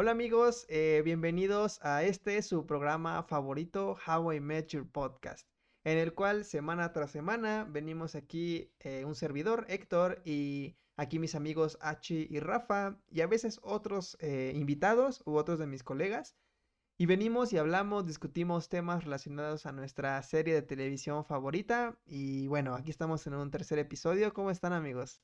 Hola 0.00 0.12
amigos, 0.12 0.64
eh, 0.70 1.02
bienvenidos 1.04 1.78
a 1.82 2.04
este 2.04 2.40
su 2.40 2.64
programa 2.64 3.22
favorito, 3.22 3.98
How 4.06 4.32
I 4.32 4.40
Met 4.40 4.68
Your 4.68 4.90
Podcast, 4.90 5.46
en 5.84 5.98
el 5.98 6.14
cual 6.14 6.46
semana 6.46 6.94
tras 6.94 7.10
semana 7.10 7.66
venimos 7.68 8.14
aquí 8.14 8.72
eh, 8.78 9.04
un 9.04 9.14
servidor, 9.14 9.66
Héctor, 9.68 10.22
y 10.24 10.74
aquí 10.96 11.18
mis 11.18 11.34
amigos 11.34 11.76
Hachi 11.82 12.28
y 12.30 12.40
Rafa, 12.40 12.98
y 13.10 13.20
a 13.20 13.26
veces 13.26 13.60
otros 13.62 14.16
eh, 14.20 14.52
invitados 14.54 15.22
u 15.26 15.36
otros 15.36 15.58
de 15.58 15.66
mis 15.66 15.82
colegas. 15.82 16.34
Y 16.96 17.04
venimos 17.04 17.52
y 17.52 17.58
hablamos, 17.58 18.06
discutimos 18.06 18.70
temas 18.70 19.04
relacionados 19.04 19.66
a 19.66 19.72
nuestra 19.72 20.22
serie 20.22 20.54
de 20.54 20.62
televisión 20.62 21.26
favorita. 21.26 21.98
Y 22.06 22.46
bueno, 22.46 22.74
aquí 22.74 22.90
estamos 22.90 23.26
en 23.26 23.34
un 23.34 23.50
tercer 23.50 23.78
episodio. 23.78 24.32
¿Cómo 24.32 24.50
están 24.50 24.72
amigos? 24.72 25.20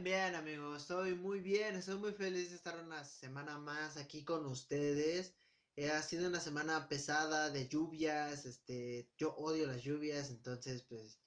Bien, 0.00 0.36
amigos, 0.36 0.82
estoy 0.82 1.16
muy 1.16 1.40
bien, 1.40 1.74
estoy 1.74 1.98
muy 1.98 2.12
feliz 2.12 2.50
de 2.50 2.54
estar 2.54 2.78
una 2.78 3.02
semana 3.02 3.58
más 3.58 3.96
aquí 3.96 4.24
con 4.24 4.46
ustedes. 4.46 5.34
Eh, 5.74 5.90
ha 5.90 6.00
sido 6.02 6.28
una 6.28 6.38
semana 6.38 6.88
pesada 6.88 7.50
de 7.50 7.66
lluvias, 7.66 8.46
este, 8.46 9.10
yo 9.16 9.34
odio 9.34 9.66
las 9.66 9.82
lluvias, 9.82 10.30
entonces 10.30 10.84
pues 10.84 11.20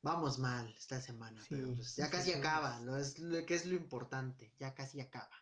vamos 0.00 0.38
mal 0.38 0.72
esta 0.78 1.00
semana, 1.00 1.42
pero 1.50 1.74
pues 1.74 1.96
ya 1.96 2.08
casi 2.08 2.32
acaba, 2.32 2.78
lo 2.82 2.96
es 2.96 3.18
lo 3.18 3.44
que 3.44 3.56
es 3.56 3.66
lo 3.66 3.74
importante, 3.74 4.54
ya 4.60 4.74
casi 4.74 5.00
acaba. 5.00 5.34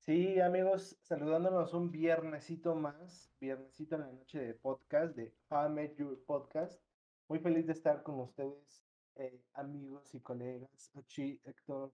Sí, 0.00 0.40
amigos, 0.40 0.98
saludándonos 1.02 1.74
un 1.74 1.92
viernesito 1.92 2.74
más, 2.74 3.30
viernesito 3.38 3.94
en 3.94 4.00
la 4.00 4.10
noche 4.10 4.40
de 4.40 4.54
podcast 4.54 5.14
de 5.14 5.32
How 5.48 5.68
I 5.68 5.70
Met 5.70 5.96
Your 5.96 6.24
Podcast. 6.24 6.82
Muy 7.28 7.38
feliz 7.38 7.68
de 7.68 7.72
estar 7.72 8.02
con 8.02 8.18
ustedes 8.18 8.82
eh, 9.16 9.42
amigos 9.54 10.14
y 10.14 10.20
colegas, 10.20 10.90
Ochi, 10.94 11.40
Héctor. 11.44 11.92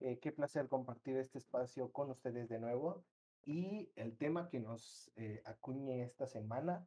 Eh, 0.00 0.18
qué 0.18 0.32
placer 0.32 0.68
compartir 0.68 1.16
este 1.16 1.38
espacio 1.38 1.90
con 1.92 2.10
ustedes 2.10 2.48
de 2.48 2.58
nuevo. 2.58 3.04
Y 3.44 3.90
el 3.96 4.16
tema 4.16 4.48
que 4.48 4.60
nos 4.60 5.10
eh, 5.16 5.42
acuñe 5.44 6.02
esta 6.02 6.26
semana, 6.26 6.86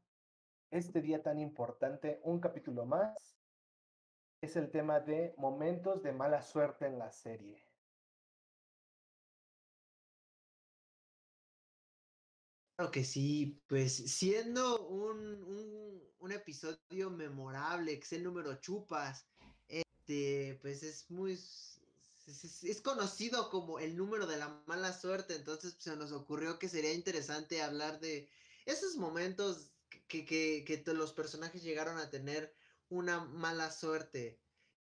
este 0.72 1.02
día 1.02 1.22
tan 1.22 1.40
importante, 1.40 2.20
un 2.24 2.40
capítulo 2.40 2.86
más, 2.86 3.38
es 4.42 4.56
el 4.56 4.70
tema 4.72 5.00
de 5.00 5.34
momentos 5.38 6.04
de 6.04 6.12
mala 6.12 6.42
suerte 6.42 6.86
en 6.86 7.00
la 7.00 7.12
serie. 7.12 7.64
Que 12.92 13.04
sí, 13.04 13.60
pues 13.68 13.94
siendo 13.94 14.86
un, 14.88 16.02
un, 16.20 16.32
episodio 16.32 17.10
memorable, 17.10 18.00
que 18.00 18.06
es 18.06 18.14
el 18.14 18.24
número 18.24 18.56
chupas, 18.56 19.28
este, 19.68 20.58
pues 20.62 20.84
es 20.84 21.10
muy, 21.12 21.34
es, 21.34 22.82
conocido 22.82 23.50
como 23.50 23.80
el 23.80 23.96
número 23.96 24.26
de 24.26 24.38
la 24.38 24.62
mala 24.66 24.94
suerte, 24.94 25.36
entonces 25.36 25.76
se 25.78 25.96
nos 25.96 26.12
ocurrió 26.12 26.58
que 26.60 26.70
sería 26.70 26.94
interesante 26.94 27.62
hablar 27.62 28.00
de 28.00 28.30
esos 28.66 28.96
momentos 28.96 29.72
que, 30.08 30.26
que, 30.26 30.64
que 30.66 30.94
los 30.94 31.14
personajes 31.14 31.62
llegaron 31.62 31.98
a 31.98 32.10
tener 32.10 32.56
una 32.90 33.26
mala 33.26 33.72
suerte 33.72 34.43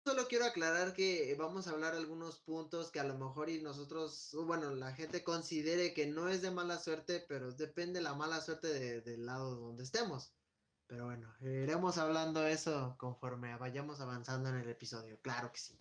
solo 0.09 0.27
quiero 0.27 0.45
aclarar 0.45 0.93
que 0.93 1.35
vamos 1.38 1.67
a 1.67 1.71
hablar 1.71 1.93
algunos 1.93 2.39
puntos 2.39 2.89
que 2.89 2.99
a 2.99 3.03
lo 3.03 3.15
mejor 3.15 3.47
y 3.47 3.61
nosotros, 3.61 4.35
bueno, 4.47 4.73
la 4.73 4.91
gente 4.93 5.23
considere 5.23 5.93
que 5.93 6.07
no 6.07 6.29
es 6.29 6.41
de 6.41 6.49
mala 6.49 6.79
suerte, 6.79 7.23
pero 7.27 7.51
depende 7.51 8.01
la 8.01 8.16
mala 8.16 8.41
suerte 8.41 8.69
de, 8.69 9.01
del 9.01 9.27
lado 9.27 9.55
donde 9.55 9.83
estemos. 9.83 10.33
Pero 10.88 11.05
bueno, 11.05 11.31
iremos 11.41 11.99
hablando 11.99 12.47
eso 12.47 12.95
conforme 12.97 13.55
vayamos 13.57 14.01
avanzando 14.01 14.49
en 14.49 14.55
el 14.55 14.69
episodio, 14.69 15.19
claro 15.21 15.51
que 15.51 15.59
sí. 15.59 15.77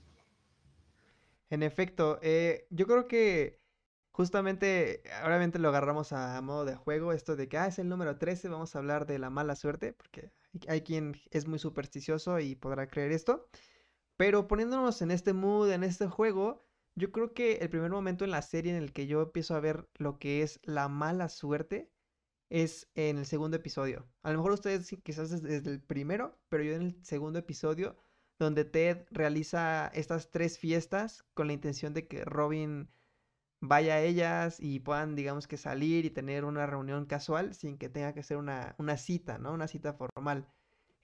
En 1.48 1.62
efecto, 1.62 2.18
eh, 2.20 2.66
yo 2.68 2.86
creo 2.86 3.08
que 3.08 3.62
justamente, 4.10 5.02
obviamente 5.24 5.58
lo 5.58 5.70
agarramos 5.70 6.12
a 6.12 6.38
modo 6.42 6.66
de 6.66 6.76
juego, 6.76 7.14
esto 7.14 7.34
de 7.34 7.48
que, 7.48 7.56
ah, 7.56 7.68
es 7.68 7.78
el 7.78 7.88
número 7.88 8.18
13, 8.18 8.50
vamos 8.50 8.76
a 8.76 8.80
hablar 8.80 9.06
de 9.06 9.18
la 9.18 9.30
mala 9.30 9.56
suerte, 9.56 9.94
porque 9.94 10.32
hay 10.66 10.82
quien 10.82 11.16
es 11.30 11.46
muy 11.46 11.58
supersticioso 11.58 12.38
y 12.40 12.56
podrá 12.56 12.88
creer 12.88 13.12
esto. 13.12 13.48
Pero 14.18 14.48
poniéndonos 14.48 15.00
en 15.00 15.12
este 15.12 15.32
mood, 15.32 15.70
en 15.70 15.84
este 15.84 16.08
juego, 16.08 16.66
yo 16.96 17.12
creo 17.12 17.32
que 17.34 17.58
el 17.58 17.70
primer 17.70 17.92
momento 17.92 18.24
en 18.24 18.32
la 18.32 18.42
serie 18.42 18.76
en 18.76 18.82
el 18.82 18.92
que 18.92 19.06
yo 19.06 19.22
empiezo 19.22 19.54
a 19.54 19.60
ver 19.60 19.88
lo 19.94 20.18
que 20.18 20.42
es 20.42 20.60
la 20.64 20.88
mala 20.88 21.28
suerte 21.28 21.92
es 22.50 22.90
en 22.96 23.18
el 23.18 23.26
segundo 23.26 23.56
episodio. 23.58 24.08
A 24.24 24.32
lo 24.32 24.38
mejor 24.38 24.52
ustedes 24.52 24.90
quizás 25.04 25.40
desde 25.42 25.70
el 25.70 25.80
primero, 25.80 26.36
pero 26.48 26.64
yo 26.64 26.74
en 26.74 26.82
el 26.82 27.04
segundo 27.04 27.38
episodio, 27.38 27.96
donde 28.40 28.64
Ted 28.64 29.06
realiza 29.12 29.86
estas 29.94 30.32
tres 30.32 30.58
fiestas 30.58 31.24
con 31.34 31.46
la 31.46 31.52
intención 31.52 31.94
de 31.94 32.08
que 32.08 32.24
Robin 32.24 32.90
vaya 33.60 33.94
a 33.94 34.02
ellas 34.02 34.58
y 34.58 34.80
puedan, 34.80 35.14
digamos 35.14 35.46
que 35.46 35.56
salir 35.58 36.04
y 36.06 36.10
tener 36.10 36.44
una 36.44 36.66
reunión 36.66 37.06
casual 37.06 37.54
sin 37.54 37.78
que 37.78 37.88
tenga 37.88 38.14
que 38.14 38.24
ser 38.24 38.36
una, 38.38 38.74
una 38.78 38.96
cita, 38.96 39.38
¿no? 39.38 39.52
Una 39.52 39.68
cita 39.68 39.94
formal. 39.94 40.48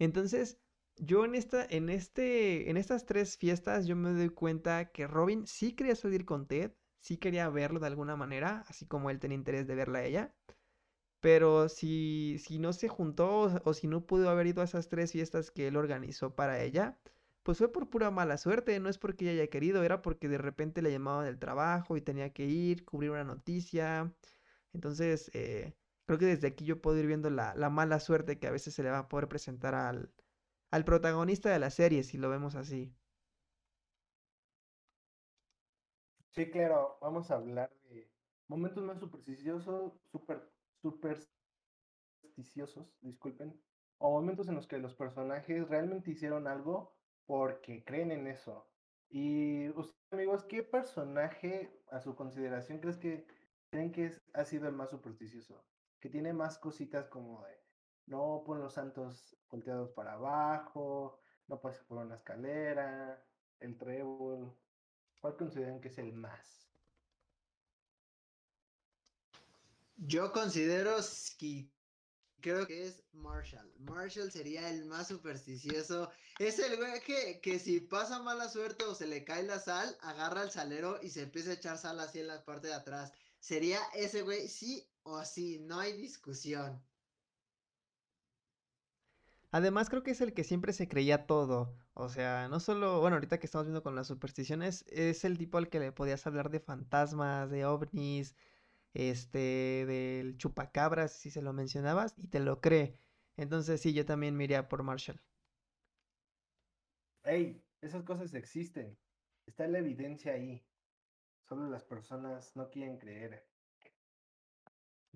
Entonces, 0.01 0.59
yo 0.97 1.25
en 1.25 1.35
esta, 1.35 1.65
en 1.69 1.89
este, 1.91 2.71
en 2.71 2.77
estas 2.77 3.07
tres 3.07 3.37
fiestas 3.37 3.87
yo 3.87 3.97
me 3.97 4.11
doy 4.13 4.31
cuenta 4.31 4.91
que 4.93 5.07
Robin 5.07 5.47
sí 5.47 5.73
quería 5.73 5.97
salir 5.97 6.25
con 6.25 6.47
Ted, 6.47 6.73
sí 7.01 7.17
quería 7.19 7.49
verlo 7.51 7.81
de 7.81 7.87
alguna 7.89 8.17
manera, 8.17 8.65
así 8.69 8.87
como 8.87 9.11
él 9.11 9.19
tenía 9.21 9.37
interés 9.37 9.67
de 9.67 9.75
verla 9.75 10.01
a 10.01 10.05
ella. 10.05 10.35
Pero 11.21 11.69
si, 11.69 12.39
si 12.39 12.59
no 12.59 12.73
se 12.73 12.89
juntó 12.89 13.63
o, 13.65 13.75
si 13.75 13.89
no 13.89 14.07
pudo 14.07 14.29
haber 14.31 14.47
ido 14.49 14.61
a 14.63 14.65
esas 14.67 14.89
tres 14.89 15.13
fiestas 15.13 15.51
que 15.51 15.69
él 15.69 15.77
organizó 15.77 16.35
para 16.37 16.63
ella, 16.63 16.99
pues 17.43 17.59
fue 17.59 17.73
por 17.73 17.91
pura 17.91 18.11
mala 18.11 18.39
suerte, 18.39 18.79
no 18.81 18.89
es 18.89 18.99
porque 18.99 19.25
ella 19.31 19.43
haya 19.43 19.51
querido, 19.51 19.85
era 19.85 20.03
porque 20.03 20.29
de 20.29 20.39
repente 20.39 20.83
le 20.83 20.93
llamaban 20.93 21.25
del 21.27 21.39
trabajo 21.39 21.97
y 21.97 22.03
tenía 22.03 22.33
que 22.33 22.47
ir, 22.47 22.85
cubrir 22.85 23.11
una 23.11 23.25
noticia. 23.25 24.15
Entonces, 24.73 25.31
eh, 25.35 25.77
creo 26.07 26.19
que 26.19 26.27
desde 26.27 26.49
aquí 26.49 26.65
yo 26.65 26.81
puedo 26.83 26.99
ir 26.99 27.07
viendo 27.07 27.31
la, 27.31 27.55
la 27.55 27.71
mala 27.71 28.01
suerte 28.01 28.39
que 28.39 28.47
a 28.49 28.51
veces 28.53 28.75
se 28.75 28.83
le 28.83 28.91
va 28.91 29.01
a 29.01 29.09
poder 29.09 29.29
presentar 29.29 29.75
al, 29.75 30.13
al 30.71 30.85
protagonista 30.85 31.51
de 31.51 31.59
la 31.59 31.71
serie, 31.71 32.05
si 32.05 32.19
lo 32.19 32.31
vemos 32.31 32.55
así. 32.55 32.97
Sí, 36.35 36.51
claro, 36.51 36.99
vamos 37.01 37.31
a 37.31 37.37
hablar 37.37 37.71
de 37.85 38.13
momentos 38.49 38.83
más 38.85 38.99
supersticiosos, 39.01 39.93
super, 40.11 40.53
supersticiosos, 40.83 41.37
disculpen, 43.01 43.63
o 43.99 44.11
momentos 44.11 44.49
en 44.49 44.57
los 44.57 44.67
que 44.67 44.79
los 44.79 44.95
personajes 44.95 45.69
realmente 45.69 46.11
hicieron 46.11 46.47
algo 46.49 46.97
porque 47.27 47.85
creen 47.85 48.11
en 48.11 48.27
eso. 48.27 48.69
Y 49.09 49.69
ustedes, 49.71 49.95
amigos, 50.13 50.45
¿qué 50.45 50.63
personaje 50.63 51.81
a 51.91 52.01
su 52.01 52.15
consideración 52.17 52.81
crees 52.81 52.99
que 52.99 53.27
creen 53.71 53.93
que 53.93 54.07
es, 54.07 54.23
ha 54.35 54.45
sido 54.45 54.69
el 54.69 54.75
más 54.75 54.91
supersticioso? 54.91 55.65
Que 56.01 56.11
tiene 56.11 56.33
más 56.33 56.59
cositas 56.59 57.09
como 57.09 57.45
de 57.45 57.64
no 58.07 58.43
pon 58.45 58.61
los 58.61 58.75
santos 58.75 59.37
volteados 59.51 59.91
para 59.91 60.15
abajo, 60.15 61.19
no 61.49 61.61
pases 61.61 61.83
por 61.85 61.99
una 61.99 62.17
escalera, 62.17 63.23
el 63.61 63.77
trébol. 63.77 64.53
¿Cuál 65.21 65.37
consideran 65.37 65.81
que 65.81 65.89
es 65.89 65.99
el 65.99 66.13
más? 66.13 66.69
Yo 69.97 70.33
considero 70.33 70.97
que 71.39 71.71
creo 72.41 72.67
que 72.67 72.89
es 72.89 73.03
Marshall. 73.13 73.73
Marshall 73.79 74.31
sería 74.31 74.69
el 74.69 74.85
más 74.85 75.09
supersticioso. 75.09 76.11
Es 76.39 76.59
el 76.59 76.77
güey 76.77 77.01
que, 77.01 77.41
que 77.41 77.59
si 77.59 77.81
pasa 77.81 78.19
mala 78.23 78.49
suerte 78.49 78.85
o 78.85 78.95
se 78.95 79.07
le 79.07 79.25
cae 79.25 79.45
la 79.45 79.59
sal, 79.59 79.97
agarra 80.03 80.43
el 80.43 80.51
salero 80.51 81.01
y 81.01 81.09
se 81.09 81.23
empieza 81.23 81.51
a 81.51 81.55
echar 81.55 81.79
sal 81.79 82.01
así 82.01 82.21
en 82.21 82.27
la 82.27 82.45
parte 82.45 82.67
de 82.67 82.75
atrás. 82.75 83.13
Sería 83.39 83.79
ese 83.95 84.23
güey 84.23 84.49
sí 84.49 84.87
o 85.05 85.25
sí, 85.25 85.59
no 85.61 85.79
hay 85.79 85.95
discusión. 85.95 86.83
Además, 89.55 89.89
creo 89.89 90.03
que 90.03 90.11
es 90.11 90.21
el 90.21 90.35
que 90.35 90.43
siempre 90.43 90.73
se 90.73 90.89
creía 90.89 91.29
todo. 91.29 91.79
O 91.93 92.09
sea, 92.09 92.49
no 92.49 92.59
solo, 92.59 92.99
bueno, 93.01 93.15
ahorita 93.15 93.39
que 93.39 93.47
estamos 93.47 93.69
viendo 93.69 93.85
con 93.85 93.95
las 93.95 94.09
supersticiones, 94.09 94.85
es 94.89 95.25
el 95.25 95.39
tipo 95.39 95.59
al 95.59 95.69
que 95.69 95.79
le 95.79 95.93
podías 95.93 96.27
hablar 96.27 96.51
de 96.51 96.59
fantasmas, 96.59 97.49
de 97.51 97.65
ovnis, 97.65 98.35
este, 98.95 99.87
del 99.87 100.39
chupacabras, 100.39 101.13
si 101.13 101.31
se 101.31 101.41
lo 101.41 101.53
mencionabas, 101.53 102.17
y 102.19 102.27
te 102.27 102.41
lo 102.41 102.61
cree. 102.61 102.99
Entonces, 103.37 103.81
sí, 103.81 103.95
yo 103.95 104.05
también 104.05 104.37
me 104.37 104.43
iría 104.43 104.69
por 104.69 104.83
Marshall. 104.83 105.23
Hey, 107.23 107.63
esas 107.81 108.03
cosas 108.03 108.35
existen. 108.35 108.99
Está 109.47 109.69
la 109.69 109.79
evidencia 109.79 110.33
ahí. 110.33 110.65
Solo 111.49 111.69
las 111.69 111.85
personas 111.85 112.57
no 112.57 112.69
quieren 112.71 112.99
creer. 112.99 113.47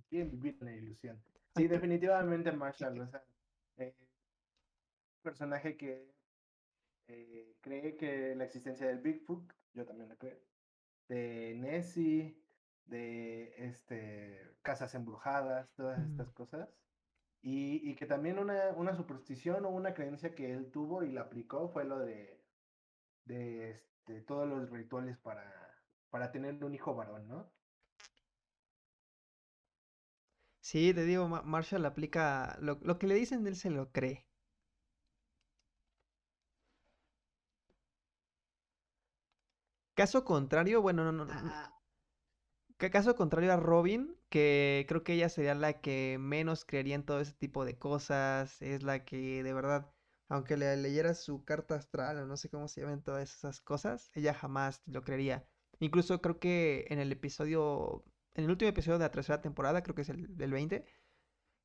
Quieren 0.08 0.30
vivir 0.30 0.56
en 0.60 0.66
la 0.66 0.76
ilusión. 0.76 1.20
Sí, 1.56 1.66
definitivamente 1.66 2.52
Marshall. 2.52 3.00
O 3.00 3.08
sea, 3.08 3.24
eh, 3.78 3.96
personaje 5.22 5.76
que 5.76 6.10
eh, 7.08 7.56
cree 7.60 7.96
que 7.96 8.34
la 8.34 8.44
existencia 8.44 8.86
del 8.86 9.00
Bigfoot, 9.00 9.52
yo 9.74 9.86
también 9.86 10.08
lo 10.08 10.16
creo, 10.18 10.38
de 11.08 11.54
Nessie, 11.56 12.38
de 12.86 13.54
este, 13.56 14.56
casas 14.62 14.94
embrujadas, 14.94 15.70
todas 15.74 16.00
estas 16.00 16.30
cosas. 16.32 16.68
Y, 17.40 17.88
y, 17.88 17.94
que 17.94 18.06
también 18.06 18.38
una, 18.38 18.70
una 18.76 18.94
superstición 18.96 19.64
o 19.64 19.70
una 19.70 19.94
creencia 19.94 20.34
que 20.34 20.52
él 20.52 20.70
tuvo 20.72 21.04
y 21.04 21.12
la 21.12 21.22
aplicó 21.22 21.68
fue 21.68 21.84
lo 21.84 22.00
de, 22.00 22.42
de 23.26 23.70
este, 23.70 24.22
todos 24.22 24.48
los 24.48 24.68
rituales 24.70 25.16
para 25.18 25.68
para 26.10 26.30
tener 26.32 26.62
un 26.64 26.74
hijo 26.74 26.94
varón, 26.94 27.28
¿no? 27.28 27.52
Sí, 30.60 30.92
te 30.92 31.04
digo, 31.04 31.28
Marshall 31.28 31.86
aplica 31.86 32.58
lo, 32.60 32.78
lo 32.82 32.98
que 32.98 33.06
le 33.06 33.14
dicen, 33.14 33.46
él 33.46 33.56
se 33.56 33.70
lo 33.70 33.90
cree. 33.90 34.27
Caso 39.98 40.24
contrario, 40.24 40.80
bueno, 40.80 41.04
no, 41.04 41.12
no, 41.24 41.26
Ah, 41.30 41.72
caso 42.78 43.16
contrario 43.16 43.52
a 43.52 43.56
Robin, 43.56 44.16
que 44.28 44.86
creo 44.88 45.02
que 45.02 45.14
ella 45.14 45.28
sería 45.28 45.54
la 45.56 45.80
que 45.80 46.16
menos 46.20 46.64
creería 46.64 46.94
en 46.94 47.04
todo 47.04 47.20
ese 47.20 47.32
tipo 47.32 47.64
de 47.64 47.76
cosas, 47.78 48.62
es 48.62 48.84
la 48.84 49.04
que 49.04 49.42
de 49.42 49.52
verdad, 49.52 49.90
aunque 50.28 50.56
le 50.56 50.76
leyera 50.76 51.14
su 51.14 51.44
carta 51.44 51.74
astral 51.74 52.18
o 52.18 52.26
no 52.26 52.36
sé 52.36 52.48
cómo 52.48 52.68
se 52.68 52.80
llaman 52.80 53.02
todas 53.02 53.34
esas 53.34 53.60
cosas, 53.60 54.10
ella 54.14 54.34
jamás 54.34 54.82
lo 54.86 55.02
creería. 55.02 55.48
Incluso 55.80 56.20
creo 56.20 56.38
que 56.38 56.86
en 56.90 57.00
el 57.00 57.10
episodio, 57.12 58.04
en 58.34 58.44
el 58.44 58.50
último 58.50 58.68
episodio 58.70 58.98
de 58.98 59.04
la 59.06 59.10
tercera 59.10 59.40
temporada, 59.40 59.82
creo 59.82 59.94
que 59.96 60.02
es 60.02 60.08
el 60.10 60.36
del 60.36 60.52
20, 60.52 60.84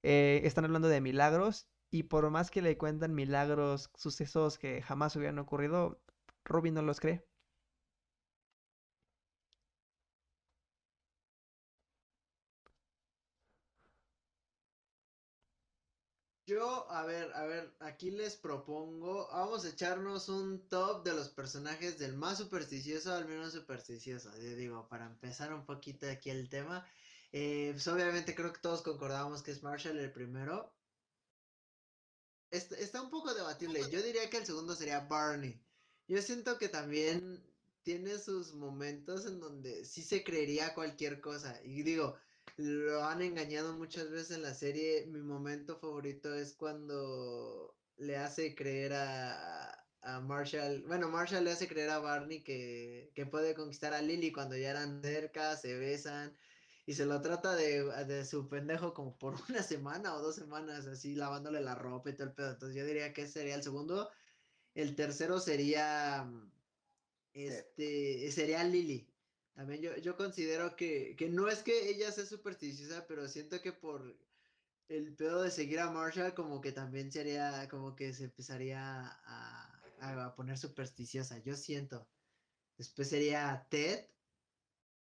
eh, 0.03 0.41
están 0.45 0.65
hablando 0.65 0.87
de 0.89 1.01
milagros 1.01 1.69
y 1.91 2.03
por 2.03 2.29
más 2.31 2.51
que 2.51 2.61
le 2.63 2.77
cuentan 2.77 3.13
milagros, 3.15 3.91
sucesos 3.95 4.57
que 4.57 4.81
jamás 4.81 5.15
hubieran 5.15 5.39
ocurrido, 5.39 6.01
Robin 6.45 6.73
no 6.73 6.81
los 6.81 6.99
cree. 6.99 7.25
Yo, 16.45 16.82
a 16.93 17.05
ver, 17.05 17.33
a 17.33 17.45
ver, 17.45 17.73
aquí 17.79 18.11
les 18.11 18.35
propongo, 18.35 19.27
vamos 19.31 19.65
a 19.65 19.69
echarnos 19.69 20.29
un 20.29 20.69
top 20.69 21.03
de 21.03 21.13
los 21.13 21.29
personajes 21.29 21.97
del 21.97 22.13
más 22.13 22.37
supersticioso 22.37 23.13
al 23.13 23.27
menos 23.27 23.53
supersticioso. 23.53 24.29
Yo 24.37 24.55
digo, 24.55 24.87
para 24.89 25.07
empezar 25.07 25.51
un 25.53 25.65
poquito 25.65 26.07
aquí 26.07 26.29
el 26.29 26.49
tema, 26.49 26.87
eh, 27.31 27.71
pues 27.73 27.87
obviamente 27.87 28.35
creo 28.35 28.53
que 28.53 28.61
todos 28.61 28.83
concordamos 28.83 29.41
que 29.41 29.51
es 29.51 29.63
Marshall 29.63 29.97
el 29.97 30.11
primero. 30.11 30.71
Está, 32.51 32.75
está 32.77 33.01
un 33.01 33.09
poco 33.09 33.33
debatible. 33.33 33.81
Yo 33.89 34.03
diría 34.03 34.29
que 34.29 34.37
el 34.37 34.45
segundo 34.45 34.75
sería 34.75 34.99
Barney. 34.99 35.59
Yo 36.07 36.21
siento 36.21 36.59
que 36.59 36.69
también 36.69 37.43
tiene 37.81 38.19
sus 38.19 38.53
momentos 38.53 39.25
en 39.25 39.39
donde 39.39 39.83
sí 39.83 40.03
se 40.03 40.23
creería 40.23 40.75
cualquier 40.75 41.21
cosa. 41.21 41.59
Y 41.63 41.81
digo, 41.81 42.15
lo 42.57 43.03
han 43.03 43.21
engañado 43.21 43.73
muchas 43.73 44.09
veces 44.09 44.31
en 44.37 44.43
la 44.43 44.53
serie. 44.53 45.05
Mi 45.07 45.21
momento 45.21 45.77
favorito 45.79 46.33
es 46.33 46.53
cuando 46.53 47.75
le 47.97 48.17
hace 48.17 48.55
creer 48.55 48.93
a, 48.93 49.85
a 50.01 50.19
Marshall, 50.21 50.83
bueno, 50.87 51.09
Marshall 51.09 51.43
le 51.45 51.51
hace 51.51 51.67
creer 51.67 51.89
a 51.89 51.99
Barney 51.99 52.43
que, 52.43 53.11
que 53.15 53.25
puede 53.25 53.55
conquistar 53.55 53.93
a 53.93 54.01
Lily 54.01 54.31
cuando 54.31 54.57
ya 54.57 54.71
eran 54.71 55.01
cerca, 55.01 55.55
se 55.57 55.77
besan 55.77 56.35
y 56.85 56.93
se 56.93 57.05
lo 57.05 57.21
trata 57.21 57.55
de, 57.55 57.83
de, 58.05 58.25
su 58.25 58.49
pendejo 58.49 58.93
como 58.93 59.17
por 59.17 59.35
una 59.49 59.63
semana 59.63 60.15
o 60.15 60.21
dos 60.21 60.35
semanas, 60.35 60.85
así 60.87 61.15
lavándole 61.15 61.61
la 61.61 61.75
ropa 61.75 62.09
y 62.09 62.13
todo 62.13 62.27
el 62.27 62.33
pedo. 62.33 62.51
Entonces 62.51 62.75
yo 62.75 62.85
diría 62.85 63.13
que 63.13 63.23
ese 63.23 63.33
sería 63.33 63.55
el 63.55 63.63
segundo. 63.63 64.09
El 64.75 64.95
tercero 64.95 65.39
sería, 65.39 66.29
este, 67.33 68.31
sería 68.31 68.63
Lily. 68.63 69.12
También 69.55 69.81
yo, 69.81 69.95
yo 69.97 70.17
considero 70.17 70.75
que, 70.75 71.15
que 71.15 71.29
no 71.29 71.47
es 71.47 71.61
que 71.61 71.89
ella 71.89 72.11
sea 72.11 72.25
supersticiosa, 72.25 73.05
pero 73.07 73.27
siento 73.27 73.61
que 73.61 73.71
por 73.71 74.17
el 74.89 75.15
pedo 75.15 75.43
de 75.43 75.51
seguir 75.51 75.79
a 75.79 75.91
Marshall, 75.91 76.33
como 76.33 76.59
que 76.61 76.71
también 76.71 77.11
sería, 77.11 77.67
como 77.69 77.95
que 77.95 78.13
se 78.13 78.25
empezaría 78.25 78.81
a, 79.25 79.81
a 79.99 80.35
poner 80.35 80.57
supersticiosa. 80.57 81.37
Yo 81.39 81.55
siento. 81.55 82.07
Después 82.77 83.09
sería 83.09 83.67
Ted. 83.69 84.07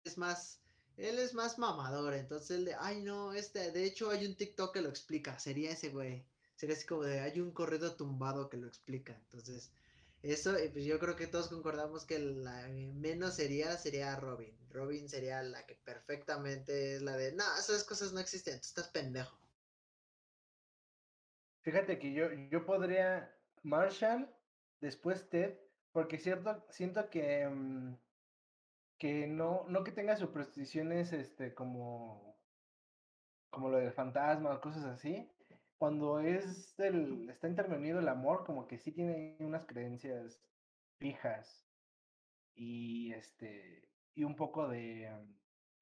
Es 0.04 0.16
más, 0.16 0.60
él 0.96 1.19
es 1.19 1.34
más 1.34 1.58
mamador, 1.58 2.14
entonces 2.14 2.50
él 2.58 2.64
de, 2.66 2.75
ay 2.78 3.02
no, 3.02 3.32
este, 3.32 3.72
de 3.72 3.84
hecho 3.84 4.10
hay 4.10 4.25
un 4.26 4.37
TikTok 4.37 4.72
que 4.72 4.81
lo 4.81 4.88
explica, 4.88 5.38
sería 5.38 5.72
ese 5.72 5.90
güey. 5.90 6.25
Sería 6.54 6.76
así 6.76 6.87
como 6.87 7.02
de, 7.02 7.20
hay 7.20 7.40
un 7.40 7.50
corrido 7.52 7.96
tumbado 7.96 8.48
que 8.48 8.56
lo 8.56 8.66
explica. 8.66 9.14
Entonces, 9.14 9.72
eso, 10.32 10.55
pues 10.73 10.84
yo 10.84 10.99
creo 10.99 11.17
que 11.17 11.26
todos 11.26 11.49
concordamos 11.49 12.05
que 12.05 12.19
la 12.19 12.67
menos 12.69 13.34
sería, 13.34 13.76
sería 13.76 14.17
Robin. 14.17 14.56
Robin 14.70 15.08
sería 15.08 15.43
la 15.43 15.64
que 15.67 15.75
perfectamente 15.75 16.96
es 16.96 17.02
la 17.02 17.17
de, 17.17 17.32
no, 17.32 17.44
esas 17.58 17.84
cosas 17.84 18.12
no 18.12 18.20
existen, 18.20 18.55
tú 18.55 18.67
estás 18.67 18.88
pendejo. 18.88 19.38
Fíjate 21.62 21.99
que 21.99 22.12
yo, 22.12 22.32
yo 22.50 22.64
podría 22.64 23.34
Marshall, 23.62 24.28
después 24.81 25.28
Ted, 25.28 25.58
porque 25.93 26.19
cierto, 26.19 26.64
siento 26.70 27.11
que, 27.11 27.46
um, 27.46 27.96
que 28.99 29.26
no, 29.26 29.64
no 29.69 29.82
que 29.82 29.93
tenga 29.93 30.17
supersticiones 30.17 31.12
este, 31.12 31.55
como, 31.55 32.37
como 33.50 33.69
lo 33.69 33.79
del 33.79 33.93
fantasma 33.93 34.55
o 34.55 34.61
cosas 34.61 34.84
así, 34.84 35.29
cuando 35.78 36.20
es 36.20 36.78
el, 36.78 37.28
está 37.31 37.49
intervenido 37.49 38.00
el 38.00 38.08
amor, 38.08 38.44
como 38.44 38.67
que 38.67 38.78
sí 38.78 38.93
tiene 38.93 39.37
unas 39.40 39.67
creencias 39.67 40.43
fijas 40.99 41.67
y 42.55 43.12
este 43.12 43.88
y 44.14 44.25
un 44.25 44.34
poco 44.37 44.69
de, 44.69 45.11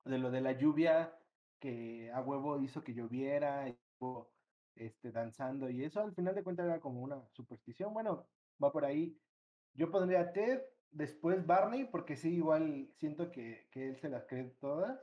de 0.04 0.18
lo 0.18 0.30
de 0.30 0.40
la 0.40 0.52
lluvia 0.52 1.16
que 1.60 2.10
a 2.12 2.20
huevo 2.20 2.60
hizo 2.60 2.82
que 2.82 2.94
lloviera 2.94 3.68
y 3.68 3.78
este 4.74 5.12
danzando 5.12 5.70
y 5.70 5.84
eso 5.84 6.00
al 6.00 6.14
final 6.14 6.34
de 6.34 6.42
cuentas 6.42 6.66
era 6.66 6.80
como 6.80 7.02
una 7.02 7.22
superstición. 7.32 7.94
Bueno 7.94 8.26
va 8.62 8.72
por 8.72 8.84
ahí. 8.84 9.16
Yo 9.74 9.90
pondría 9.90 10.32
Ted 10.32 10.62
después 10.90 11.46
Barney 11.46 11.84
porque 11.86 12.16
sí 12.16 12.34
igual 12.34 12.88
siento 12.96 13.30
que, 13.30 13.68
que 13.70 13.88
él 13.90 13.96
se 13.96 14.08
las 14.08 14.26
cree 14.26 14.44
todas. 14.60 15.00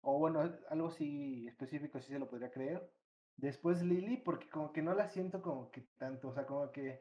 O 0.00 0.18
bueno 0.18 0.40
algo 0.68 0.90
sí 0.90 1.46
específico 1.48 2.00
sí 2.00 2.12
se 2.12 2.18
lo 2.18 2.28
podría 2.28 2.50
creer 2.50 2.90
Después 3.36 3.82
Lily, 3.82 4.16
porque 4.18 4.48
como 4.48 4.72
que 4.72 4.82
no 4.82 4.94
la 4.94 5.08
siento 5.08 5.42
como 5.42 5.70
que 5.70 5.82
tanto, 5.98 6.28
o 6.28 6.34
sea, 6.34 6.46
como 6.46 6.72
que 6.72 7.00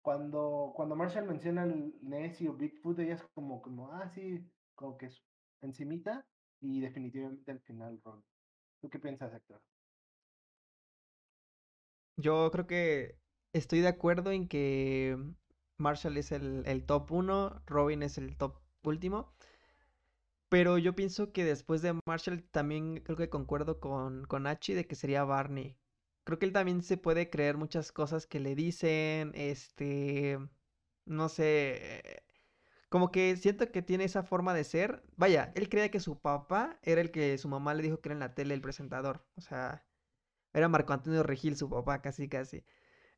cuando, 0.00 0.72
cuando 0.76 0.96
Marshall 0.96 1.26
menciona 1.26 1.64
el 1.64 1.94
Nessie 2.02 2.48
o 2.48 2.54
Bigfoot, 2.54 2.98
ella 3.00 3.14
es 3.14 3.22
como, 3.34 3.62
como, 3.62 3.92
ah, 3.92 4.08
sí, 4.14 4.44
como 4.74 4.96
que 4.96 5.06
es 5.06 5.22
encimita 5.60 6.26
y 6.60 6.80
definitivamente 6.80 7.50
al 7.50 7.60
final 7.60 8.00
Ron. 8.04 8.22
¿Tú 8.80 8.88
qué 8.90 8.98
piensas, 8.98 9.32
Héctor? 9.32 9.60
Yo 12.16 12.50
creo 12.52 12.66
que 12.66 13.18
estoy 13.52 13.80
de 13.80 13.88
acuerdo 13.88 14.30
en 14.32 14.48
que 14.48 15.16
Marshall 15.78 16.16
es 16.16 16.32
el, 16.32 16.64
el 16.66 16.84
top 16.84 17.12
uno, 17.12 17.62
Robin 17.66 18.02
es 18.02 18.18
el 18.18 18.36
top 18.36 18.56
último. 18.84 19.32
Pero 20.48 20.76
yo 20.78 20.94
pienso 20.94 21.32
que 21.32 21.44
después 21.44 21.80
de 21.80 21.98
Marshall 22.06 22.42
también 22.50 23.00
creo 23.02 23.16
que 23.16 23.30
concuerdo 23.30 23.80
con, 23.80 24.26
con 24.26 24.46
Hachi 24.46 24.74
de 24.74 24.86
que 24.86 24.94
sería 24.94 25.24
Barney. 25.24 25.78
Creo 26.24 26.38
que 26.38 26.46
él 26.46 26.52
también 26.52 26.82
se 26.82 26.96
puede 26.96 27.30
creer 27.30 27.56
muchas 27.56 27.92
cosas 27.92 28.26
que 28.26 28.40
le 28.40 28.54
dicen, 28.54 29.32
este, 29.34 30.38
no 31.04 31.28
sé, 31.28 32.24
como 32.88 33.10
que 33.10 33.36
siento 33.36 33.70
que 33.72 33.82
tiene 33.82 34.04
esa 34.04 34.22
forma 34.22 34.54
de 34.54 34.64
ser. 34.64 35.02
Vaya, 35.16 35.52
él 35.56 35.68
creía 35.68 35.90
que 35.90 36.00
su 36.00 36.20
papá 36.20 36.78
era 36.82 37.00
el 37.00 37.10
que 37.10 37.38
su 37.38 37.48
mamá 37.48 37.74
le 37.74 37.82
dijo 37.82 38.00
que 38.00 38.08
era 38.10 38.14
en 38.14 38.20
la 38.20 38.34
tele 38.34 38.54
el 38.54 38.60
presentador. 38.60 39.26
O 39.36 39.40
sea, 39.40 39.86
era 40.52 40.68
Marco 40.68 40.92
Antonio 40.92 41.22
Regil 41.22 41.56
su 41.56 41.68
papá, 41.70 42.02
casi, 42.02 42.28
casi. 42.28 42.64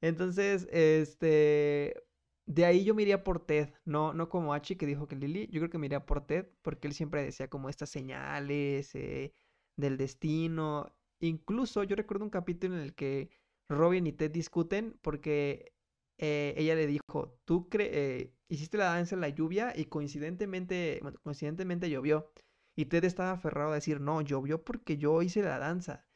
Entonces, 0.01 0.69
este, 0.73 2.05
de 2.47 2.65
ahí 2.67 2.85
yo 2.85 2.95
me 2.95 3.19
por 3.19 3.47
Ted, 3.47 3.71
no, 3.85 4.13
no 4.15 4.29
como 4.29 4.55
Hachi 4.55 4.77
que 4.77 4.87
dijo 4.87 5.09
que 5.09 5.17
Lily, 5.17 5.49
yo 5.49 5.61
creo 5.61 5.71
que 5.71 5.79
me 5.79 5.89
por 6.01 6.27
Ted 6.27 6.47
porque 6.63 6.89
él 6.89 6.95
siempre 6.95 7.25
decía 7.25 7.49
como 7.49 7.69
estas 7.69 7.91
señales 7.91 8.95
eh, 8.95 9.35
del 9.77 9.97
destino. 9.97 10.95
Incluso 11.21 11.83
yo 11.85 11.97
recuerdo 11.97 12.25
un 12.25 12.31
capítulo 12.31 12.77
en 12.77 12.83
el 12.83 12.95
que 12.95 13.31
Robin 13.69 14.07
y 14.07 14.13
Ted 14.13 14.31
discuten 14.31 14.99
porque 15.03 15.73
eh, 16.19 16.55
ella 16.57 16.75
le 16.75 16.87
dijo, 16.87 17.39
tú 17.45 17.69
eh, 17.73 18.33
hiciste 18.49 18.79
la 18.79 18.87
danza 18.87 19.15
en 19.15 19.21
la 19.21 19.29
lluvia 19.29 19.73
y 19.77 19.87
coincidentemente, 19.87 21.01
coincidentemente 21.23 21.91
llovió. 21.91 22.31
Y 22.77 22.87
Ted 22.87 23.05
estaba 23.05 23.33
aferrado 23.33 23.71
a 23.73 23.77
decir, 23.77 24.01
no, 24.01 24.21
llovió 24.21 24.65
porque 24.65 24.97
yo 24.99 25.23
hice 25.23 25.43
la 25.43 25.59
danza. 25.59 26.07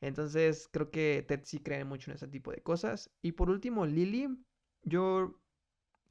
Entonces 0.00 0.68
creo 0.72 0.90
que 0.90 1.24
Ted 1.26 1.42
sí 1.44 1.60
cree 1.60 1.84
mucho 1.84 2.10
en 2.10 2.16
ese 2.16 2.28
tipo 2.28 2.52
de 2.52 2.62
cosas. 2.62 3.10
Y 3.22 3.32
por 3.32 3.50
último, 3.50 3.86
Lily, 3.86 4.28
yo 4.82 5.40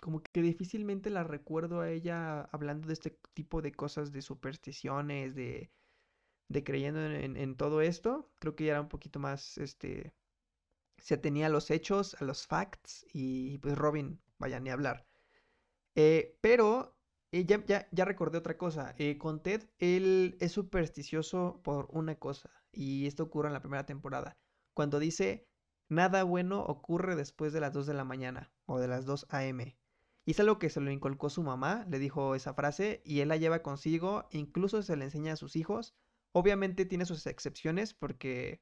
como 0.02 0.22
que 0.22 0.42
difícilmente 0.42 1.10
la 1.10 1.24
recuerdo 1.24 1.82
a 1.82 1.90
ella 1.90 2.42
hablando 2.52 2.88
de 2.88 2.94
este 2.94 3.18
tipo 3.34 3.62
de 3.62 3.72
cosas, 3.74 4.12
de 4.12 4.22
supersticiones, 4.22 5.36
de, 5.36 5.72
de 6.50 6.64
creyendo 6.64 7.02
en, 7.06 7.56
todo 7.56 7.82
esto. 7.82 8.30
Creo 8.40 8.56
que 8.56 8.66
ella 8.66 8.74
era 8.74 8.82
un 8.82 8.90
poquito 8.90 9.20
más, 9.20 9.58
este, 9.58 10.14
se 10.98 11.18
tenía 11.18 11.48
a 11.48 11.50
los 11.50 11.72
hechos, 11.72 12.16
a 12.22 12.26
los 12.26 12.48
facts, 12.48 13.06
y 13.14 13.58
pues 13.60 13.78
Robin, 13.78 14.22
vaya, 14.38 14.60
ni 14.60 14.70
hablar. 14.70 15.06
Eh, 15.96 16.38
pero 16.42 16.96
eh, 17.32 17.46
ya, 17.46 17.88
ya, 17.92 18.06
recordé 18.06 18.38
otra 18.38 18.58
cosa. 18.58 18.96
Eh, 18.98 19.18
con 19.18 19.42
Ted, 19.42 19.70
él 19.80 20.38
es 20.40 20.52
supersticioso 20.54 21.62
por 21.64 21.88
una 21.92 22.16
cosa, 22.16 22.52
y 22.72 23.08
esto 23.08 23.24
ocurre 23.24 23.48
en 23.48 23.54
la 23.54 23.62
primera 23.62 23.86
temporada. 23.86 24.38
Cuando 24.74 25.00
dice, 25.00 25.48
nada 25.90 26.24
bueno 26.24 26.64
ocurre 26.64 27.16
después 27.16 27.54
de 27.54 27.60
las 27.62 27.74
2 27.74 27.88
de 27.88 27.94
la 27.94 28.06
mañana 28.06 28.52
o 28.66 28.80
de 28.80 28.88
las 28.88 29.06
2 29.06 29.28
a.m. 29.30 29.78
Y 30.26 30.32
es 30.32 30.40
algo 30.40 30.60
que 30.60 30.70
se 30.70 30.82
lo 30.82 30.92
inculcó 30.92 31.30
su 31.30 31.42
mamá, 31.42 31.86
le 31.90 32.00
dijo 32.00 32.36
esa 32.36 32.54
frase 32.54 33.02
y 33.06 33.22
él 33.22 33.30
la 33.30 33.38
lleva 33.38 33.64
consigo, 33.64 34.28
incluso 34.32 34.82
se 34.84 34.98
le 34.98 35.06
enseña 35.06 35.34
a 35.34 35.38
sus 35.38 35.56
hijos. 35.56 35.96
Obviamente 36.38 36.86
tiene 36.86 37.08
sus 37.08 37.26
excepciones 37.26 37.96
porque, 37.96 38.62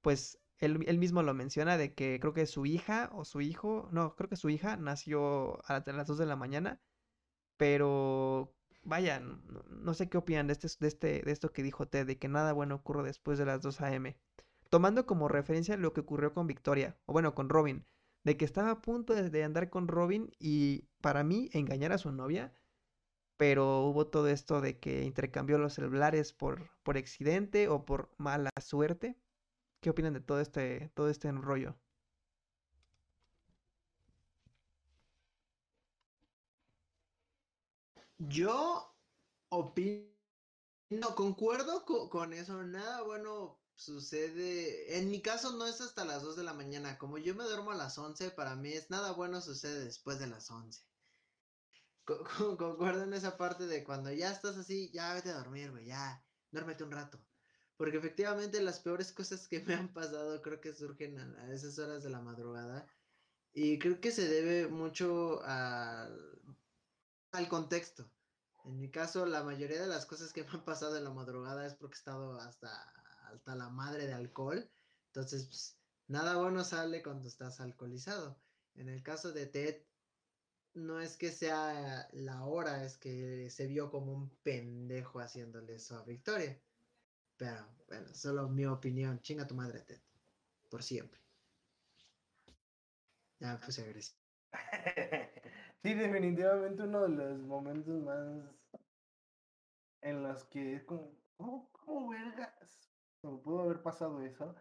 pues, 0.00 0.38
él, 0.56 0.98
mismo 0.98 1.22
lo 1.22 1.34
menciona 1.34 1.76
de 1.76 1.92
que 1.92 2.18
creo 2.18 2.32
que 2.32 2.46
su 2.46 2.64
hija 2.64 3.10
o 3.12 3.26
su 3.26 3.42
hijo, 3.42 3.90
no, 3.92 4.14
creo 4.16 4.30
que 4.30 4.36
su 4.36 4.48
hija 4.48 4.78
nació 4.78 5.60
a 5.68 5.84
las 5.84 6.06
2 6.06 6.16
de 6.16 6.24
la 6.24 6.36
mañana, 6.36 6.80
pero 7.58 8.54
vaya, 8.82 9.20
no, 9.20 9.92
sé 9.92 10.08
qué 10.08 10.16
opinan 10.16 10.46
de, 10.46 10.54
este, 10.54 10.68
de, 10.80 10.88
este, 10.88 11.22
de 11.22 11.32
esto 11.32 11.52
que 11.52 11.62
dijo 11.62 11.86
Ted, 11.86 12.06
de 12.06 12.16
que 12.16 12.28
nada 12.28 12.54
bueno 12.54 12.76
ocurre 12.76 13.02
después 13.02 13.38
de 13.38 13.44
las 13.44 13.60
2 13.60 13.78
a.m. 13.82 14.16
Tomando 14.70 15.04
como 15.04 15.28
referencia 15.28 15.76
lo 15.76 15.92
que 15.92 16.00
ocurrió 16.00 16.32
con 16.32 16.46
Victoria, 16.46 16.96
o 17.04 17.12
bueno, 17.12 17.34
con 17.34 17.50
Robin, 17.50 17.84
de 18.24 18.38
que 18.38 18.46
estaba 18.46 18.70
a 18.70 18.80
punto 18.80 19.14
de, 19.14 19.44
andar 19.44 19.68
con 19.68 19.86
Robin 19.86 20.32
y 20.38 20.88
para 21.02 21.24
mí 21.24 21.50
engañar 21.52 21.92
a 21.92 21.98
su 21.98 22.10
novia, 22.10 22.54
pero 23.36 23.80
hubo 23.86 24.06
todo 24.08 24.28
esto 24.28 24.60
de 24.60 24.78
que 24.78 25.04
intercambió 25.04 25.58
los 25.58 25.74
celulares 25.74 26.32
por, 26.32 26.70
por 26.82 26.96
accidente 26.96 27.68
o 27.68 27.84
por 27.84 28.10
mala 28.18 28.50
suerte. 28.60 29.16
¿Qué 29.80 29.90
opinan 29.90 30.14
de 30.14 30.20
todo 30.20 30.40
este, 30.40 30.90
todo 30.94 31.08
este 31.10 31.28
enrollo? 31.28 31.76
Yo 38.18 38.94
opino, 39.50 40.06
concuerdo 41.14 41.84
con, 41.84 42.32
eso, 42.32 42.62
nada 42.64 43.02
bueno 43.02 43.58
sucede, 43.74 44.98
en 44.98 45.10
mi 45.10 45.20
caso 45.20 45.52
no 45.52 45.66
es 45.66 45.80
hasta 45.80 46.04
las 46.04 46.22
2 46.22 46.36
de 46.36 46.44
la 46.44 46.54
mañana, 46.54 46.98
como 46.98 47.18
yo 47.18 47.34
me 47.34 47.44
duermo 47.44 47.72
a 47.72 47.74
las 47.74 47.98
11, 47.98 48.30
para 48.30 48.56
mí 48.56 48.72
es 48.72 48.90
nada 48.90 49.12
bueno 49.12 49.40
sucede 49.42 49.84
después 49.84 50.18
de 50.18 50.28
las 50.28 50.50
11. 50.50 50.82
Concuerdo 52.06 53.04
en 53.04 53.12
esa 53.12 53.36
parte 53.36 53.66
de 53.66 53.84
cuando 53.84 54.12
ya 54.12 54.30
estás 54.30 54.56
así, 54.56 54.90
ya 54.92 55.14
vete 55.14 55.30
a 55.30 55.38
dormir, 55.38 55.70
güey, 55.72 55.86
ya, 55.86 56.24
duérmete 56.50 56.84
un 56.84 56.92
rato. 56.92 57.20
Porque 57.76 57.98
efectivamente 57.98 58.62
las 58.62 58.80
peores 58.80 59.12
cosas 59.12 59.48
que 59.48 59.60
me 59.60 59.74
han 59.74 59.92
pasado 59.92 60.40
creo 60.40 60.60
que 60.60 60.74
surgen 60.74 61.18
a, 61.18 61.52
esas 61.52 61.78
horas 61.78 62.02
de 62.02 62.10
la 62.10 62.20
madrugada. 62.20 62.86
Y 63.52 63.78
creo 63.78 64.00
que 64.00 64.10
se 64.10 64.28
debe 64.28 64.68
mucho 64.68 65.42
al, 65.44 66.40
al 67.32 67.48
contexto. 67.48 68.10
En 68.64 68.78
mi 68.78 68.90
caso, 68.90 69.26
la 69.26 69.42
mayoría 69.44 69.80
de 69.80 69.86
las 69.86 70.06
cosas 70.06 70.32
que 70.32 70.42
me 70.44 70.50
han 70.50 70.64
pasado 70.64 70.96
en 70.96 71.04
la 71.04 71.12
madrugada 71.12 71.66
es 71.66 71.74
porque 71.74 71.94
he 71.94 71.98
estado 71.98 72.40
hasta, 72.40 72.68
hasta 73.32 73.54
la 73.54 73.68
madre 73.68 74.06
de 74.06 74.14
alcohol. 74.14 74.68
Entonces, 75.08 75.46
pues, 75.46 75.78
nada 76.08 76.36
bueno 76.36 76.64
sale 76.64 77.02
cuando 77.02 77.28
estás 77.28 77.60
alcoholizado. 77.60 78.38
En 78.74 78.88
el 78.88 79.02
caso 79.02 79.32
de 79.32 79.46
Ted, 79.46 79.82
no 80.76 81.00
es 81.00 81.16
que 81.16 81.32
sea 81.32 82.08
la 82.12 82.44
hora, 82.44 82.84
es 82.84 82.98
que 82.98 83.48
se 83.50 83.66
vio 83.66 83.90
como 83.90 84.12
un 84.12 84.30
pendejo 84.42 85.20
haciéndole 85.20 85.76
eso 85.76 85.96
a 85.98 86.04
Victoria. 86.04 86.60
Pero, 87.36 87.66
bueno, 87.88 88.14
solo 88.14 88.48
mi 88.48 88.66
opinión. 88.66 89.20
Chinga 89.20 89.46
tu 89.46 89.54
madre, 89.54 89.80
Ted. 89.82 90.00
Por 90.70 90.82
siempre. 90.82 91.20
Ya 93.40 93.58
puse 93.58 93.82
agresivo. 93.82 94.20
Sí, 95.82 95.94
definitivamente 95.94 96.82
uno 96.82 97.02
de 97.02 97.08
los 97.10 97.38
momentos 97.42 98.02
más 98.02 98.56
en 100.02 100.22
los 100.22 100.44
que 100.44 100.74
es 100.74 100.84
como, 100.84 101.16
¿cómo, 101.36 101.70
cómo 101.70 102.08
vergas? 102.10 102.90
¿Cómo 103.20 103.40
pudo 103.40 103.60
haber 103.62 103.82
pasado 103.82 104.20
eso? 104.20 104.56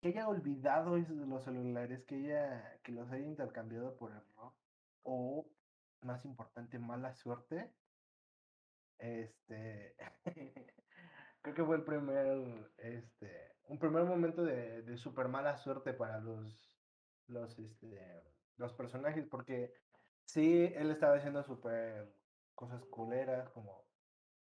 Que 0.00 0.08
haya 0.08 0.26
olvidado 0.28 0.96
los 0.96 1.44
celulares, 1.44 2.04
que 2.04 2.16
ella, 2.16 2.80
que 2.82 2.92
los 2.92 3.10
haya 3.10 3.26
intercambiado 3.26 3.94
por 3.96 4.12
error, 4.12 4.54
o 5.02 5.46
más 6.04 6.24
importante, 6.24 6.78
mala 6.78 7.14
suerte. 7.14 7.74
Este, 8.98 9.96
creo 11.42 11.54
que 11.54 11.64
fue 11.64 11.76
el 11.76 11.84
primer, 11.84 12.72
este, 12.78 13.56
un 13.64 13.78
primer 13.78 14.04
momento 14.04 14.44
de, 14.44 14.82
de 14.82 14.96
super 14.98 15.28
mala 15.28 15.56
suerte 15.56 15.94
para 15.94 16.20
los, 16.20 16.70
los, 17.28 17.58
este, 17.58 18.22
los 18.56 18.74
personajes, 18.74 19.26
porque 19.26 19.72
Sí, 20.30 20.62
él 20.76 20.92
estaba 20.92 21.16
haciendo 21.16 21.42
súper 21.42 22.14
cosas 22.54 22.84
culeras 22.84 23.50
como 23.50 23.88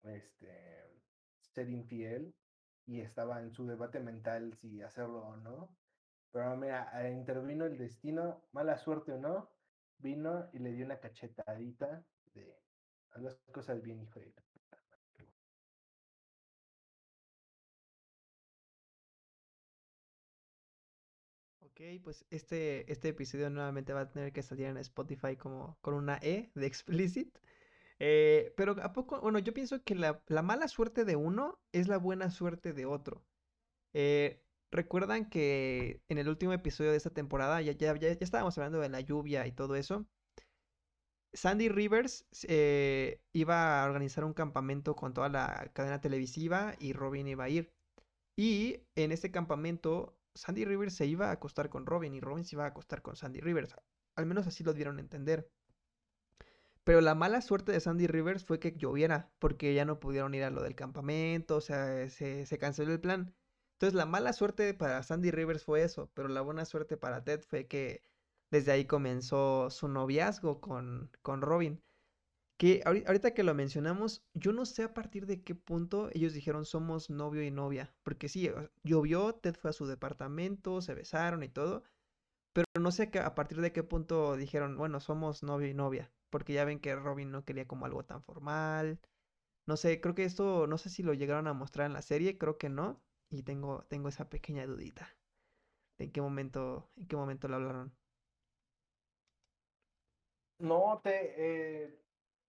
este 0.03 1.03
ser 1.43 1.69
infiel 1.69 2.35
y 2.87 3.03
estaba 3.03 3.41
en 3.43 3.53
su 3.53 3.67
debate 3.67 4.01
mental 4.01 4.55
si 4.55 4.81
hacerlo 4.81 5.27
o 5.27 5.37
no. 5.37 5.77
Pero 6.33 6.57
mira, 6.57 7.11
intervino 7.11 7.67
el 7.67 7.77
destino, 7.77 8.49
mala 8.53 8.79
suerte 8.79 9.13
o 9.13 9.19
no, 9.19 9.54
vino 10.05 10.49
y 10.53 10.59
le 10.59 10.71
dio 10.73 10.85
una 10.85 11.01
cachetadita 11.01 12.05
de 12.35 12.55
haz 13.13 13.23
las 13.23 13.37
cosas 13.53 13.83
bien, 13.83 14.03
hijo 14.03 14.21
de 14.21 14.33
Ok, 21.61 21.81
pues 22.05 22.25
este, 22.31 22.91
este 22.93 23.09
episodio 23.09 23.51
nuevamente 23.51 23.93
va 23.93 24.03
a 24.03 24.11
tener 24.11 24.33
que 24.33 24.43
salir 24.45 24.67
en 24.67 24.77
Spotify 24.77 25.37
como 25.37 25.77
con 25.81 25.95
una 25.95 26.19
E 26.23 26.53
de 26.55 26.67
explicit. 26.67 27.37
Eh, 27.99 28.53
pero 28.57 28.77
a 28.83 28.93
poco, 28.93 29.21
bueno, 29.21 29.39
yo 29.41 29.55
pienso 29.55 29.83
que 29.83 29.95
la, 29.95 30.23
mala 30.43 30.69
suerte 30.69 31.05
de 31.05 31.17
uno 31.17 31.59
es 31.73 31.89
la 31.89 31.99
buena 31.99 32.31
suerte 32.31 32.73
de 32.73 32.87
otro. 32.87 33.25
Eh, 33.95 34.44
Recuerdan 34.75 35.31
que 35.31 36.03
en 36.09 36.19
el 36.19 36.29
último 36.29 36.53
episodio 36.53 36.91
de 36.91 36.97
esta 36.97 37.11
temporada 37.11 37.63
ya, 37.63 37.71
ya, 37.75 37.95
ya, 37.97 38.09
estábamos 38.09 38.59
hablando 38.59 38.81
de 38.81 38.89
la 38.89 39.01
lluvia 39.01 39.47
y 39.47 39.53
todo 39.53 39.77
eso. 39.77 40.05
Sandy 41.33 41.69
Rivers 41.69 42.27
eh, 42.49 43.21
iba 43.33 43.85
a 43.85 43.87
organizar 43.87 44.25
un 44.25 44.35
campamento 44.35 44.97
con 44.97 45.15
toda 45.15 45.29
la 45.29 45.71
cadena 45.75 46.01
televisiva 46.01 46.75
y 46.81 46.93
Robin 46.93 47.29
iba 47.29 47.45
a 47.45 47.49
ir. 47.49 47.73
Y 48.37 48.81
en 48.97 49.13
ese 49.13 49.31
campamento 49.31 50.19
Sandy 50.35 50.65
Rivers 50.65 50.95
se 50.95 51.07
iba 51.07 51.29
a 51.29 51.33
acostar 51.33 51.69
con 51.69 51.87
Robin 51.87 52.13
y 52.13 52.21
Robin 52.21 52.45
se 52.45 52.57
iba 52.57 52.65
a 52.65 52.69
acostar 52.69 53.01
con 53.01 53.15
Sandy 53.15 53.41
Rivers. 53.41 53.77
Al 54.17 54.27
menos 54.27 54.49
así 54.49 54.65
lo 54.65 54.75
dieron 54.75 54.99
a 54.99 55.03
entender. 55.03 55.49
Pero 56.83 57.01
la 57.01 57.15
mala 57.15 57.43
suerte 57.43 57.71
de 57.71 57.79
Sandy 57.79 58.09
Rivers 58.09 58.45
fue 58.45 58.59
que 58.59 58.73
lloviera, 58.77 59.31
porque 59.39 59.73
ya 59.73 59.85
no 59.85 60.01
pudieron 60.01 60.35
ir 60.35 60.43
a 60.43 60.51
lo 60.51 60.65
del 60.65 60.75
campamento, 60.75 61.59
o 61.59 61.61
sea, 61.61 62.09
se, 62.11 62.45
se 62.45 62.59
canceló 62.59 62.93
el 62.93 63.01
plan. 63.01 63.37
Entonces 63.75 63.95
la 63.95 64.07
mala 64.07 64.33
suerte 64.33 64.75
para 64.75 65.03
Sandy 65.03 65.31
Rivers 65.31 65.65
fue 65.65 65.83
eso, 65.83 66.11
pero 66.15 66.29
la 66.29 66.41
buena 66.43 66.65
suerte 66.65 66.97
para 66.97 67.25
Ted 67.25 67.43
fue 67.43 67.67
que 67.67 68.03
desde 68.51 68.73
ahí 68.73 68.87
comenzó 68.87 69.71
su 69.71 69.89
noviazgo 69.89 70.61
con, 70.61 71.11
con 71.23 71.43
Robin. 71.43 71.83
Que 72.59 72.83
ahorita 72.87 73.35
que 73.35 73.43
lo 73.45 73.55
mencionamos, 73.55 74.25
yo 74.35 74.53
no 74.53 74.67
sé 74.67 74.85
a 74.85 74.95
partir 74.95 75.27
de 75.27 75.43
qué 75.43 75.55
punto 75.55 76.11
ellos 76.13 76.33
dijeron 76.35 76.65
somos 76.67 77.11
novio 77.11 77.43
y 77.45 77.51
novia. 77.51 77.95
Porque 78.05 78.29
sí, 78.29 78.51
llovió, 78.85 79.35
Ted 79.35 79.57
fue 79.57 79.71
a 79.71 79.73
su 79.73 79.87
departamento, 79.87 80.81
se 80.81 80.95
besaron 80.95 81.43
y 81.43 81.49
todo. 81.49 81.85
Pero 82.55 82.67
no 82.81 82.93
sé 82.93 83.11
a 83.23 83.35
partir 83.35 83.61
de 83.61 83.73
qué 83.73 83.83
punto 83.85 84.37
dijeron, 84.37 84.77
bueno, 84.79 85.01
somos 85.01 85.43
novio 85.43 85.69
y 85.69 85.75
novia. 85.75 86.13
Porque 86.31 86.53
ya 86.55 86.65
ven 86.67 86.81
que 86.81 86.95
Robin 86.97 87.31
no 87.33 87.45
quería 87.45 87.67
como 87.69 87.87
algo 87.87 88.05
tan 88.05 88.23
formal. 88.25 89.01
No 89.67 89.77
sé, 89.79 90.01
creo 90.03 90.15
que 90.17 90.25
esto, 90.25 90.67
no 90.69 90.79
sé 90.79 90.91
si 90.91 91.03
lo 91.05 91.15
llegaron 91.15 91.49
a 91.49 91.55
mostrar 91.55 91.87
en 91.89 91.95
la 91.95 92.03
serie, 92.03 92.39
creo 92.39 92.59
que 92.59 92.71
no. 92.71 93.04
Y 93.31 93.43
tengo, 93.43 93.85
tengo 93.89 94.09
esa 94.09 94.29
pequeña 94.29 94.67
dudita. 94.67 95.09
¿De 95.99 96.05
en 96.07 96.13
qué 96.13 96.21
momento, 96.21 96.91
en 96.97 97.09
qué 97.09 97.17
momento 97.17 97.49
lo 97.49 97.57
hablaron? 97.57 97.93
No, 100.59 101.01
te, 101.03 101.85
eh, 101.87 101.99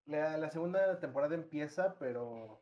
la, 0.05 0.49
segunda 0.51 0.99
temporada 0.99 1.35
empieza, 1.35 1.97
pero 1.99 2.61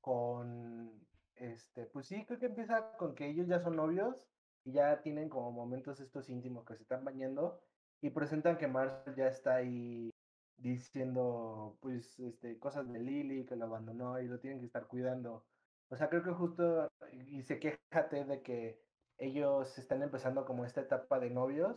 con, 0.00 1.06
este, 1.36 1.86
pues 1.86 2.06
sí, 2.06 2.24
creo 2.26 2.38
que 2.38 2.46
empieza 2.46 2.96
con 2.96 3.14
que 3.14 3.26
ellos 3.28 3.46
ya 3.48 3.60
son 3.60 3.76
novios 3.76 4.26
y 4.64 4.72
ya 4.72 5.02
tienen 5.02 5.28
como 5.28 5.50
momentos 5.52 6.00
estos 6.00 6.28
íntimos 6.28 6.64
que 6.64 6.76
se 6.76 6.82
están 6.82 7.04
bañando 7.04 7.60
y 8.00 8.10
presentan 8.10 8.58
que 8.58 8.68
Marshall 8.68 9.16
ya 9.16 9.28
está 9.28 9.56
ahí 9.56 10.10
diciendo, 10.56 11.76
pues, 11.80 12.18
este, 12.20 12.58
cosas 12.58 12.90
de 12.92 13.00
Lily, 13.00 13.44
que 13.46 13.56
lo 13.56 13.66
abandonó 13.66 14.20
y 14.20 14.28
lo 14.28 14.38
tienen 14.38 14.60
que 14.60 14.66
estar 14.66 14.86
cuidando. 14.86 15.44
O 15.92 15.96
sea, 15.96 16.08
creo 16.08 16.22
que 16.24 16.32
justo, 16.32 16.88
y 17.28 17.42
se 17.42 17.60
quejate 17.60 18.24
de 18.24 18.42
que 18.42 18.82
ellos 19.18 19.76
están 19.78 20.02
empezando 20.02 20.46
como 20.46 20.64
esta 20.64 20.80
etapa 20.80 21.20
de 21.20 21.28
novios 21.28 21.76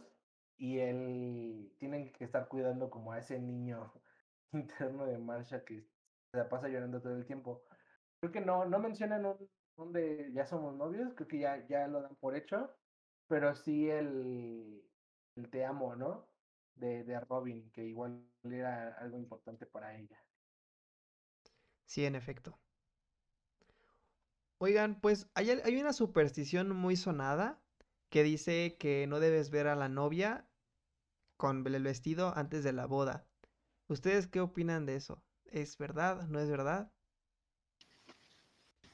y 0.58 0.80
él 0.80 1.76
tienen 1.80 2.14
que 2.14 2.24
estar 2.24 2.48
cuidando 2.48 2.90
como 2.90 3.12
a 3.12 3.20
ese 3.20 3.40
niño 3.40 3.94
interno 4.54 5.06
de 5.06 5.18
Marsha 5.18 5.66
que 5.66 5.82
se 6.32 6.38
la 6.38 6.48
pasa 6.48 6.70
llorando 6.70 7.02
todo 7.02 7.18
el 7.18 7.26
tiempo. 7.26 7.66
Creo 8.22 8.32
que 8.32 8.40
no, 8.40 8.64
no 8.66 8.80
mencionan 8.80 9.26
un, 9.26 9.52
donde 9.76 10.32
ya 10.34 10.46
somos 10.48 10.74
novios, 10.78 11.14
creo 11.16 11.28
que 11.28 11.40
ya, 11.40 11.68
ya 11.68 11.86
lo 11.90 12.02
dan 12.02 12.16
por 12.16 12.38
hecho, 12.38 12.72
pero 13.28 13.54
sí 13.54 13.90
el, 13.90 14.82
el 15.36 15.50
te 15.50 15.66
amo, 15.66 15.94
¿no? 15.98 16.30
De, 16.76 17.04
de 17.04 17.20
Robin, 17.20 17.70
que 17.72 17.84
igual 17.86 18.26
era 18.46 18.94
algo 18.96 19.18
importante 19.18 19.66
para 19.66 19.98
ella. 19.98 20.26
Sí, 21.86 22.06
en 22.06 22.16
efecto. 22.16 22.60
Oigan, 24.58 25.00
pues 25.02 25.28
hay, 25.34 25.50
hay 25.50 25.78
una 25.78 25.94
superstición 25.94 26.76
muy 26.76 26.96
sonada 26.96 27.62
que 28.10 28.24
dice 28.24 28.78
que 28.80 29.08
no 29.08 29.20
debes 29.20 29.50
ver 29.50 29.68
a 29.68 29.76
la 29.76 29.90
novia 29.90 30.48
con 31.38 31.66
el 31.68 31.84
vestido 31.84 32.34
antes 32.36 32.64
de 32.64 32.72
la 32.72 32.86
boda. 32.86 33.28
¿Ustedes 33.88 34.28
qué 34.28 34.40
opinan 34.40 34.86
de 34.86 34.96
eso? 34.96 35.22
¿Es 35.46 35.78
verdad? 35.78 36.28
¿No 36.28 36.40
es 36.40 36.50
verdad? 36.50 36.92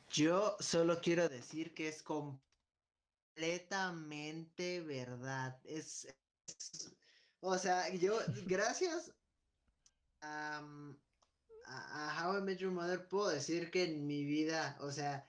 Yo 0.09 0.57
solo 0.59 0.99
quiero 0.99 1.29
decir 1.29 1.73
que 1.73 1.87
es 1.87 2.03
completamente 2.03 4.81
verdad. 4.81 5.57
Es, 5.63 6.13
o 7.39 7.57
sea, 7.57 7.87
yo, 7.93 8.19
gracias 8.45 9.13
a, 10.21 10.61
a 11.65 12.27
How 12.27 12.39
I 12.39 12.41
Met 12.41 12.57
Your 12.57 12.71
Mother, 12.71 13.07
puedo 13.07 13.29
decir 13.29 13.71
que 13.71 13.85
en 13.85 14.05
mi 14.05 14.25
vida, 14.25 14.77
o 14.81 14.91
sea, 14.91 15.25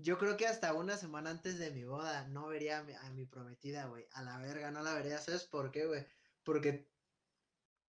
yo 0.00 0.18
creo 0.18 0.36
que 0.36 0.46
hasta 0.46 0.74
una 0.74 0.96
semana 0.96 1.30
antes 1.30 1.58
de 1.58 1.70
mi 1.70 1.84
boda 1.84 2.26
no 2.28 2.48
vería 2.48 2.78
a 2.78 2.82
mi, 2.82 2.94
a 2.94 3.10
mi 3.10 3.26
prometida, 3.26 3.86
güey. 3.86 4.06
A 4.12 4.22
la 4.22 4.38
verga, 4.38 4.70
no 4.70 4.82
la 4.82 4.94
vería. 4.94 5.18
¿Sabes 5.18 5.44
por 5.44 5.70
qué, 5.70 5.86
güey? 5.86 6.06
Porque, 6.44 6.88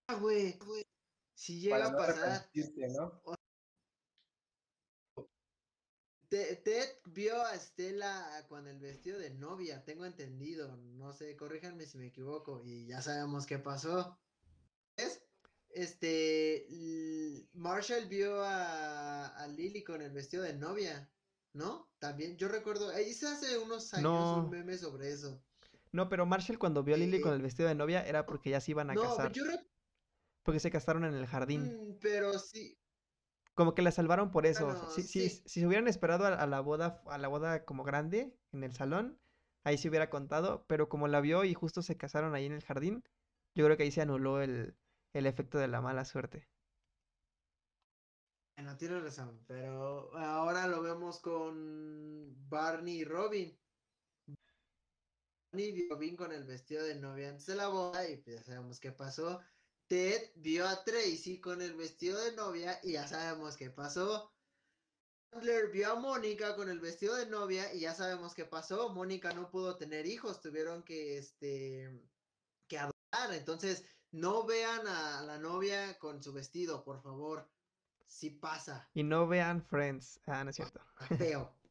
ah, 0.08 0.16
güey, 0.16 0.58
güey, 0.58 0.86
si 1.36 1.60
llega 1.60 1.78
Para 1.78 1.88
a 1.88 1.98
pasar, 1.98 2.50
Ted 6.30 6.90
vio 7.06 7.44
a 7.44 7.56
Estela 7.56 8.46
con 8.48 8.68
el 8.68 8.80
vestido 8.80 9.18
de 9.18 9.32
novia, 9.32 9.84
tengo 9.84 10.06
entendido. 10.06 10.76
No 10.78 11.12
sé, 11.14 11.36
corríjanme 11.36 11.86
si 11.86 11.98
me 11.98 12.08
equivoco. 12.08 12.62
Y 12.64 12.86
ya 12.86 13.02
sabemos 13.02 13.46
qué 13.46 13.58
pasó. 13.58 14.20
¿Ves? 14.98 15.24
Este. 15.70 16.68
Marshall 17.54 18.08
vio 18.08 18.44
a, 18.44 19.28
a 19.28 19.48
Lily 19.48 19.84
con 19.84 20.02
el 20.02 20.12
vestido 20.12 20.44
de 20.44 20.54
novia, 20.54 21.10
¿no? 21.54 21.88
También, 22.00 22.38
yo 22.38 22.48
recuerdo. 22.48 22.90
ahí 22.90 23.10
Hice 23.10 23.28
hace 23.28 23.58
unos 23.58 23.94
años 23.94 24.04
No. 24.04 24.44
un 24.46 24.50
meme 24.50 24.78
sobre 24.78 25.12
eso. 25.12 25.42
No, 25.92 26.08
pero 26.10 26.26
Marshall 26.26 26.60
cuando 26.60 26.84
vio 26.84 26.96
a 26.96 26.98
Lily 26.98 27.20
con 27.22 27.32
Eh, 27.34 27.36
el 27.36 27.42
vestido 27.42 27.68
de 27.68 27.76
novia 27.76 28.06
era 28.06 28.26
porque 28.26 28.50
ya 28.52 28.62
se 28.62 28.72
iban 28.72 28.90
a 28.90 28.94
No, 28.94 29.02
casar. 29.02 29.32
yo 29.32 29.44
re- 29.46 29.60
Porque 30.44 30.60
se 30.60 30.72
casaron 30.72 31.04
en 31.06 31.14
el 31.14 31.26
jardín. 31.26 31.64
mm, 31.64 32.00
pero 32.00 32.38
sí. 32.40 32.78
Como 33.56 33.76
que 33.76 33.82
la 33.82 33.92
salvaron 33.92 34.32
por 34.32 34.46
eso. 34.46 34.74
Si, 34.92 35.02
si, 35.02 35.30
sí. 35.30 35.42
si 35.46 35.60
se 35.60 35.68
hubieran 35.68 35.88
esperado 35.88 36.26
a, 36.26 36.34
a 36.34 36.48
la 36.48 36.62
boda, 36.62 37.02
a 37.08 37.18
la 37.18 37.28
boda 37.28 37.66
como 37.66 37.84
grande, 37.84 38.34
en 38.54 38.64
el 38.64 38.72
salón, 38.74 39.20
ahí 39.64 39.78
se 39.78 39.90
hubiera 39.90 40.10
contado. 40.10 40.64
Pero 40.68 40.88
como 40.88 41.08
la 41.08 41.20
vio 41.22 41.44
y 41.44 41.54
justo 41.54 41.82
se 41.82 41.98
casaron 41.98 42.36
ahí 42.36 42.46
en 42.46 42.54
el 42.54 42.64
jardín, 42.64 43.04
yo 43.56 43.66
creo 43.66 43.76
que 43.76 43.84
ahí 43.84 43.92
se 43.92 44.02
anuló 44.02 44.42
el, 44.42 44.76
el 45.14 45.26
efecto 45.26 45.58
de 45.58 45.68
la 45.68 45.82
mala 45.82 46.06
suerte. 46.06 46.48
No 48.64 48.78
tienes 48.78 49.02
razón, 49.04 49.44
pero 49.48 50.16
ahora 50.18 50.68
lo 50.68 50.82
vemos 50.82 51.20
con 51.20 52.36
Barney 52.50 53.00
y 53.00 53.04
Robin. 53.06 53.58
Barney 55.52 55.72
vio 55.72 55.86
a 55.86 55.96
Robin 55.96 56.16
con 56.16 56.32
el 56.32 56.44
vestido 56.44 56.84
de 56.84 56.96
novia 56.96 57.30
antes 57.30 57.46
de 57.46 57.56
la 57.56 57.68
boda 57.70 58.08
y 58.08 58.18
pues 58.18 58.38
ya 58.38 58.44
sabemos 58.44 58.80
qué 58.80 58.92
pasó. 58.92 59.40
Ted 59.88 60.32
vio 60.36 60.68
a 60.68 60.84
Tracy 60.84 61.40
con 61.40 61.62
el 61.62 61.76
vestido 61.76 62.24
de 62.24 62.36
novia 62.36 62.80
y 62.84 62.94
ya 62.94 63.08
sabemos 63.08 63.56
qué 63.56 63.70
pasó. 63.70 64.32
Chandler 65.32 65.72
vio 65.72 65.92
a 65.92 65.96
Mónica 66.00 66.56
con 66.56 66.70
el 66.70 66.80
vestido 66.80 67.16
de 67.16 67.28
novia 67.28 67.74
y 67.74 67.82
ya 67.82 67.94
sabemos 67.96 68.34
qué 68.34 68.46
pasó. 68.46 68.90
Mónica 68.90 69.34
no 69.34 69.50
pudo 69.50 69.78
tener 69.78 70.06
hijos, 70.06 70.42
tuvieron 70.42 70.84
que 70.84 71.18
este 71.18 72.04
que 72.68 72.78
adoptar. 72.78 73.34
Entonces, 73.34 73.86
no 74.12 74.46
vean 74.46 74.86
a 74.88 75.22
la 75.22 75.38
novia 75.38 75.98
con 75.98 76.22
su 76.22 76.34
vestido, 76.34 76.84
por 76.84 77.02
favor. 77.02 77.50
Si 78.10 78.30
pasa, 78.32 78.90
Y 78.94 79.04
no 79.04 79.26
vean 79.28 79.62
Friends. 79.64 80.20
Ah, 80.28 80.44
no 80.44 80.50
es 80.50 80.56
cierto. 80.58 80.82
está 81.00 81.16
feo. 81.16 81.54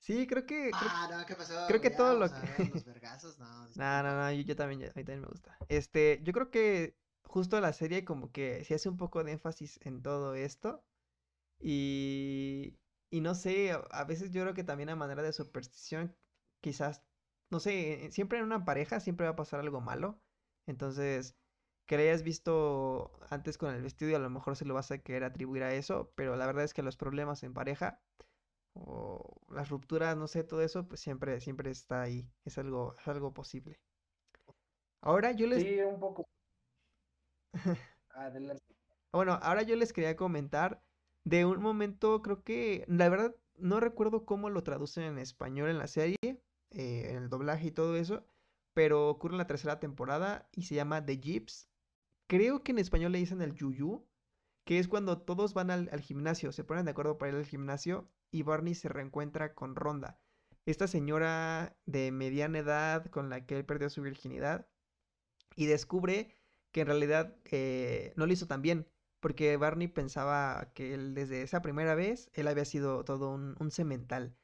Sí, 0.00 0.26
creo 0.26 0.44
que... 0.44 0.70
creo- 0.70 0.72
Ah, 0.74 1.08
no, 1.10 1.24
¿qué 1.26 1.34
pasó? 1.34 1.54
creo 1.66 1.80
que 1.80 1.90
Ya 1.90 1.96
todo 1.96 2.18
lo 2.18 2.28
que- 2.28 2.40
ver 2.46 2.68
los 2.74 2.84
vergazos, 2.84 3.38
no, 3.38 3.46
No, 3.76 4.02
no, 4.02 4.14
no, 4.20 4.32
yo, 4.32 4.42
yo 4.42 4.54
también, 4.56 4.80
yo- 4.82 4.88
a 4.88 4.92
mí 4.96 5.04
también 5.04 5.22
me 5.22 5.28
gusta. 5.28 5.56
Este, 5.68 6.20
yo 6.22 6.32
creo 6.34 6.50
que 6.50 6.94
justo 7.24 7.60
la 7.60 7.72
serie 7.72 8.04
como 8.04 8.30
que 8.30 8.64
se 8.64 8.74
hace 8.74 8.88
un 8.90 8.96
poco 8.98 9.24
de 9.24 9.32
énfasis 9.32 9.80
en 9.82 10.02
todo 10.02 10.34
esto. 10.34 10.84
Y, 11.60 12.78
y 13.10 13.20
no 13.22 13.34
sé, 13.34 13.72
a, 13.72 14.04
veces 14.04 14.32
yo 14.32 14.42
creo 14.42 14.54
que 14.54 14.64
también 14.64 14.90
a 14.90 14.96
manera 14.96 15.22
de 15.22 15.32
superstición, 15.32 16.14
quizás, 16.60 17.02
no 17.50 17.60
sé, 17.60 18.10
siempre 18.12 18.38
en 18.38 18.44
una 18.44 18.64
pareja 18.64 19.00
siempre 19.00 19.26
va 19.26 19.32
a 19.32 19.36
pasar 19.36 19.60
algo 19.60 19.80
malo. 19.80 20.20
Entonces, 20.66 21.36
que 21.86 21.96
le 21.96 22.08
hayas 22.08 22.22
visto 22.22 23.12
antes 23.30 23.58
con 23.58 23.74
el 23.74 23.82
vestido 23.82 24.10
y 24.10 24.14
a 24.14 24.18
lo 24.18 24.30
mejor 24.30 24.56
se 24.56 24.64
lo 24.64 24.74
vas 24.74 24.90
a 24.90 24.98
querer 24.98 25.24
atribuir 25.24 25.62
a 25.64 25.74
eso, 25.74 26.12
pero 26.14 26.36
la 26.36 26.46
verdad 26.46 26.64
es 26.64 26.74
que 26.74 26.82
los 26.82 26.96
problemas 26.96 27.42
en 27.42 27.54
pareja 27.54 28.00
o 28.74 29.40
las 29.50 29.68
rupturas, 29.70 30.16
no 30.16 30.26
sé, 30.28 30.44
todo 30.44 30.62
eso, 30.62 30.86
pues 30.88 31.00
siempre, 31.00 31.40
siempre 31.40 31.70
está 31.70 32.02
ahí. 32.02 32.28
Es 32.44 32.58
algo, 32.58 32.94
es 32.98 33.08
algo 33.08 33.32
posible. 33.34 33.80
Ahora 35.02 35.32
yo 35.32 35.46
les, 35.46 35.62
Sí, 35.62 35.80
un 35.80 36.00
poco. 36.00 36.24
Adelante. 38.10 38.74
bueno, 39.12 39.38
ahora 39.42 39.62
yo 39.62 39.76
les 39.76 39.92
quería 39.92 40.16
comentar 40.16 40.82
de 41.24 41.44
un 41.44 41.60
momento, 41.62 42.22
creo 42.22 42.42
que, 42.42 42.84
la 42.88 43.08
verdad, 43.08 43.34
no 43.56 43.80
recuerdo 43.80 44.24
cómo 44.26 44.50
lo 44.50 44.62
traducen 44.64 45.04
en 45.04 45.18
español 45.18 45.70
en 45.70 45.78
la 45.78 45.86
serie, 45.86 46.16
eh, 46.70 47.10
en 47.10 47.16
el 47.16 47.28
doblaje 47.30 47.68
y 47.68 47.70
todo 47.70 47.96
eso, 47.96 48.26
pero 48.74 49.08
ocurre 49.08 49.34
en 49.34 49.38
la 49.38 49.46
tercera 49.46 49.80
temporada 49.80 50.48
y 50.52 50.62
se 50.64 50.74
llama 50.74 51.04
The 51.04 51.18
Jeeps. 51.20 51.70
Creo 52.26 52.62
que 52.62 52.72
en 52.72 52.78
español 52.78 53.12
le 53.12 53.18
dicen 53.18 53.42
el 53.42 53.54
Yuyu, 53.54 54.06
que 54.64 54.78
es 54.78 54.88
cuando 54.88 55.20
todos 55.22 55.54
van 55.54 55.70
al, 55.70 56.00
gimnasio, 56.00 56.52
se 56.52 56.64
ponen 56.64 56.86
de 56.86 56.92
acuerdo 56.92 57.18
para 57.18 57.32
ir 57.32 57.38
al 57.38 57.46
gimnasio 57.46 58.10
y 58.30 58.42
Barney 58.42 58.74
se 58.74 58.88
reencuentra 58.88 59.54
con 59.54 59.76
Ronda, 59.76 60.18
esta 60.66 60.88
señora 60.88 61.76
de 61.84 62.10
mediana 62.10 62.58
edad 62.58 63.06
con 63.10 63.28
la 63.28 63.44
que 63.46 63.58
él 63.58 63.66
perdió 63.66 63.90
su 63.90 64.02
virginidad 64.02 64.66
y 65.54 65.66
descubre 65.66 66.34
que 66.72 66.80
en 66.80 66.86
realidad 66.86 67.36
eh, 67.44 68.14
no 68.16 68.26
lo 68.26 68.32
hizo 68.32 68.46
tan 68.46 68.62
bien, 68.62 68.88
porque 69.20 69.56
Barney 69.58 69.88
pensaba 69.88 70.72
que 70.74 70.94
él 70.94 71.14
desde 71.14 71.42
esa 71.42 71.62
primera 71.62 71.94
vez 71.94 72.30
él 72.32 72.48
había 72.48 72.64
sido 72.64 73.04
todo 73.04 73.30
un, 73.30 73.54
un 73.60 73.70
semental 73.70 74.36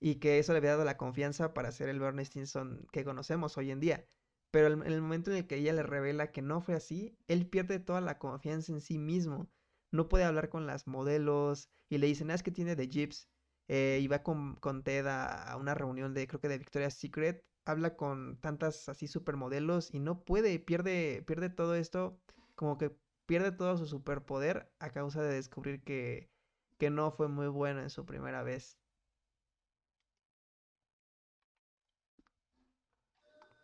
y 0.00 0.16
que 0.16 0.38
eso 0.38 0.52
le 0.52 0.58
había 0.58 0.72
dado 0.72 0.84
la 0.84 0.98
confianza 0.98 1.54
para 1.54 1.72
ser 1.72 1.88
el 1.88 2.00
Barney 2.00 2.26
Stinson 2.26 2.86
que 2.92 3.04
conocemos 3.04 3.56
hoy 3.56 3.70
en 3.70 3.80
día. 3.80 4.06
Pero 4.54 4.68
en 4.68 4.82
el 4.84 5.02
momento 5.02 5.32
en 5.32 5.38
el 5.38 5.46
que 5.48 5.56
ella 5.56 5.72
le 5.72 5.82
revela 5.82 6.30
que 6.30 6.40
no 6.40 6.60
fue 6.60 6.74
así, 6.76 7.18
él 7.26 7.48
pierde 7.48 7.80
toda 7.80 8.00
la 8.00 8.18
confianza 8.20 8.70
en 8.72 8.80
sí 8.80 8.98
mismo. 8.98 9.50
No 9.90 10.08
puede 10.08 10.22
hablar 10.22 10.48
con 10.48 10.64
las 10.64 10.86
modelos 10.86 11.70
y 11.88 11.98
le 11.98 12.06
dicen, 12.06 12.30
ah, 12.30 12.34
es 12.34 12.44
que 12.44 12.52
tiene 12.52 12.76
de 12.76 12.88
Jeeps. 12.88 13.28
Eh, 13.66 13.98
y 14.00 14.06
va 14.06 14.22
con, 14.22 14.54
con 14.56 14.84
Ted 14.84 15.06
a, 15.08 15.50
a 15.50 15.56
una 15.56 15.74
reunión 15.74 16.14
de, 16.14 16.28
creo 16.28 16.40
que 16.40 16.46
de 16.48 16.58
Victoria's 16.58 16.94
Secret. 16.94 17.44
Habla 17.64 17.96
con 17.96 18.38
tantas 18.40 18.88
así 18.88 19.08
supermodelos 19.08 19.92
y 19.92 19.98
no 19.98 20.22
puede, 20.24 20.60
pierde, 20.60 21.24
pierde 21.26 21.50
todo 21.50 21.74
esto, 21.74 22.20
como 22.54 22.78
que 22.78 22.96
pierde 23.26 23.50
todo 23.50 23.76
su 23.76 23.86
superpoder 23.88 24.72
a 24.78 24.90
causa 24.90 25.20
de 25.22 25.34
descubrir 25.34 25.82
que, 25.82 26.30
que 26.78 26.90
no 26.90 27.10
fue 27.10 27.26
muy 27.28 27.48
bueno 27.48 27.80
en 27.80 27.90
su 27.90 28.06
primera 28.06 28.44
vez. 28.44 28.78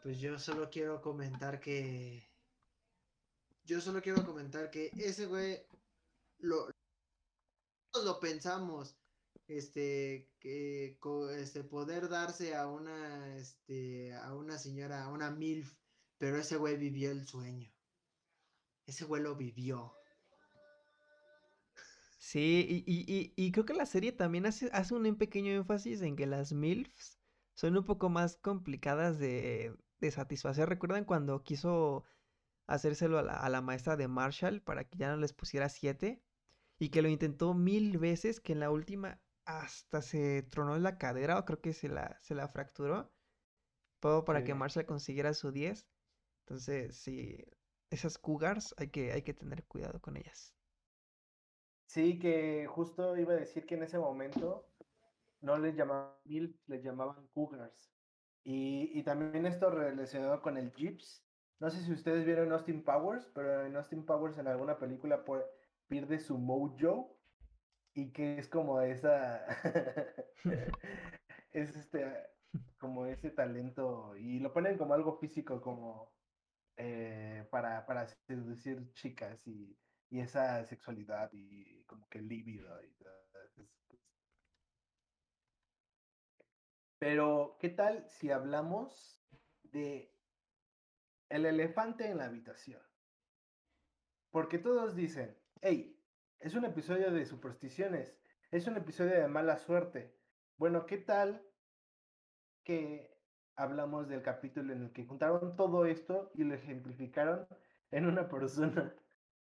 Pues 0.02 0.18
yo 0.18 0.38
solo 0.38 0.70
quiero 0.70 1.00
comentar 1.02 1.60
que. 1.60 2.26
Yo 3.64 3.80
solo 3.80 4.00
quiero 4.00 4.24
comentar 4.24 4.70
que 4.70 4.90
ese 4.96 5.26
güey 5.26 5.62
lo, 6.38 6.68
todos 7.92 8.06
lo 8.06 8.20
pensamos. 8.20 8.96
Este, 9.46 10.30
que 10.38 10.96
este, 11.36 11.64
poder 11.64 12.08
darse 12.08 12.54
a 12.54 12.68
una, 12.68 13.36
este, 13.36 14.14
a 14.14 14.34
una 14.34 14.56
señora, 14.58 15.02
a 15.02 15.08
una 15.08 15.32
MILF, 15.32 15.74
pero 16.18 16.38
ese 16.38 16.56
güey 16.56 16.76
vivió 16.76 17.10
el 17.10 17.26
sueño. 17.26 17.68
Ese 18.86 19.04
güey 19.04 19.22
lo 19.22 19.34
vivió. 19.34 19.92
Sí, 22.18 22.84
y, 22.86 22.92
y, 22.92 23.04
y, 23.12 23.32
y 23.34 23.50
creo 23.50 23.64
que 23.64 23.74
la 23.74 23.86
serie 23.86 24.12
también 24.12 24.46
hace, 24.46 24.70
hace 24.72 24.94
un 24.94 25.16
pequeño 25.16 25.52
énfasis 25.52 26.00
en 26.02 26.14
que 26.14 26.26
las 26.26 26.52
MILFs 26.52 27.18
son 27.54 27.76
un 27.76 27.84
poco 27.84 28.08
más 28.08 28.36
complicadas 28.36 29.18
de, 29.18 29.76
de 30.00 30.10
satisfacer. 30.10 30.68
¿Recuerdan 30.68 31.04
cuando 31.04 31.42
quiso 31.44 32.04
hacérselo 32.66 33.18
a 33.18 33.22
la, 33.22 33.34
a 33.34 33.48
la 33.50 33.60
maestra 33.62 33.96
de 33.96 34.08
Marshall 34.08 34.62
para 34.62 34.84
que 34.84 34.98
ya 34.98 35.10
no 35.10 35.16
les 35.18 35.32
pusiera 35.32 35.68
siete? 35.68 36.22
Y 36.78 36.90
que 36.90 37.02
lo 37.02 37.08
intentó 37.08 37.54
mil 37.54 37.98
veces, 37.98 38.40
que 38.40 38.52
en 38.54 38.60
la 38.60 38.70
última 38.70 39.20
hasta 39.44 40.02
se 40.02 40.42
tronó 40.44 40.78
la 40.78 40.98
cadera 40.98 41.38
o 41.38 41.44
creo 41.44 41.60
que 41.60 41.72
se 41.72 41.88
la, 41.88 42.18
se 42.22 42.34
la 42.34 42.48
fracturó. 42.48 43.12
Todo 44.00 44.24
para 44.24 44.44
que. 44.44 44.54
Marshall 44.54 44.86
consiguiera 44.86 45.34
su 45.34 45.52
10. 45.52 45.88
Entonces, 46.40 46.96
sí, 46.96 47.44
esas 47.90 48.18
cougars 48.18 48.74
hay 48.78 48.88
que, 48.88 49.12
hay 49.12 49.22
que 49.22 49.34
tener 49.34 49.64
cuidado 49.66 50.00
con 50.00 50.16
ellas. 50.16 50.54
Sí, 51.86 52.18
que 52.18 52.66
justo 52.66 53.16
iba 53.18 53.34
a 53.34 53.36
decir 53.36 53.66
que 53.66 53.74
en 53.74 53.82
ese 53.82 53.98
momento 53.98 54.66
no 55.42 55.58
les 55.58 55.76
llamaban 55.76 56.14
MILF, 56.24 56.56
les 56.68 56.82
llamaban 56.82 57.26
Cougars. 57.34 57.92
Y, 58.44 58.98
y 58.98 59.03
también 59.05 59.46
esto 59.46 59.70
relacionado 59.70 60.40
con 60.42 60.57
el 60.57 60.72
Jeeps. 60.74 61.29
No 61.59 61.70
sé 61.70 61.83
si 61.83 61.92
ustedes 61.92 62.24
vieron 62.24 62.53
Austin 62.53 62.85
Powers, 62.85 63.31
pero 63.35 63.66
en 63.66 63.76
Austin 63.76 64.07
Powers 64.07 64.38
en 64.38 64.48
alguna 64.48 64.79
película 64.79 65.24
pierde 65.88 66.18
su 66.20 66.38
mojo 66.38 67.20
y 67.94 68.12
que 68.12 68.38
es 68.38 68.48
como 68.48 68.81
esa 68.83 69.46
es 71.53 71.76
este 71.76 72.29
como 72.79 73.07
ese 73.07 73.31
talento 73.31 74.16
y 74.16 74.38
lo 74.40 74.53
ponen 74.53 74.79
como 74.79 74.94
algo 74.94 75.18
físico 75.18 75.61
como 75.61 76.14
eh, 76.76 77.48
para, 77.50 77.87
para 77.87 78.07
seducir 78.09 78.92
chicas 78.94 79.46
y, 79.46 79.79
y 80.11 80.20
esa 80.20 80.64
sexualidad 80.66 81.31
y 81.35 81.85
como 81.87 82.09
que 82.09 82.20
líbido 82.22 82.83
y 82.85 82.94
todo. 82.96 83.12
es- 83.44 83.59
es- 83.59 84.00
Pero, 87.00 87.56
¿qué 87.58 87.70
tal 87.70 88.06
si 88.10 88.30
hablamos 88.30 89.24
de 89.62 90.14
el 91.30 91.46
elefante 91.46 92.06
en 92.06 92.18
la 92.18 92.26
habitación? 92.26 92.82
Porque 94.30 94.58
todos 94.58 94.94
dicen, 94.94 95.34
hey, 95.62 95.98
es 96.40 96.54
un 96.54 96.66
episodio 96.66 97.10
de 97.10 97.24
supersticiones, 97.24 98.14
es 98.50 98.66
un 98.66 98.76
episodio 98.76 99.12
de 99.12 99.28
mala 99.28 99.56
suerte. 99.56 100.14
Bueno, 100.58 100.84
¿qué 100.84 100.98
tal 100.98 101.42
que 102.64 103.18
hablamos 103.56 104.06
del 104.06 104.20
capítulo 104.20 104.74
en 104.74 104.82
el 104.82 104.92
que 104.92 105.06
juntaron 105.06 105.56
todo 105.56 105.86
esto 105.86 106.30
y 106.34 106.44
lo 106.44 106.54
ejemplificaron 106.54 107.48
en 107.92 108.04
una 108.04 108.28
persona, 108.28 108.94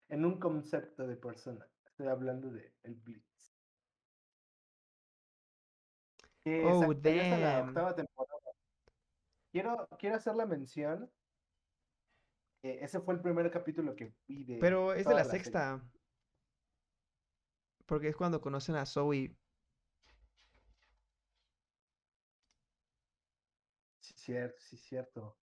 en 0.09 0.25
un 0.25 0.41
concepto 0.41 1.07
de 1.07 1.15
persona? 1.15 1.65
Estoy 1.87 2.09
hablando 2.09 2.51
de 2.51 2.75
el. 2.83 3.01
Oh, 6.47 6.95
salió 7.03 7.23
hasta 7.23 7.39
la 7.39 7.59
damn. 7.59 7.69
octava 7.69 7.95
temporada. 7.95 8.39
Quiero, 9.51 9.89
quiero 9.99 10.17
hacer 10.17 10.35
la 10.35 10.47
mención. 10.47 11.11
que 12.63 12.83
ese 12.85 13.01
fue 13.01 13.15
el 13.15 13.21
primer 13.23 13.51
capítulo 13.51 13.95
que 13.95 14.17
vi 14.27 14.45
de 14.45 14.59
Pero 14.59 14.93
es 14.95 15.07
de 15.07 15.15
la 15.15 15.25
serie. 15.25 15.41
sexta. 15.45 15.83
Porque 17.87 18.09
es 18.09 18.17
cuando 18.17 18.41
conocen 18.41 18.77
a 18.77 18.87
Zoe. 18.87 19.37
Sí, 24.01 24.15
cierto, 24.17 24.61
sí, 24.61 24.77
cierto. 24.77 25.39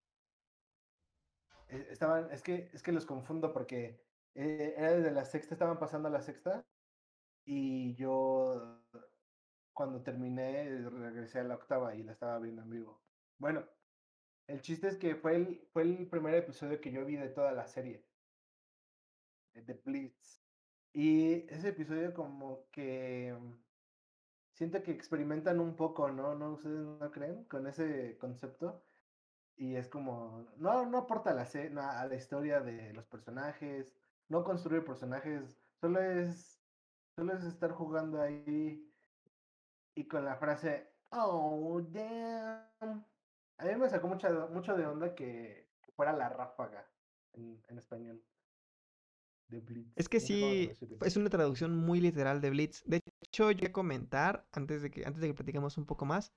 Eh, 1.68 1.88
Estaban, 1.92 2.32
es 2.32 2.42
que, 2.44 2.70
es 2.74 2.84
que 2.84 2.92
los 2.92 3.06
confundo 3.06 3.54
porque 3.54 4.06
eh, 4.36 4.74
era 4.78 4.92
desde 4.94 5.12
la 5.12 5.26
sexta, 5.26 5.56
estaban 5.56 5.80
pasando 5.80 6.08
a 6.08 6.12
la 6.12 6.22
sexta 6.22 6.68
y 7.46 7.96
yo 7.96 8.84
cuando 9.74 10.04
terminé 10.04 10.90
regresé 10.90 11.40
a 11.40 11.44
la 11.44 11.56
octava 11.56 11.96
y 11.96 12.04
la 12.04 12.14
estaba 12.14 12.40
viendo 12.40 12.62
en 12.64 12.70
vivo. 12.70 13.02
Bueno, 13.38 13.66
el 14.48 14.62
chiste 14.62 14.88
es 14.88 14.98
que 14.98 15.16
fue 15.16 15.36
el, 15.36 15.68
fue 15.72 15.84
el 15.84 16.08
primer 16.10 16.36
episodio 16.36 16.82
que 16.82 16.92
yo 16.92 17.06
vi 17.06 17.16
de 17.16 17.30
toda 17.30 17.52
la 17.54 17.68
serie, 17.68 18.06
The 19.54 19.74
Blitz. 19.86 20.42
Y 20.94 21.46
ese 21.50 21.70
episodio 21.70 22.14
como 22.14 22.70
que 22.72 23.34
mm, 23.40 23.54
siento 24.54 24.84
que 24.84 24.92
experimentan 24.92 25.60
un 25.60 25.76
poco, 25.76 26.12
¿no? 26.12 26.36
¿No 26.36 26.54
ustedes 26.54 26.86
no 26.86 27.12
creen? 27.12 27.46
Con 27.46 27.68
ese 27.68 28.18
concepto. 28.20 28.84
Y 29.56 29.76
es 29.76 29.88
como, 29.90 30.48
no, 30.58 30.86
no 30.86 31.00
aporta 31.00 31.34
la, 31.34 31.44
a 32.02 32.08
la 32.08 32.16
historia 32.16 32.62
de 32.62 32.94
los 32.94 33.06
personajes, 33.06 33.96
no 34.28 34.44
construye 34.44 34.82
personajes, 34.82 35.62
solo 35.80 36.02
es, 36.02 36.62
solo 37.16 37.34
es 37.34 37.44
estar 37.44 37.72
jugando 37.72 38.22
ahí 38.22 38.91
y 39.96 40.08
con 40.08 40.26
la 40.26 40.36
frase, 40.38 40.94
oh, 41.12 41.82
damn. 41.90 43.06
A 43.58 43.66
mí 43.66 43.76
me 43.76 43.90
sacó 43.90 44.08
mucha, 44.08 44.30
mucho 44.48 44.76
de 44.76 44.86
onda 44.86 45.14
que, 45.16 45.70
que 45.82 45.92
fuera 45.92 46.14
la 46.14 46.30
ráfaga 46.30 46.90
en, 47.34 47.64
en 47.68 47.78
español. 47.78 48.22
De 49.48 49.60
Blitz. 49.60 49.92
Es 49.98 50.08
que 50.10 50.20
No 50.20 50.26
sí, 50.26 50.72
es 51.02 51.18
una 51.18 51.30
traducción 51.30 51.76
muy 51.76 52.00
literal 52.00 52.42
de 52.42 52.50
Blitz. 52.50 52.84
De 52.86 53.02
hecho, 53.22 53.52
yo 53.52 53.60
voy 53.60 53.66
a 53.68 53.72
comentar, 53.74 54.48
antes 54.52 54.82
de 54.82 54.90
que, 54.92 55.06
antes 55.06 55.22
de 55.22 55.28
que 55.28 55.34
platiquemos 55.34 55.78
un 55.78 55.86
poco 55.86 56.06
más, 56.06 56.32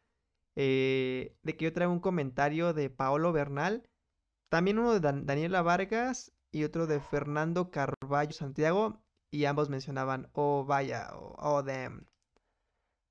eh, 0.56 1.36
de 1.42 1.56
que 1.56 1.64
yo 1.66 1.72
traigo 1.72 1.92
un 1.92 2.00
comentario 2.00 2.72
de 2.74 2.90
Paolo 2.90 3.32
Bernal, 3.32 3.88
también 4.50 4.78
uno 4.78 4.92
de 4.94 5.00
Dan- 5.00 5.26
Daniela 5.26 5.62
Vargas 5.62 6.32
y 6.52 6.64
otro 6.64 6.86
de 6.86 7.00
Fernando 7.00 7.70
Carballo 7.70 8.32
Santiago, 8.32 9.02
y 9.30 9.46
ambos 9.46 9.70
mencionaban, 9.70 10.30
oh 10.32 10.64
vaya, 10.64 11.10
oh, 11.16 11.62
damn, 11.62 12.06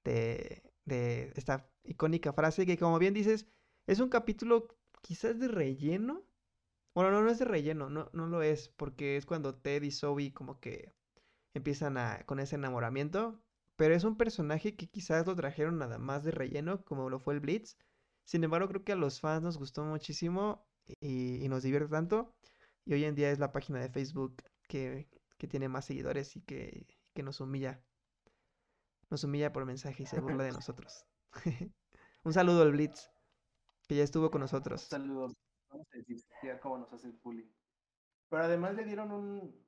de, 0.04 0.64
esta 1.36 1.70
icónica 1.84 2.34
frase 2.34 2.66
que 2.66 2.78
como 2.78 3.00
bien 3.00 3.14
dices, 3.14 3.48
es 3.88 4.00
un 4.00 4.10
capítulo 4.10 4.68
quizás 5.02 5.40
de 5.40 5.48
relleno. 5.48 6.24
Bueno, 6.96 7.12
no, 7.12 7.24
no 7.24 7.32
es 7.32 7.40
de 7.40 7.46
relleno, 7.46 7.90
no, 7.90 8.10
no 8.14 8.28
lo 8.28 8.44
es, 8.44 8.70
porque 8.70 9.18
es 9.18 9.26
cuando 9.26 9.56
Ted 9.56 9.84
y 9.84 9.92
Zoe 9.92 10.34
como 10.34 10.60
que 10.60 10.94
empiezan 11.54 11.98
a, 11.98 12.24
con 12.26 12.40
ese 12.40 12.56
enamoramiento, 12.56 13.42
pero 13.76 13.96
es 13.96 14.04
un 14.04 14.18
personaje 14.18 14.76
que 14.76 14.88
quizás 14.88 15.26
lo 15.28 15.36
trajeron 15.36 15.78
nada 15.80 15.98
más 15.98 16.24
de 16.24 16.32
relleno, 16.32 16.84
como 16.86 17.10
lo 17.10 17.20
fue 17.20 17.34
el 17.36 17.40
Blitz. 17.40 17.78
Sin 18.26 18.44
embargo, 18.44 18.68
creo 18.70 18.84
que 18.84 18.94
a 18.94 18.96
los 18.96 19.20
fans 19.20 19.44
nos 19.44 19.58
gustó 19.58 19.84
muchísimo 19.84 20.66
y, 21.02 21.44
y 21.44 21.50
nos 21.50 21.64
divierte 21.64 21.90
tanto. 21.90 22.34
Y 22.86 22.94
hoy 22.94 23.06
en 23.06 23.16
día 23.16 23.32
es 23.32 23.40
la 23.40 23.52
página 23.52 23.80
de 23.80 23.90
Facebook 23.90 24.44
que, 24.68 25.08
que 25.38 25.48
tiene 25.48 25.70
más 25.70 25.86
seguidores 25.86 26.36
y 26.36 26.42
que, 26.42 26.86
que 27.14 27.24
nos 27.24 27.42
humilla. 27.42 27.84
Nos 29.14 29.24
humilla 29.24 29.54
por 29.54 29.64
mensaje 29.66 30.02
y 30.02 30.06
se 30.08 30.20
burla 30.20 30.44
de 30.44 30.52
nosotros. 30.60 31.06
Un 32.24 32.34
saludo 32.34 32.64
al 32.64 32.72
Blitz, 32.72 33.12
que 33.88 33.96
ya 33.96 34.04
estuvo 34.04 34.32
con 34.32 34.42
Un 34.42 34.46
nosotros. 34.46 34.82
saludo. 34.90 35.32
Vamos 35.70 35.88
a 35.94 35.98
decir 35.98 36.18
ya 36.42 36.60
cómo 36.60 36.80
nos 36.80 36.92
hace 36.92 37.10
el 37.10 37.14
bullying. 37.24 37.52
Pero 38.30 38.44
además 38.44 38.74
le 38.74 38.86
dieron 38.86 39.12
un, 39.12 39.68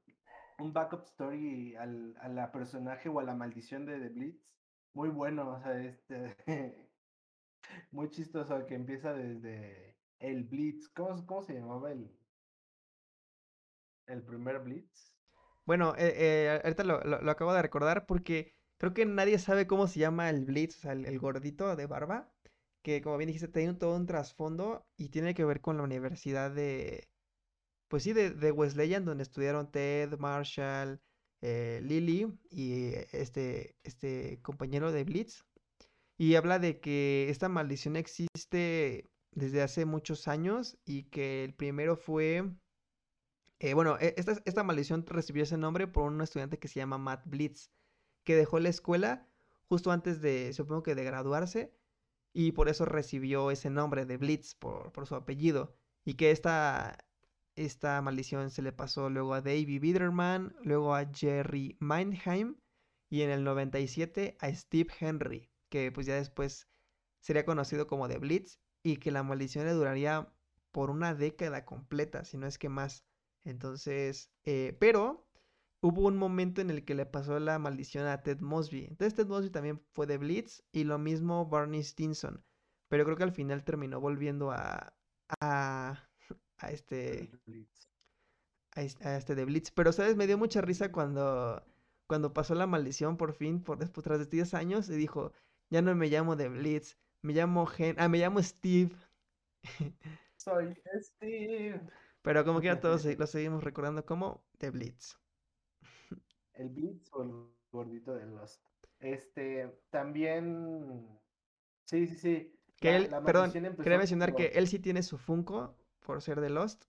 un 0.58 0.74
backup 0.74 1.04
story 1.06 1.76
al, 1.76 2.18
a 2.20 2.28
la 2.28 2.52
personaje 2.52 3.08
o 3.08 3.20
a 3.20 3.24
la 3.24 3.36
maldición 3.36 3.86
de 3.86 4.00
The 4.00 4.10
Blitz. 4.10 4.56
Muy 4.94 5.10
bueno, 5.10 5.52
o 5.52 5.60
sea, 5.62 5.80
este. 5.80 6.36
muy 7.92 8.10
chistoso 8.10 8.66
que 8.66 8.74
empieza 8.74 9.14
desde 9.14 10.00
el 10.18 10.46
Blitz. 10.46 10.90
¿Cómo, 10.90 11.24
cómo 11.28 11.44
se 11.44 11.54
llamaba 11.54 11.92
el, 11.92 12.20
el 14.08 14.24
primer 14.24 14.60
Blitz? 14.60 15.14
Bueno, 15.66 15.94
eh, 15.98 16.14
eh, 16.16 16.62
ahorita 16.64 16.84
lo, 16.84 17.00
lo- 17.02 17.22
lo 17.22 17.32
acabo 17.32 17.54
de 17.54 17.62
recordar 17.62 18.08
porque 18.08 18.55
creo 18.78 18.94
que 18.94 19.06
nadie 19.06 19.40
sabe 19.40 19.68
cómo 19.68 19.88
se 19.88 20.00
llama 20.00 20.30
el 20.30 20.46
Blitz, 20.46 20.78
o 20.78 20.82
sea, 20.82 20.92
el, 20.94 21.20
gordito 21.20 21.76
de 21.76 21.86
barba, 21.88 22.32
que 22.84 23.02
como 23.02 23.18
bien 23.18 23.28
dijiste, 23.28 23.48
tiene 23.48 23.74
todo 23.76 23.96
un 23.96 24.06
trasfondo 24.08 24.86
y 24.98 25.10
tiene 25.10 25.34
que 25.34 25.46
ver 25.46 25.62
con 25.62 25.78
la 25.78 25.84
universidad 25.84 26.52
de, 26.52 27.10
pues 27.88 28.04
sí, 28.04 28.14
de, 28.14 28.32
de 28.32 28.52
Wesleyan, 28.52 29.06
donde 29.06 29.24
estudiaron 29.24 29.72
Ted, 29.72 30.18
Marshall, 30.20 31.02
eh, 31.42 31.82
Lily 31.84 32.38
y 32.50 32.74
eh, 32.96 33.08
este, 33.14 33.78
este 33.84 34.42
compañero 34.42 34.92
de 34.92 35.04
Blitz. 35.04 35.44
Y 36.18 36.36
habla 36.36 36.60
de 36.60 36.80
que 36.82 37.30
esta 37.30 37.50
maldición 37.50 37.96
existe 37.98 39.10
desde 39.32 39.62
hace 39.64 39.86
muchos 39.86 40.28
años 40.28 40.78
y 40.86 41.04
que 41.06 41.44
el 41.46 41.54
primero 41.56 41.98
fue... 41.98 42.44
eh, 43.60 43.74
bueno, 43.74 43.98
e- 44.00 44.14
esta, 44.18 44.34
esta 44.46 44.64
maldición 44.64 45.06
recibió 45.06 45.44
ese 45.44 45.58
nombre 45.58 45.88
por 45.88 46.04
un 46.12 46.22
estudiante 46.22 46.60
que 46.60 46.68
se 46.68 46.80
llama 46.80 46.98
Matt 46.98 47.24
Blitz, 47.26 47.70
que 48.26 48.36
dejó 48.36 48.60
la 48.60 48.70
escuela 48.70 49.30
justo 49.70 49.92
antes 49.92 50.22
de, 50.22 50.54
supongo 50.54 50.84
que 50.84 50.96
de 50.96 51.04
graduarse, 51.04 51.74
y 52.34 52.52
por 52.52 52.68
eso 52.68 52.86
recibió 52.86 53.50
ese 53.50 53.70
nombre 53.70 54.06
de 54.06 54.18
Blitz 54.18 54.56
por, 54.56 54.92
su 55.08 55.16
apellido. 55.16 55.74
Y 56.04 56.16
que 56.16 56.32
esta, 56.32 56.98
esta 57.56 58.02
maldición 58.02 58.52
se 58.52 58.62
le 58.62 58.74
pasó 58.74 59.10
luego 59.10 59.34
a 59.34 59.42
Davey 59.42 59.80
Biederman, 59.80 60.56
luego 60.62 60.94
a 60.96 61.06
Jerry 61.06 61.78
Meinheim 61.80 62.58
y 63.10 63.22
en 63.22 63.30
el 63.30 63.44
97 63.44 64.38
a 64.42 64.54
Steve 64.54 64.90
Henry, 65.00 65.50
que 65.70 65.92
pues 65.92 66.06
ya 66.06 66.16
después 66.16 66.68
sería 67.22 67.46
conocido 67.46 67.88
como 67.88 68.10
The 68.10 68.18
Blitz 68.18 68.60
y 68.84 68.98
que 68.98 69.12
la 69.12 69.24
maldición 69.24 69.66
le 69.66 69.72
duraría 69.72 70.30
por 70.72 70.90
una 70.90 71.16
década 71.16 71.64
completa, 71.64 72.26
si 72.26 72.38
no 72.38 72.48
es 72.48 72.58
que 72.58 72.68
más. 72.68 73.06
Entonces, 73.46 74.30
eh, 74.44 74.76
pero 74.80 75.25
hubo 75.88 76.04
un 76.08 76.18
momento 76.18 76.62
en 76.62 76.70
el 76.70 76.86
que 76.86 76.96
le 76.96 77.06
pasó 77.06 77.40
la 77.40 77.60
maldición 77.60 78.08
a 78.08 78.22
Ted 78.24 78.40
Mosby. 78.42 78.86
Entonces 78.86 79.16
Ted 79.16 79.28
Mosby 79.28 79.50
también 79.52 79.82
fue 79.94 80.08
de 80.08 80.18
Blitz 80.18 80.64
y 80.72 80.84
lo 80.86 80.98
mismo 81.00 81.46
Barney 81.48 81.84
Stinson. 81.84 82.44
Pero 82.90 83.06
creo 83.06 83.18
que 83.18 83.24
al 83.24 83.32
final 83.32 83.64
terminó 83.64 84.00
volviendo 84.02 84.52
a, 84.52 84.94
a, 85.42 86.10
a 86.58 86.72
este, 86.72 87.32
a, 88.76 88.82
es- 88.82 88.98
a 89.02 89.18
este 89.18 89.36
de 89.36 89.46
Blitz. 89.46 89.72
Pero, 89.72 89.92
¿sabes? 89.92 90.16
Me 90.16 90.28
dio 90.28 90.38
mucha 90.38 90.62
risa 90.62 90.92
cuando, 90.92 91.64
cuando 92.08 92.34
pasó 92.34 92.56
la 92.56 92.68
maldición 92.68 93.18
por 93.18 93.34
fin, 93.34 93.64
por 93.64 93.78
después, 93.80 94.04
tras 94.04 94.20
de 94.20 94.26
10 94.26 94.54
años, 94.54 94.90
y 94.90 94.96
dijo, 94.96 95.34
ya 95.70 95.82
no 95.82 95.96
me 95.96 96.08
llamo 96.10 96.36
de 96.36 96.50
Blitz, 96.50 96.98
me 97.22 97.34
llamo 97.34 97.68
ah, 97.98 98.08
me 98.10 98.18
llamo 98.20 98.42
Steve. 98.44 98.96
Soy 100.38 100.76
Steve. 101.02 101.82
Pero 102.22 102.46
como 102.46 102.60
quiera 102.62 102.80
todos 102.80 103.06
lo 103.20 103.28
seguimos 103.28 103.64
recordando 103.64 104.06
como 104.06 104.44
The 104.60 104.72
Blitz. 104.72 105.18
El 106.56 106.70
Blitz 106.70 107.10
o 107.14 107.24
el 107.24 107.32
gordito 107.72 108.16
de 108.16 108.26
Lost. 108.26 108.62
Este, 109.00 109.68
también. 109.90 111.08
Sí, 111.86 112.08
sí, 112.08 112.16
sí. 112.16 112.60
Que 112.80 112.92
la- 112.92 112.98
él, 112.98 113.12
la 113.12 113.24
perdón, 113.24 113.52
quería 113.52 113.98
mencionar 113.98 114.36
que 114.36 114.48
él 114.48 114.68
sí 114.68 114.80
tiene 114.80 115.04
su 115.04 115.18
Funko 115.18 115.76
por 116.06 116.22
ser 116.22 116.42
de 116.42 116.50
Lost, 116.50 116.84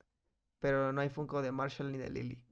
pero 0.60 0.92
no 0.92 1.00
hay 1.00 1.08
Funko 1.10 1.42
de 1.42 1.52
Marshall 1.52 1.92
ni 1.92 1.98
de 1.98 2.10
Lily. 2.10 2.42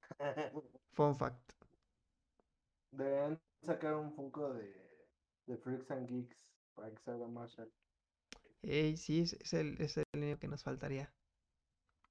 Fun 0.92 1.14
fact. 1.14 1.54
Deberían 2.92 3.40
sacar 3.62 3.94
un 3.94 4.12
Funko 4.12 4.52
de, 4.54 4.72
de 5.46 5.56
Freaks 5.56 5.90
and 5.90 6.08
Geeks 6.08 6.52
para 6.74 6.90
que 6.90 6.98
salga 6.98 7.26
Marshall. 7.26 7.72
Ey, 8.62 8.96
sí, 8.96 9.20
es, 9.20 9.34
es 9.34 9.52
el, 9.54 9.80
es 9.80 9.96
el 9.98 10.38
que 10.38 10.48
nos 10.48 10.62
faltaría. 10.62 11.12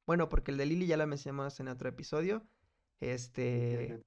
Bueno, 0.06 0.28
porque 0.28 0.52
el 0.52 0.58
de 0.58 0.66
Lily 0.66 0.88
ya 0.88 0.98
lo 0.98 1.08
mencionamos 1.08 1.58
en 1.62 1.70
otro 1.70 1.88
episodio. 1.88 2.44
Este. 3.00 4.02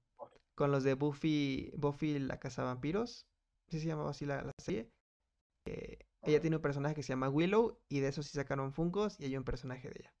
Con 0.55 0.71
los 0.71 0.83
de 0.83 0.93
Buffy. 0.93 1.71
Buffy 1.75 2.19
la 2.19 2.39
Casa 2.39 2.63
Vampiros. 2.63 3.27
¿Sí 3.69 3.79
se 3.79 3.87
llamaba 3.87 4.11
así 4.11 4.25
la, 4.25 4.51
serie? 4.61 4.89
Eh, 5.65 5.99
ella 6.23 6.39
tiene 6.39 6.57
un 6.57 6.61
personaje 6.61 6.95
que 6.95 7.03
se 7.03 7.09
llama 7.09 7.29
Willow. 7.29 7.79
Y 7.89 7.99
de 7.99 8.09
eso 8.09 8.23
sí 8.23 8.29
sacaron 8.29 8.73
Funkos. 8.73 9.19
Y 9.19 9.25
hay 9.25 9.37
un 9.37 9.43
personaje 9.43 9.89
de 9.89 9.95
ella. 9.99 10.13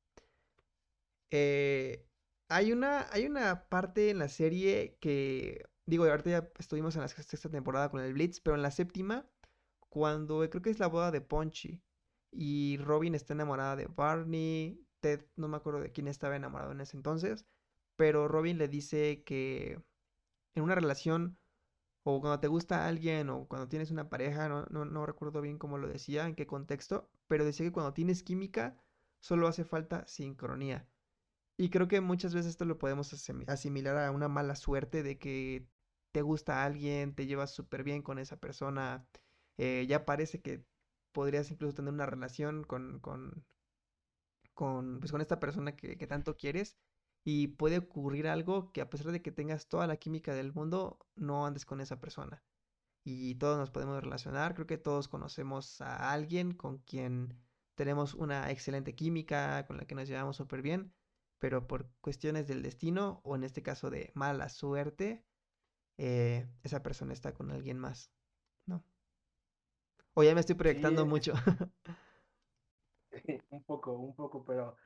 Eh, 1.31 2.05
hay 2.49 2.71
una, 2.71 3.11
hay 3.11 3.25
una 3.25 3.67
parte 3.67 4.11
en 4.11 4.19
la 4.19 4.29
serie 4.29 4.97
que, 4.99 5.65
digo, 5.87 6.05
ahorita 6.05 6.29
ya 6.29 6.51
estuvimos 6.59 6.95
en 6.95 7.01
la 7.01 7.07
sexta 7.07 7.49
temporada 7.49 7.89
con 7.89 8.01
el 8.01 8.13
Blitz, 8.13 8.39
pero 8.39 8.55
en 8.55 8.61
la 8.61 8.69
séptima, 8.69 9.27
cuando 9.89 10.47
creo 10.49 10.61
que 10.61 10.69
es 10.69 10.77
la 10.77 10.87
boda 10.87 11.09
de 11.09 11.21
Punchy 11.21 11.81
y 12.31 12.77
Robin 12.77 13.15
está 13.15 13.33
enamorada 13.33 13.75
de 13.75 13.87
Barney, 13.87 14.85
Ted 15.01 15.25
no 15.35 15.47
me 15.47 15.57
acuerdo 15.57 15.81
de 15.81 15.91
quién 15.91 16.07
estaba 16.07 16.35
enamorado 16.35 16.71
en 16.71 16.81
ese 16.81 16.97
entonces, 16.97 17.47
pero 17.95 18.27
Robin 18.27 18.57
le 18.57 18.67
dice 18.67 19.23
que 19.23 19.81
en 20.55 20.63
una 20.63 20.75
relación 20.75 21.37
o 22.03 22.19
cuando 22.21 22.39
te 22.39 22.47
gusta 22.47 22.87
alguien 22.87 23.29
o 23.29 23.47
cuando 23.47 23.67
tienes 23.69 23.91
una 23.91 24.09
pareja, 24.09 24.49
no, 24.49 24.65
no, 24.69 24.85
no 24.85 25.05
recuerdo 25.05 25.41
bien 25.41 25.57
cómo 25.57 25.77
lo 25.77 25.87
decía, 25.87 26.25
en 26.25 26.35
qué 26.35 26.45
contexto, 26.47 27.09
pero 27.27 27.45
decía 27.45 27.65
que 27.65 27.71
cuando 27.71 27.93
tienes 27.93 28.23
química 28.23 28.77
solo 29.21 29.47
hace 29.47 29.63
falta 29.63 30.05
sincronía. 30.07 30.87
Y 31.57 31.69
creo 31.69 31.87
que 31.87 32.01
muchas 32.01 32.33
veces 32.33 32.51
esto 32.51 32.65
lo 32.65 32.77
podemos 32.79 33.13
asimilar 33.47 33.97
a 33.97 34.11
una 34.11 34.27
mala 34.27 34.55
suerte 34.55 35.03
de 35.03 35.17
que 35.19 35.67
te 36.11 36.21
gusta 36.21 36.63
alguien, 36.65 37.15
te 37.15 37.25
llevas 37.27 37.53
súper 37.53 37.83
bien 37.83 38.01
con 38.01 38.19
esa 38.19 38.37
persona, 38.37 39.07
eh, 39.57 39.85
ya 39.87 40.05
parece 40.05 40.41
que 40.41 40.65
podrías 41.11 41.51
incluso 41.51 41.75
tener 41.75 41.93
una 41.93 42.05
relación 42.05 42.63
con, 42.63 42.99
con, 42.99 43.45
con, 44.53 44.99
pues 44.99 45.11
con 45.11 45.21
esta 45.21 45.39
persona 45.39 45.75
que, 45.75 45.97
que 45.97 46.07
tanto 46.07 46.37
quieres 46.37 46.77
y 47.23 47.49
puede 47.49 47.79
ocurrir 47.79 48.27
algo 48.27 48.71
que 48.71 48.81
a 48.81 48.89
pesar 48.89 49.11
de 49.11 49.21
que 49.21 49.31
tengas 49.31 49.67
toda 49.67 49.87
la 49.87 49.97
química 49.97 50.33
del 50.33 50.53
mundo, 50.53 50.99
no 51.15 51.45
andes 51.45 51.65
con 51.65 51.81
esa 51.81 51.99
persona. 51.99 52.43
Y 53.05 53.35
todos 53.35 53.57
nos 53.57 53.71
podemos 53.71 54.01
relacionar, 54.01 54.53
creo 54.55 54.67
que 54.67 54.77
todos 54.77 55.07
conocemos 55.07 55.81
a 55.81 56.11
alguien 56.11 56.53
con 56.53 56.79
quien 56.79 57.37
tenemos 57.75 58.13
una 58.13 58.51
excelente 58.51 58.95
química, 58.95 59.65
con 59.65 59.77
la 59.77 59.85
que 59.85 59.95
nos 59.95 60.07
llevamos 60.07 60.37
súper 60.37 60.61
bien 60.61 60.93
pero 61.43 61.67
por 61.67 61.89
cuestiones 61.99 62.47
del 62.47 62.63
destino 62.63 63.19
o 63.25 63.35
en 63.35 63.43
este 63.43 63.61
caso 63.61 63.89
de 63.89 64.13
mala 64.13 64.47
suerte, 64.47 65.25
eh, 65.97 66.47
esa 66.63 66.81
persona 66.81 67.11
está 67.11 67.33
con 67.33 67.51
alguien 67.51 67.77
más, 67.77 68.13
¿no? 68.65 68.81
O 70.13 70.23
ya 70.23 70.33
me 70.35 70.39
estoy 70.39 70.55
proyectando 70.55 71.05
mucho. 71.05 71.33
un 73.49 73.63
poco, 73.65 73.91
un 73.91 74.15
poco, 74.15 74.45
pero 74.45 74.77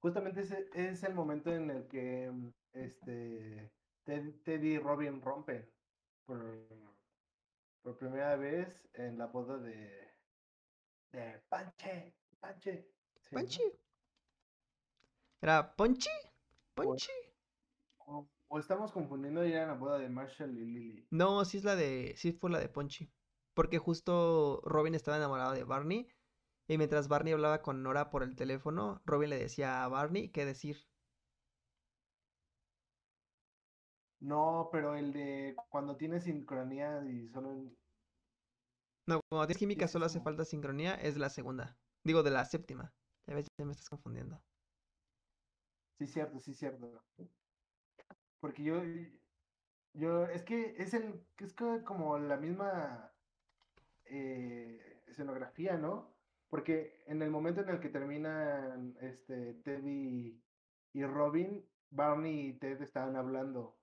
justamente 0.00 0.40
ese 0.40 0.68
es 0.72 1.02
el 1.02 1.14
momento 1.14 1.52
en 1.52 1.70
el 1.70 1.88
que 1.88 2.30
mm, 2.30 2.52
este 2.72 3.72
Teddy 4.04 4.74
y 4.74 4.78
Robin 4.78 5.20
rompen 5.20 5.68
por, 6.24 6.68
por 7.82 7.98
primera 7.98 8.36
vez 8.36 8.88
en 8.94 9.18
la 9.18 9.26
boda 9.26 9.58
de, 9.58 10.14
de 11.12 11.42
Panche, 11.48 12.14
Panche. 12.38 12.88
Panche. 13.30 13.62
¿Era 15.40 15.74
Ponchi? 15.74 16.10
¿Ponchi? 16.74 17.12
O, 17.98 18.58
estamos 18.58 18.92
confundiendo 18.92 19.44
ya 19.44 19.62
en 19.62 19.68
la 19.68 19.74
boda 19.74 19.98
de 19.98 20.08
Marshall 20.08 20.56
y 20.56 20.64
Lily. 20.64 21.08
No, 21.10 21.44
sí 21.44 21.58
es 21.58 21.64
la 21.64 21.76
de. 21.76 22.14
Sí 22.16 22.32
fue 22.32 22.50
la 22.50 22.58
de 22.58 22.68
Ponchi. 22.68 23.10
Porque 23.54 23.78
justo 23.78 24.60
Robin 24.64 24.94
estaba 24.94 25.16
enamorado 25.16 25.52
de 25.52 25.64
Barney. 25.64 26.08
Y 26.68 26.78
mientras 26.78 27.08
Barney 27.08 27.32
hablaba 27.32 27.62
con 27.62 27.82
Nora 27.82 28.10
por 28.10 28.22
el 28.22 28.34
teléfono, 28.34 29.00
Robin 29.04 29.30
le 29.30 29.38
decía 29.38 29.84
a 29.84 29.88
Barney 29.88 30.30
qué 30.30 30.44
decir. 30.44 30.76
No, 34.20 34.68
pero 34.72 34.96
el 34.96 35.12
de 35.12 35.54
cuando 35.70 35.96
tienes 35.96 36.24
sincronía 36.24 37.02
y 37.04 37.28
solo. 37.28 37.50
No, 39.06 39.20
cuando 39.28 39.46
tienes 39.46 39.58
química 39.58 39.86
solo 39.86 40.06
hace 40.06 40.20
falta 40.20 40.44
sincronía, 40.44 40.94
es 40.94 41.16
la 41.16 41.30
segunda. 41.30 41.78
Digo, 42.02 42.22
de 42.22 42.30
la 42.30 42.44
séptima. 42.44 42.92
Ya 43.26 43.34
ves, 43.34 43.46
ya 43.58 43.64
me 43.64 43.72
estás 43.72 43.88
confundiendo. 43.88 44.42
Sí, 45.98 46.06
cierto, 46.06 46.40
sí, 46.40 46.54
cierto. 46.54 47.02
Porque 48.40 48.62
yo, 48.62 48.82
yo, 49.94 50.26
es 50.26 50.42
que 50.44 50.74
es 50.78 50.94
el, 50.94 51.26
es 51.38 51.54
como 51.84 52.18
la 52.18 52.36
misma 52.36 53.12
eh, 54.04 55.02
escenografía, 55.06 55.76
¿no? 55.76 56.15
Porque 56.56 57.02
en 57.06 57.20
el 57.20 57.30
momento 57.30 57.60
en 57.60 57.68
el 57.68 57.80
que 57.80 57.90
terminan 57.90 58.96
este, 59.02 59.52
Teddy 59.62 60.42
y 60.94 61.04
Robin, 61.04 61.62
Barney 61.90 62.46
y 62.48 62.52
Ted 62.54 62.80
estaban 62.80 63.14
hablando. 63.14 63.76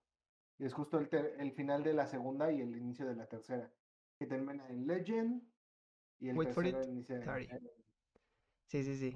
Y 0.58 0.66
es 0.66 0.74
justo 0.74 0.98
el, 0.98 1.08
el 1.38 1.52
final 1.52 1.84
de 1.84 1.94
la 1.94 2.08
segunda 2.08 2.52
y 2.52 2.62
el 2.62 2.76
inicio 2.76 3.06
de 3.06 3.16
la 3.16 3.28
tercera. 3.28 3.72
Que 4.18 4.26
termina 4.26 4.68
en 4.70 4.88
Legend 4.88 5.44
y 6.20 6.30
el 6.30 6.38
tercero 6.40 6.82
inicia 6.84 7.18
en, 7.18 7.70
Sí, 8.66 8.84
sí, 8.84 8.96
sí. 8.96 9.16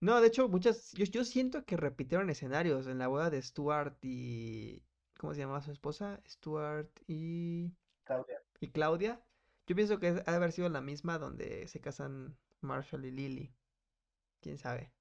No, 0.00 0.20
de 0.20 0.26
hecho, 0.26 0.48
muchas. 0.48 0.90
Yo, 0.94 1.04
yo 1.04 1.24
siento 1.24 1.64
que 1.64 1.76
repitieron 1.76 2.28
escenarios 2.28 2.88
en 2.88 2.98
la 2.98 3.06
boda 3.06 3.30
de 3.30 3.40
Stuart 3.40 3.98
y. 4.02 4.82
¿Cómo 5.16 5.32
se 5.32 5.42
llamaba 5.42 5.62
su 5.62 5.70
esposa? 5.70 6.20
Stuart 6.26 6.90
y. 7.06 7.72
Claudia. 8.02 8.42
Y 8.58 8.72
Claudia. 8.72 9.24
Yo 9.72 9.76
pienso 9.76 9.98
que 9.98 10.08
ha 10.08 10.12
de 10.12 10.36
haber 10.36 10.52
sido 10.52 10.68
la 10.68 10.82
misma 10.82 11.18
donde 11.18 11.66
se 11.66 11.80
casan 11.80 12.36
Marshall 12.60 13.06
y 13.06 13.10
Lily. 13.10 13.50
Quién 14.42 14.58
sabe. 14.58 14.92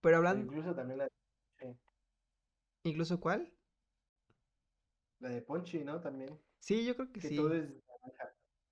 Pero 0.00 0.16
hablando. 0.16 0.46
Incluso 0.46 0.74
también 0.74 1.00
la 1.00 1.04
de 1.04 1.76
¿Incluso 2.84 3.20
cuál? 3.20 3.52
La 5.20 5.28
de 5.28 5.42
Ponchi, 5.42 5.84
¿no? 5.84 6.00
También. 6.00 6.30
Sí, 6.58 6.86
yo 6.86 6.96
creo 6.96 7.12
que, 7.12 7.20
que 7.20 7.28
sí. 7.28 7.36
Todo 7.36 7.52
es 7.52 7.68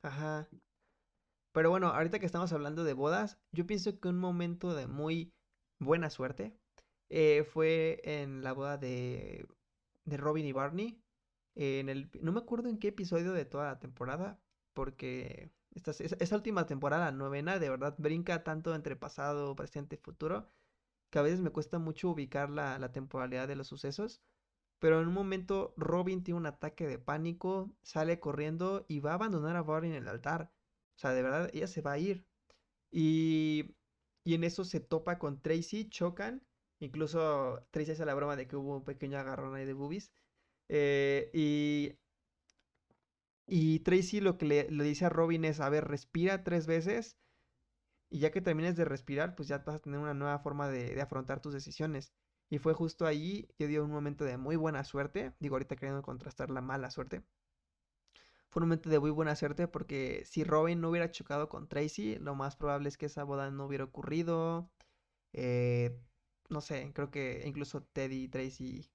Ajá. 0.01 0.49
Pero 1.53 1.69
bueno, 1.69 1.89
ahorita 1.89 2.19
que 2.19 2.25
estamos 2.25 2.51
hablando 2.55 2.83
de 2.83 2.95
bodas, 2.95 3.37
yo 3.53 3.67
pienso 3.67 4.01
que 4.01 4.09
un 4.09 4.19
momento 4.19 4.75
de 4.75 4.87
muy 4.87 5.35
buena 5.79 6.09
suerte 6.09 6.57
eh, 7.11 7.45
fue 7.45 8.01
en 8.05 8.43
la 8.43 8.55
boda 8.55 8.79
de, 8.79 9.47
de 10.07 10.17
Robin 10.17 10.47
y 10.47 10.53
Barney. 10.53 11.02
En 11.55 11.89
el, 11.89 12.11
no 12.21 12.33
me 12.33 12.41
acuerdo 12.41 12.69
en 12.69 12.79
qué 12.79 12.89
episodio 12.89 13.33
de 13.33 13.45
toda 13.45 13.67
la 13.67 13.79
temporada, 13.79 14.41
porque 14.73 15.53
esta, 15.75 16.37
última 16.37 16.67
temporada, 16.67 17.11
novena, 17.13 17.59
de 17.59 17.71
verdad 17.71 17.95
brinca 17.99 18.45
tanto 18.45 18.75
entre 18.75 18.97
pasado, 18.97 19.55
presente 19.57 19.97
y 19.97 19.99
futuro, 19.99 20.49
que 21.11 21.19
a 21.19 21.23
veces 21.23 21.41
me 21.41 21.51
cuesta 21.51 21.79
mucho 21.79 22.11
ubicar 22.11 22.51
la, 22.51 22.79
la 22.79 22.93
temporalidad 22.93 23.49
de 23.49 23.57
los 23.57 23.69
sucesos. 23.69 24.23
Pero 24.79 25.01
en 25.01 25.09
un 25.09 25.15
momento 25.15 25.75
Robin 25.77 26.25
tiene 26.25 26.39
un 26.39 26.47
ataque 26.47 26.87
de 26.89 26.99
pánico, 26.99 27.73
sale 27.83 28.21
corriendo 28.21 28.85
y 28.89 29.01
va 29.01 29.13
a 29.13 29.15
abandonar 29.15 29.57
a 29.57 29.63
Barney 29.63 29.91
en 29.91 29.97
el 29.97 30.09
altar. 30.09 30.53
O 30.97 30.99
sea, 30.99 31.13
de 31.13 31.23
verdad, 31.23 31.51
ella 31.53 31.69
se 31.69 31.83
va 31.83 31.93
a 31.93 31.99
ir. 31.99 32.27
Y, 32.91 33.77
y 34.25 34.35
en 34.35 34.45
eso 34.45 34.65
se 34.65 34.81
topa 34.81 35.19
con 35.19 35.41
Tracy, 35.41 35.89
chocan. 35.89 36.43
Incluso 36.81 37.67
Tracy 37.71 37.93
hace 37.93 38.05
la 38.05 38.15
broma 38.15 38.37
de 38.37 38.49
que 38.49 38.57
hubo 38.57 38.77
un 38.77 38.85
pequeño 38.85 39.19
agarrón 39.19 39.55
ahí 39.55 39.65
de 39.65 39.73
boobies. 39.75 40.13
Eh, 40.69 41.31
y, 41.35 41.97
y 43.47 43.81
Tracy 43.81 44.21
lo 44.21 44.39
que 44.39 44.47
le, 44.47 44.65
dice 44.85 45.05
a 45.07 45.09
Robin 45.09 45.45
es, 45.45 45.61
a 45.61 45.69
ver, 45.69 45.87
respira 45.87 46.45
tres 46.45 46.67
veces. 46.67 47.19
Y 48.11 48.21
ya 48.21 48.31
que 48.31 48.41
termines 48.43 48.77
de 48.77 48.85
respirar, 48.85 49.35
pues 49.35 49.49
ya 49.49 49.59
vas 49.59 49.77
a 49.77 49.79
tener 49.81 49.99
una 49.99 50.15
nueva 50.15 50.39
forma 50.39 50.69
de, 50.69 51.01
afrontar 51.01 51.41
tus 51.41 51.55
decisiones. 51.55 52.13
Y 52.51 52.59
fue 52.59 52.75
justo 52.75 53.07
ahí 53.07 53.49
que 53.57 53.67
dio 53.67 53.85
un 53.85 53.91
momento 53.91 54.25
de 54.25 54.37
muy 54.37 54.57
buena 54.57 54.85
suerte. 54.85 55.33
Digo, 55.41 55.57
ahorita 55.57 55.77
queriendo 55.77 56.03
contrastar 56.03 56.51
la 56.51 56.61
mala 56.61 56.91
suerte 56.91 57.23
fue 58.53 58.63
un 58.63 58.69
momento 58.69 58.91
de 58.91 59.01
muy 59.01 59.11
buena 59.11 59.35
suerte 59.35 59.67
porque 59.67 60.25
si 60.27 60.45
Robin 60.45 60.81
no 60.81 60.91
hubiera 60.91 61.11
chocado 61.11 61.49
con 61.49 61.69
Tracy, 61.69 62.17
lo 62.19 62.35
más 62.35 62.55
probable 62.57 62.91
es 62.91 62.99
que 62.99 63.07
esa 63.07 63.25
boda 63.25 63.51
no 63.51 63.65
hubiera 63.65 63.85
ocurrido. 63.85 64.71
Eh, 65.33 65.99
no 66.51 66.61
sé, 66.61 66.93
creo 66.95 67.11
que 67.11 67.43
incluso 67.47 67.83
Teddy 67.83 68.25
y 68.25 68.29
Tracy. 68.29 68.91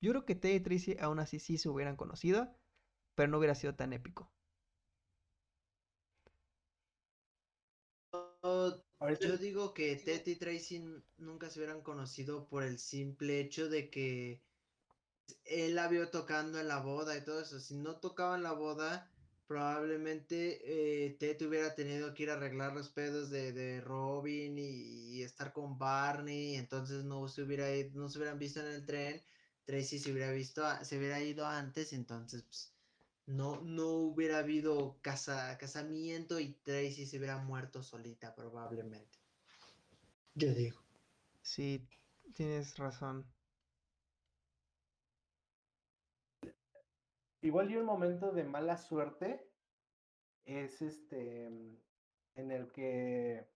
Yo 0.00 0.12
creo 0.12 0.24
que 0.24 0.34
Teddy 0.34 0.56
y 0.56 0.60
Tracy 0.60 0.96
aún 1.00 1.18
así 1.18 1.38
sí 1.38 1.58
se 1.58 1.68
hubieran 1.68 1.96
conocido, 1.96 2.54
pero 3.14 3.28
no 3.28 3.38
hubiera 3.38 3.54
sido 3.54 3.74
tan 3.74 3.92
épico. 3.92 4.30
Yo 9.20 9.36
digo 9.38 9.74
que 9.74 9.96
Teddy 9.96 10.32
y 10.32 10.36
Tracy 10.36 10.84
nunca 11.18 11.50
se 11.50 11.58
hubieran 11.58 11.82
conocido 11.82 12.48
por 12.48 12.62
el 12.62 12.78
simple 12.78 13.40
hecho 13.40 13.68
de 13.68 13.90
que 13.90 14.42
él 15.44 15.74
la 15.74 15.88
vio 15.88 16.10
tocando 16.10 16.58
en 16.60 16.68
la 16.68 16.80
boda 16.80 17.16
y 17.16 17.24
todo 17.24 17.40
eso. 17.40 17.60
Si 17.60 17.74
no 17.76 17.96
tocaba 17.96 18.36
en 18.36 18.42
la 18.42 18.52
boda, 18.52 19.10
probablemente 19.46 20.60
eh, 20.64 21.16
Ted 21.18 21.40
hubiera 21.46 21.74
tenido 21.74 22.14
que 22.14 22.24
ir 22.24 22.30
a 22.30 22.34
arreglar 22.34 22.72
los 22.72 22.88
pedos 22.88 23.30
de, 23.30 23.80
Robin 23.80 24.58
y, 24.58 25.22
estar 25.22 25.52
con 25.52 25.78
Barney. 25.78 26.56
Entonces 26.56 27.04
no 27.04 27.28
se, 27.28 27.42
hubiera 27.42 27.66
no 27.94 28.08
se 28.08 28.18
hubieran 28.18 28.38
visto 28.38 28.60
en 28.60 28.66
el 28.66 28.86
tren. 28.86 29.22
Tracy 29.66 29.98
se 29.98 30.12
hubiera 30.12 30.32
visto, 30.32 30.62
se 30.82 30.96
hubiera 30.96 31.20
ido 31.20 31.46
antes. 31.46 31.92
Entonces, 31.92 32.42
pues, 32.44 32.72
no, 33.26 33.60
no 33.60 33.88
hubiera 33.88 34.38
habido 34.38 34.98
casa, 35.02 35.58
casamiento 35.58 36.40
y 36.40 36.54
Tracy 36.62 37.06
se 37.06 37.18
hubiera 37.18 37.38
muerto 37.38 37.82
solita 37.82 38.34
probablemente. 38.34 39.18
Yo 40.34 40.54
digo. 40.54 40.80
Sí, 41.42 41.86
tienes 42.34 42.76
razón. 42.78 43.26
Igual 47.42 47.70
y 47.70 47.76
un 47.76 47.84
momento 47.84 48.32
de 48.32 48.44
mala 48.44 48.76
suerte 48.76 49.48
es 50.44 50.82
este 50.82 51.46
en 51.46 52.50
el 52.50 52.70
que 52.72 53.48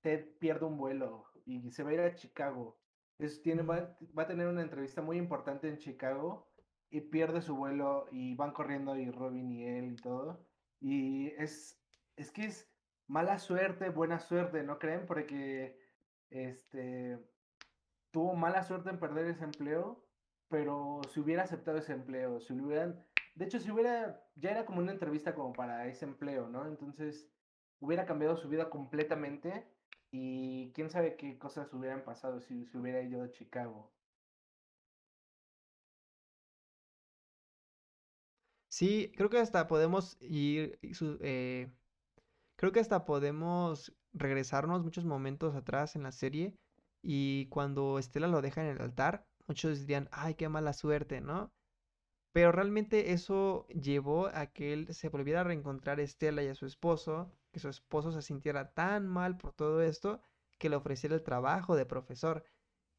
Ted 0.00 0.36
pierde 0.38 0.66
un 0.66 0.76
vuelo 0.76 1.26
y 1.44 1.70
se 1.70 1.82
va 1.82 1.90
a 1.90 1.94
ir 1.94 2.00
a 2.00 2.14
Chicago. 2.14 2.81
Es, 3.22 3.42
tiene, 3.42 3.62
va, 3.62 3.96
va, 4.16 4.24
a 4.24 4.26
tener 4.26 4.48
una 4.48 4.62
entrevista 4.62 5.02
muy 5.02 5.16
importante 5.16 5.68
en 5.68 5.78
Chicago 5.78 6.50
y 6.90 7.00
pierde 7.00 7.40
su 7.40 7.56
vuelo 7.56 8.06
y 8.10 8.34
van 8.34 8.52
corriendo 8.52 8.96
y 8.96 9.10
Robin 9.10 9.50
y 9.50 9.66
él 9.66 9.92
y 9.92 9.96
todo. 9.96 10.44
Y 10.80 11.28
es, 11.38 11.80
es 12.16 12.30
que 12.30 12.46
es 12.46 12.68
mala 13.06 13.38
suerte, 13.38 13.90
buena 13.90 14.18
suerte, 14.18 14.62
¿no 14.62 14.78
creen? 14.78 15.06
Porque 15.06 15.78
este 16.30 17.18
tuvo 18.12 18.34
mala 18.34 18.62
suerte 18.62 18.90
en 18.90 19.00
perder 19.00 19.26
ese 19.26 19.44
empleo, 19.44 20.04
pero 20.48 21.00
si 21.08 21.20
hubiera 21.20 21.42
aceptado 21.42 21.78
ese 21.78 21.94
empleo, 21.94 22.40
si 22.40 22.52
hubieran, 22.52 23.04
de 23.34 23.46
hecho, 23.46 23.58
si 23.58 23.70
hubiera, 23.70 24.22
ya 24.36 24.50
era 24.50 24.66
como 24.66 24.80
una 24.80 24.92
entrevista 24.92 25.34
como 25.34 25.52
para 25.52 25.86
ese 25.86 26.04
empleo, 26.04 26.48
¿no? 26.48 26.66
Entonces, 26.66 27.32
hubiera 27.80 28.04
cambiado 28.04 28.36
su 28.36 28.48
vida 28.48 28.68
completamente 28.68 29.66
y 30.12 30.72
quién 30.74 30.90
sabe 30.90 31.16
qué 31.16 31.38
cosas 31.38 31.72
hubieran 31.74 32.04
pasado 32.04 32.40
si 32.40 32.66
se 32.66 32.78
hubiera 32.78 33.02
ido 33.02 33.22
a 33.24 33.32
Chicago. 33.32 33.92
Sí, 38.68 39.12
creo 39.16 39.28
que 39.30 39.38
hasta 39.38 39.66
podemos 39.68 40.16
ir, 40.20 40.78
eh, 41.20 41.70
creo 42.56 42.72
que 42.72 42.80
hasta 42.80 43.04
podemos 43.04 43.94
regresarnos 44.12 44.82
muchos 44.84 45.04
momentos 45.04 45.54
atrás 45.54 45.96
en 45.96 46.04
la 46.04 46.12
serie 46.12 46.56
y 47.02 47.48
cuando 47.48 47.98
Estela 47.98 48.28
lo 48.28 48.42
deja 48.42 48.62
en 48.62 48.68
el 48.76 48.82
altar, 48.82 49.26
muchos 49.46 49.80
dirían, 49.80 50.08
ay, 50.12 50.34
qué 50.36 50.48
mala 50.48 50.72
suerte, 50.72 51.20
¿no? 51.20 51.50
Pero 52.32 52.52
realmente 52.52 53.12
eso 53.12 53.66
llevó 53.68 54.28
a 54.28 54.46
que 54.48 54.72
él 54.74 54.94
se 54.94 55.08
volviera 55.10 55.42
a 55.42 55.44
reencontrar 55.44 56.00
a 56.00 56.02
Estela 56.04 56.42
y 56.44 56.48
a 56.48 56.54
su 56.54 56.66
esposo, 56.66 57.32
que 57.52 57.60
su 57.60 57.68
esposo 57.68 58.12
se 58.12 58.22
sintiera 58.22 58.74
tan 58.74 59.06
mal 59.08 59.36
por 59.36 59.52
todo 59.54 59.82
esto, 59.82 60.22
que 60.58 60.68
le 60.70 60.76
ofreciera 60.76 61.14
el 61.14 61.22
trabajo 61.22 61.76
de 61.76 61.86
profesor, 61.86 62.44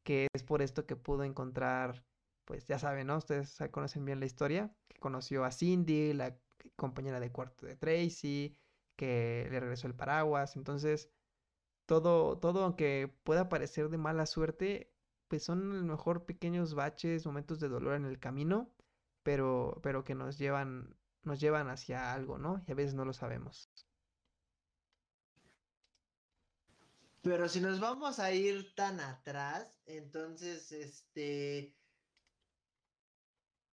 que 0.04 0.28
es 0.34 0.42
por 0.42 0.62
esto 0.62 0.86
que 0.86 0.96
pudo 0.96 1.24
encontrar, 1.24 2.06
pues 2.44 2.66
ya 2.66 2.78
saben, 2.78 3.08
¿no? 3.08 3.16
Ustedes 3.18 3.58
conocen 3.70 4.04
bien 4.04 4.20
la 4.20 4.26
historia, 4.26 4.76
que 4.88 4.98
conoció 5.00 5.44
a 5.44 5.50
Cindy, 5.52 6.12
la 6.14 6.38
compañera 6.76 7.20
de 7.20 7.32
cuarto 7.32 7.66
de 7.66 7.76
Tracy, 7.76 8.56
que 8.96 9.48
le 9.50 9.60
regresó 9.60 9.86
el 9.88 9.94
paraguas, 9.94 10.56
entonces 10.56 11.10
todo, 11.86 12.38
todo 12.38 12.64
aunque 12.64 13.08
pueda 13.24 13.48
parecer 13.48 13.88
de 13.90 13.98
mala 13.98 14.26
suerte, 14.26 14.94
pues 15.28 15.44
son 15.44 15.72
a 15.72 15.76
lo 15.76 15.84
mejor 15.84 16.26
pequeños 16.26 16.74
baches, 16.74 17.26
momentos 17.26 17.60
de 17.60 17.68
dolor 17.68 17.94
en 17.94 18.04
el 18.06 18.18
camino, 18.20 18.74
pero, 19.22 19.80
pero 19.82 20.04
que 20.04 20.14
nos 20.14 20.38
llevan, 20.38 20.96
nos 21.22 21.40
llevan 21.40 21.68
hacia 21.68 22.12
algo, 22.12 22.38
¿no? 22.38 22.62
Y 22.66 22.72
a 22.72 22.74
veces 22.74 22.94
no 22.94 23.04
lo 23.04 23.12
sabemos. 23.12 23.70
Pero 27.24 27.48
si 27.48 27.58
nos 27.60 27.80
vamos 27.80 28.18
a 28.18 28.32
ir 28.32 28.74
tan 28.74 29.00
atrás, 29.00 29.80
entonces, 29.86 30.70
este, 30.72 31.80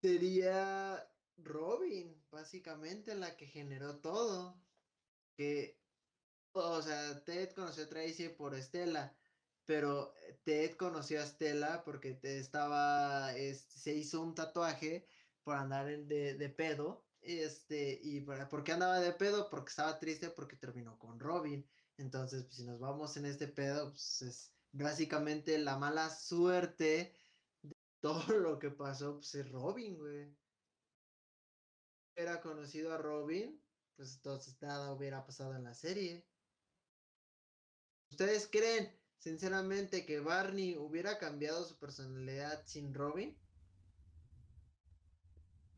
sería 0.01 1.13
Robin, 1.35 2.25
básicamente, 2.31 3.13
la 3.13 3.35
que 3.35 3.47
generó 3.47 3.99
todo. 3.99 4.65
Que, 5.35 5.83
o 6.53 6.81
sea, 6.81 7.25
Ted 7.25 7.51
conoció 7.53 7.83
a 7.83 7.89
Tracy 7.89 8.29
por 8.29 8.55
Estela, 8.55 9.17
pero 9.65 10.13
Ted 10.45 10.77
conoció 10.77 11.19
a 11.19 11.25
Estela 11.25 11.83
porque 11.83 12.19
estaba, 12.23 13.33
se 13.33 13.93
hizo 13.93 14.21
un 14.21 14.33
tatuaje 14.33 15.09
por 15.43 15.57
andar 15.57 15.87
de, 15.87 16.35
de 16.35 16.49
pedo. 16.49 17.09
Este, 17.19 17.99
y 18.01 18.21
para, 18.21 18.47
¿por 18.47 18.63
qué 18.63 18.71
andaba 18.71 19.01
de 19.01 19.11
pedo? 19.13 19.49
Porque 19.49 19.69
estaba 19.71 19.99
triste 19.99 20.29
porque 20.29 20.55
terminó 20.55 20.97
con 20.97 21.19
Robin. 21.19 21.69
Entonces, 21.97 22.43
pues, 22.45 22.55
si 22.55 22.63
nos 22.65 22.79
vamos 22.79 23.15
en 23.17 23.25
este 23.25 23.47
pedo, 23.47 23.89
pues 23.91 24.21
es 24.21 24.55
básicamente 24.71 25.57
la 25.57 25.77
mala 25.77 26.09
suerte 26.09 27.15
de 27.61 27.75
todo 27.99 28.37
lo 28.39 28.59
que 28.59 28.71
pasó, 28.71 29.15
pues 29.15 29.35
es 29.35 29.51
Robin, 29.51 29.97
güey. 29.97 30.37
Era 32.15 32.41
conocido 32.41 32.93
a 32.93 32.97
Robin, 32.97 33.63
pues 33.95 34.15
entonces 34.15 34.61
nada 34.61 34.93
hubiera 34.93 35.25
pasado 35.25 35.55
en 35.55 35.63
la 35.63 35.73
serie. 35.73 36.27
¿Ustedes 38.09 38.47
creen, 38.51 38.99
sinceramente, 39.17 40.05
que 40.05 40.19
Barney 40.19 40.77
hubiera 40.77 41.17
cambiado 41.17 41.63
su 41.63 41.77
personalidad 41.79 42.65
sin 42.65 42.93
Robin? 42.93 43.41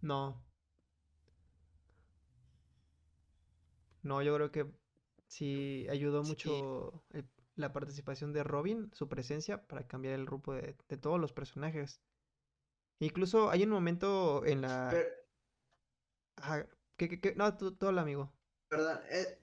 No. 0.02 0.46
No, 4.04 4.22
yo 4.22 4.36
creo 4.36 4.52
que 4.52 4.83
sí 5.34 5.88
ayudó 5.90 6.24
mucho 6.24 7.04
la 7.56 7.74
participación 7.74 8.34
de 8.34 8.44
Robin, 8.44 8.92
su 8.94 9.08
presencia, 9.08 9.66
para 9.68 9.88
cambiar 9.88 10.16
el 10.16 10.28
rumbo 10.28 10.54
de, 10.54 10.74
todos 11.02 11.20
los 11.20 11.34
personajes. 11.34 12.02
Incluso 13.00 13.50
hay 13.50 13.64
un 13.64 13.70
momento 13.70 14.46
en 14.46 14.62
la... 14.62 14.94
¿qué, 16.98 17.34
No, 17.36 17.56
todo 17.58 17.90
el 17.90 18.00
amigo. 18.00 18.32
Perdón, 18.70 19.00
eh, 19.10 19.40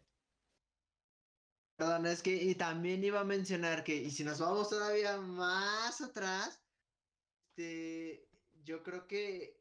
Perdón, 1.77 2.07
es 2.07 2.23
que 2.23 2.35
y 2.35 2.55
también 2.55 3.03
iba 3.03 3.21
a 3.21 3.25
mencionar 3.25 3.85
que, 3.85 3.97
y 3.97 4.11
si 4.11 4.23
nos 4.23 4.39
vamos 4.39 4.69
todavía 4.69 5.17
más 5.17 6.01
atrás, 6.01 6.61
este, 7.49 8.29
yo 8.65 8.83
creo 8.83 9.07
que 9.07 9.59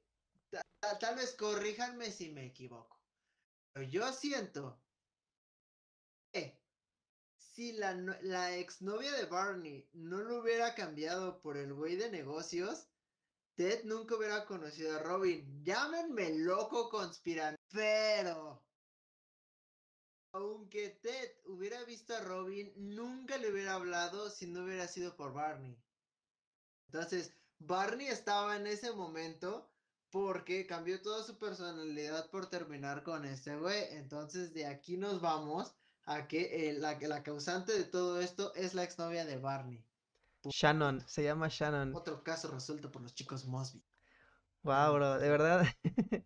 tal 0.99 1.15
vez 1.15 1.33
corríjanme 1.35 2.11
si 2.11 2.29
me 2.29 2.45
equivoco. 2.45 2.99
Pero 3.73 3.87
yo 3.87 4.11
siento 4.11 4.81
que 4.81 4.88
si 7.59 7.73
la, 7.73 7.93
la 8.21 8.55
exnovia 8.55 9.11
de 9.11 9.25
Barney 9.25 9.85
no 9.91 10.19
lo 10.19 10.39
hubiera 10.39 10.73
cambiado 10.75 11.41
por 11.41 11.57
el 11.57 11.73
güey 11.73 11.97
de 11.97 12.09
negocios, 12.09 12.87
Ted 13.55 13.83
nunca 13.83 14.15
hubiera 14.15 14.45
conocido 14.45 14.95
a 14.95 14.99
Robin. 14.99 15.61
Llámenme 15.61 16.37
loco 16.37 16.87
conspirante, 16.87 17.61
pero 17.69 18.63
aunque 20.31 20.91
Ted 21.01 21.33
hubiera 21.47 21.83
visto 21.83 22.15
a 22.15 22.21
Robin, 22.21 22.71
nunca 22.77 23.37
le 23.37 23.51
hubiera 23.51 23.73
hablado 23.73 24.29
si 24.29 24.47
no 24.47 24.63
hubiera 24.63 24.87
sido 24.87 25.17
por 25.17 25.33
Barney. 25.33 25.77
Entonces, 26.85 27.33
Barney 27.57 28.07
estaba 28.07 28.55
en 28.55 28.67
ese 28.67 28.93
momento 28.93 29.69
porque 30.11 30.65
cambió 30.65 31.01
toda 31.01 31.25
su 31.25 31.37
personalidad 31.37 32.29
por 32.29 32.49
terminar 32.49 33.03
con 33.03 33.25
este 33.25 33.57
güey. 33.57 33.83
Entonces 33.95 34.53
de 34.53 34.65
aquí 34.65 34.95
nos 34.95 35.19
vamos 35.19 35.75
a 36.09 36.27
que 36.27 36.69
eh, 36.69 36.73
la, 36.73 36.97
la 36.99 37.21
causante 37.21 37.73
de 37.73 37.83
todo 37.83 38.19
esto 38.19 38.51
es 38.55 38.73
la 38.73 38.83
exnovia 38.83 39.25
de 39.25 39.37
Barney. 39.37 39.79
Shannon, 40.43 41.07
se 41.07 41.23
llama 41.23 41.49
Shannon. 41.49 41.95
Otro 41.95 42.23
caso 42.23 42.49
resuelto 42.49 42.91
por 42.91 43.03
los 43.03 43.13
chicos 43.13 43.45
Mosby. 43.45 43.83
Wow, 44.63 44.95
bro, 44.95 45.19
de 45.19 45.29
verdad. 45.29 45.67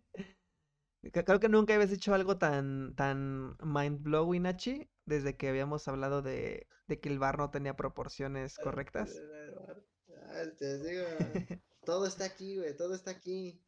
Creo 1.12 1.38
que 1.38 1.50
nunca 1.50 1.74
habías 1.74 1.92
hecho 1.92 2.14
algo 2.14 2.38
tan, 2.38 2.94
tan 2.96 3.58
mind 3.62 4.02
blowing, 4.02 4.46
Achi, 4.46 4.88
desde 5.04 5.36
que 5.36 5.48
habíamos 5.48 5.86
hablado 5.86 6.22
de, 6.22 6.66
de 6.88 6.98
que 6.98 7.10
el 7.10 7.18
bar 7.18 7.36
no 7.36 7.50
tenía 7.50 7.76
proporciones 7.76 8.56
correctas. 8.56 9.14
todo 11.84 12.06
está 12.06 12.24
aquí, 12.24 12.56
güey, 12.56 12.74
todo 12.74 12.94
está 12.94 13.10
aquí. 13.10 13.60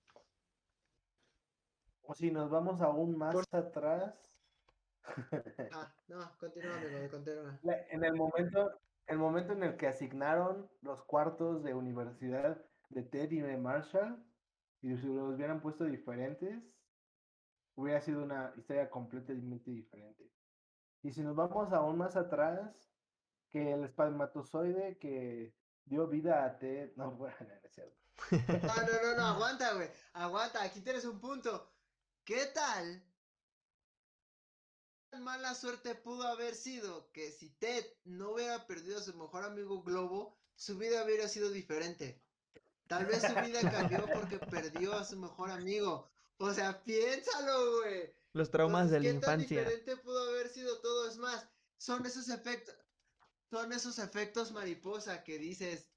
O 2.04 2.14
si 2.14 2.30
nos 2.30 2.48
vamos 2.48 2.80
aún 2.80 3.18
más 3.18 3.36
atrás. 3.52 4.14
Ah, 5.72 5.94
no, 6.08 6.36
continúa, 6.38 6.76
amigo, 6.76 7.10
continúa. 7.10 7.58
En 7.90 8.04
el 8.04 8.14
momento, 8.14 8.80
el 9.06 9.18
momento 9.18 9.52
en 9.52 9.62
el 9.62 9.76
que 9.76 9.86
asignaron 9.86 10.70
los 10.82 11.02
cuartos 11.04 11.62
de 11.62 11.74
universidad 11.74 12.64
de 12.90 13.02
Ted 13.02 13.30
y 13.32 13.40
de 13.40 13.56
Marshall, 13.56 14.22
y 14.82 14.96
si 14.96 15.06
los 15.06 15.34
hubieran 15.34 15.60
puesto 15.60 15.84
diferentes, 15.84 16.62
hubiera 17.74 18.00
sido 18.00 18.22
una 18.22 18.52
historia 18.56 18.90
completamente 18.90 19.70
diferente. 19.70 20.30
Y 21.02 21.12
si 21.12 21.22
nos 21.22 21.36
vamos 21.36 21.72
aún 21.72 21.98
más 21.98 22.16
atrás, 22.16 22.90
que 23.50 23.72
el 23.72 23.84
espermatozoide 23.84 24.98
que 24.98 25.54
dio 25.84 26.06
vida 26.08 26.44
a 26.44 26.58
Ted, 26.58 26.92
no, 26.96 27.10
bueno, 27.16 27.36
no 27.40 27.54
es 27.62 27.72
cierto. 27.72 27.96
No, 28.32 28.74
no, 28.74 29.02
no, 29.02 29.16
no, 29.16 29.26
aguanta, 29.34 29.74
güey, 29.74 29.90
aguanta, 30.14 30.62
aquí 30.62 30.80
tienes 30.80 31.04
un 31.04 31.20
punto. 31.20 31.72
¿Qué 32.24 32.46
tal? 32.54 33.02
Mala 35.20 35.54
suerte 35.54 35.94
pudo 35.94 36.26
haber 36.26 36.54
sido 36.54 37.10
que 37.12 37.30
si 37.30 37.50
Ted 37.50 37.84
no 38.04 38.32
hubiera 38.32 38.66
perdido 38.66 38.98
a 38.98 39.02
su 39.02 39.14
mejor 39.14 39.44
amigo 39.44 39.82
Globo, 39.82 40.36
su 40.54 40.76
vida 40.78 41.04
hubiera 41.04 41.28
sido 41.28 41.50
diferente. 41.50 42.20
Tal 42.86 43.06
vez 43.06 43.22
su 43.22 43.34
vida 43.46 43.60
cambió 43.70 44.06
porque 44.14 44.38
perdió 44.38 44.94
a 44.94 45.04
su 45.04 45.16
mejor 45.16 45.50
amigo. 45.50 46.08
O 46.38 46.52
sea, 46.52 46.82
piénsalo, 46.84 47.78
güey. 47.80 48.14
Los 48.32 48.50
traumas 48.50 48.90
de 48.90 49.00
la 49.00 49.04
¿qué 49.04 49.18
tan 49.18 49.40
infancia. 49.40 49.60
diferente 49.60 49.96
pudo 49.96 50.28
haber 50.28 50.48
sido 50.48 50.78
todo? 50.80 51.08
Es 51.08 51.16
más, 51.16 51.48
son 51.78 52.04
esos 52.04 52.28
efectos, 52.28 52.74
son 53.50 53.72
esos 53.72 53.98
efectos 53.98 54.52
mariposa 54.52 55.24
que 55.24 55.38
dices, 55.38 55.88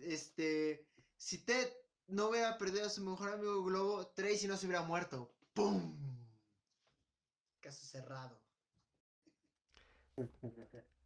este, 0.00 0.86
si 1.18 1.38
Ted 1.38 1.70
no 2.06 2.28
hubiera 2.28 2.56
perdido 2.58 2.86
a 2.86 2.90
su 2.90 3.02
mejor 3.02 3.30
amigo 3.30 3.62
Globo, 3.62 4.06
Tracy 4.08 4.46
no 4.46 4.56
se 4.56 4.66
hubiera 4.66 4.82
muerto. 4.82 5.34
¡Pum! 5.54 5.96
Caso 7.60 7.84
cerrado. 7.86 8.41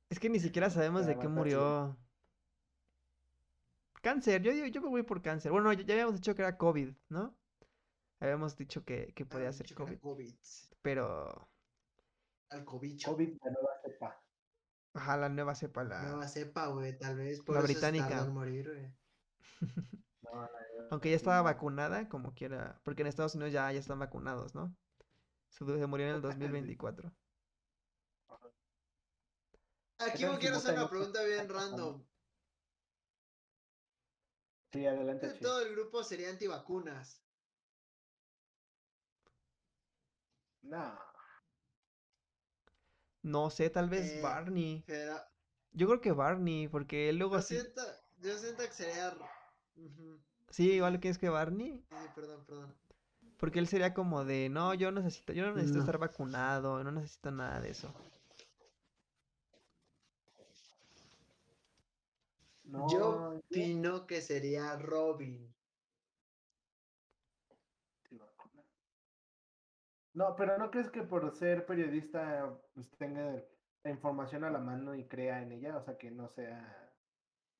Es 0.08 0.18
que 0.20 0.28
ni 0.30 0.38
siquiera 0.40 0.70
sabemos 0.70 1.02
Ya 1.02 1.08
de 1.08 1.18
qué 1.18 1.28
murió. 1.28 1.96
Cáncer, 4.02 4.42
yo, 4.42 4.52
yo 4.52 4.80
me 4.82 4.88
voy 4.88 5.02
por 5.02 5.20
cáncer. 5.22 5.50
Bueno, 5.52 5.72
ya, 5.72 5.82
ya 5.84 5.94
habíamos 5.94 6.14
dicho 6.14 6.34
que 6.34 6.42
era 6.42 6.56
COVID, 6.56 6.94
¿no? 7.08 7.36
Habíamos 8.20 8.56
dicho 8.56 8.84
que, 8.84 9.12
que 9.14 9.26
podía 9.26 9.48
Habíamos 9.48 9.56
ser 9.56 9.74
COVID, 9.74 9.98
COVID. 9.98 10.34
pero... 10.82 11.48
Al 12.50 12.64
cobicho. 12.64 13.10
COVID, 13.12 13.36
la 13.44 13.50
nueva 13.50 13.70
cepa. 13.82 14.22
Ajá, 14.94 15.16
la 15.16 15.28
nueva 15.28 15.54
cepa, 15.56 15.84
la... 15.84 16.02
Nueva 16.02 16.28
cepa, 16.28 16.68
güey, 16.68 16.96
tal 16.96 17.16
vez. 17.16 17.42
Por 17.42 17.56
La 17.56 17.60
eso 17.62 17.66
británica. 17.66 18.22
en 18.24 18.32
morir, 18.32 18.68
güey. 18.68 18.94
No, 20.22 20.42
la- 20.42 20.50
Aunque 20.90 21.10
ya 21.10 21.16
estaba 21.16 21.40
vacunada, 21.42 22.08
como 22.08 22.34
quiera. 22.34 22.80
Porque 22.84 23.02
en 23.02 23.08
Estados 23.08 23.34
Unidos 23.36 23.52
ya, 23.52 23.70
ya 23.72 23.78
están 23.78 23.98
vacunados, 23.98 24.54
¿no? 24.54 24.74
Se, 25.50 25.64
se 25.64 25.86
murió 25.86 26.06
en 26.08 26.14
el 26.16 26.20
Sí. 26.20 26.26
2024. 26.28 27.12
Aquí 29.98 30.24
quiero 30.40 30.56
hacer 30.56 30.74
una 30.74 30.88
pregunta 30.88 31.22
bien 31.24 31.48
random. 31.48 32.02
Sí, 34.72 34.86
adelante, 34.86 35.32
Chi. 35.34 35.40
Todo 35.40 35.60
el 35.60 35.72
grupo 35.72 36.04
sería 36.04 36.30
antivacunas. 36.30 37.22
No. 40.62 40.98
No 43.22 43.50
sé, 43.50 43.70
tal 43.70 43.88
vez 43.88 44.12
Eh, 44.12 44.20
Barney. 44.22 44.84
Pero 44.86 45.16
Yo 45.72 45.86
creo 45.86 46.00
que 46.00 46.12
Barney, 46.12 46.68
porque 46.68 47.08
él 47.08 47.16
luego 47.18 47.36
yo 47.36 47.42
sí... 47.42 47.54
siento, 47.58 47.82
yo 48.18 48.38
siento 48.38 48.62
que 48.64 48.72
sería... 48.72 49.16
Sí, 50.50 50.72
igual 50.72 51.00
que 51.00 51.08
es 51.08 51.18
que 51.18 51.28
Barney. 51.28 51.84
Sí, 51.90 51.96
sí, 52.02 52.08
perdón, 52.14 52.44
perdón. 52.46 52.74
Porque 53.38 53.58
él 53.58 53.66
sería 53.66 53.92
como 53.92 54.24
de, 54.24 54.48
no, 54.48 54.72
yo 54.74 54.90
necesito, 54.92 55.32
yo 55.32 55.44
no 55.44 55.52
necesito 55.54 55.78
No. 55.78 55.84
estar 55.84 55.98
vacunado, 55.98 56.82
no 56.84 56.90
necesito 56.92 57.30
nada 57.30 57.60
de 57.60 57.70
eso. 57.70 57.92
No, 62.66 62.88
yo 62.90 63.38
opino 63.38 64.06
que 64.06 64.20
sería 64.20 64.76
Robin. 64.76 65.54
No, 70.14 70.34
pero 70.34 70.56
¿no 70.56 70.70
crees 70.70 70.90
que 70.90 71.02
por 71.02 71.30
ser 71.36 71.66
periodista 71.66 72.58
pues 72.72 72.90
tenga 72.96 73.44
la 73.84 73.90
información 73.90 74.44
a 74.44 74.50
la 74.50 74.58
mano 74.58 74.94
y 74.94 75.06
crea 75.06 75.42
en 75.42 75.52
ella? 75.52 75.76
O 75.76 75.84
sea, 75.84 75.98
que 75.98 76.10
no 76.10 76.28
sea 76.30 76.90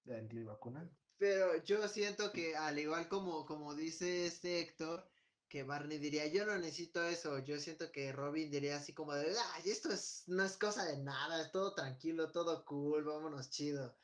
de 0.05 0.17
antivacuna. 0.17 0.91
Pero 1.19 1.63
yo 1.65 1.87
siento 1.87 2.33
que 2.33 2.57
al 2.57 2.79
igual 2.79 3.09
como, 3.09 3.45
como 3.45 3.75
dice 3.75 4.27
este 4.27 4.61
Héctor, 4.61 5.07
que 5.49 5.65
Barney 5.65 5.99
diría, 5.99 6.27
yo 6.27 6.47
no 6.47 6.57
necesito 6.57 7.05
eso. 7.05 7.39
Yo 7.41 7.59
siento 7.59 7.93
que 7.93 8.13
Robin 8.13 8.51
diría 8.51 8.77
así 8.77 8.95
como 8.95 9.15
de, 9.15 9.35
ay, 9.55 9.71
esto 9.71 9.93
es, 9.93 10.25
no 10.27 10.43
es 10.43 10.57
cosa 10.57 10.85
de 10.85 10.99
nada, 11.03 11.43
es 11.43 11.53
todo 11.53 11.75
tranquilo, 11.75 12.33
todo 12.33 12.65
cool, 12.65 13.05
vámonos 13.05 13.51
chido. 13.51 13.95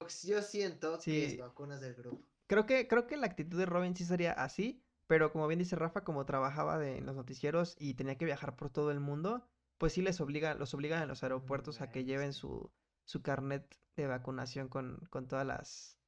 Pues 0.00 0.22
Yo 0.22 0.40
siento 0.40 0.98
que 0.98 1.26
es 1.26 1.32
Sí. 1.32 1.36
vacunas 1.36 1.80
del 1.82 1.94
grupo. 1.94 2.18
Creo 2.48 2.66
que, 2.66 2.88
creo 2.88 3.06
que 3.06 3.16
la 3.16 3.26
actitud 3.26 3.58
de 3.58 3.66
Robin 3.66 3.94
sí 3.94 4.04
sería 4.04 4.32
así, 4.32 4.82
pero 5.06 5.30
como 5.30 5.46
bien 5.46 5.58
dice 5.58 5.76
Rafa, 5.76 6.02
como 6.02 6.24
trabajaba 6.24 6.78
de, 6.78 6.96
en 6.98 7.06
los 7.06 7.14
noticieros 7.14 7.76
y 7.78 7.94
tenía 7.94 8.16
que 8.16 8.24
viajar 8.24 8.56
por 8.56 8.70
todo 8.70 8.90
el 8.90 8.98
mundo, 8.98 9.46
pues 9.78 9.92
sí 9.92 10.02
les 10.02 10.20
obliga, 10.20 10.54
los 10.54 10.74
obligan 10.74 11.02
en 11.02 11.08
los 11.08 11.22
aeropuertos 11.22 11.80
a 11.80 11.90
que 11.92 12.04
lleven 12.04 12.32
sí. 12.32 12.40
su, 12.40 12.72
su 13.04 13.22
carnet 13.22 13.76
de 13.96 14.06
vacunación 14.06 14.68
con, 14.68 15.06
con 15.10 15.28
todas 15.28 15.46
las, 15.46 15.98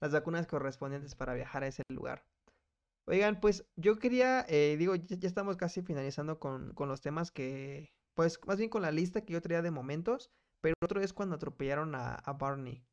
las 0.00 0.12
vacunas 0.12 0.46
correspondientes 0.46 1.14
para 1.16 1.34
viajar 1.34 1.64
a 1.64 1.66
ese 1.68 1.82
lugar. 1.90 2.24
Oigan, 3.06 3.40
pues 3.40 3.68
yo 3.76 3.98
quería, 3.98 4.46
eh, 4.48 4.76
digo, 4.78 4.94
ya, 4.94 5.16
ya 5.16 5.28
estamos 5.28 5.56
casi 5.56 5.82
finalizando 5.82 6.38
con, 6.38 6.72
con 6.74 6.88
los 6.88 7.00
temas 7.00 7.30
que, 7.32 7.94
pues 8.14 8.40
más 8.46 8.58
bien 8.58 8.70
con 8.70 8.82
la 8.82 8.92
lista 8.92 9.24
que 9.24 9.32
yo 9.34 9.40
traía 9.42 9.62
de 9.62 9.70
momentos, 9.72 10.30
pero 10.62 10.74
otro 10.82 11.00
es 11.00 11.12
cuando 11.12 11.34
atropellaron 11.36 11.94
a, 11.94 12.14
a 12.14 12.32
Barney. 12.34 12.89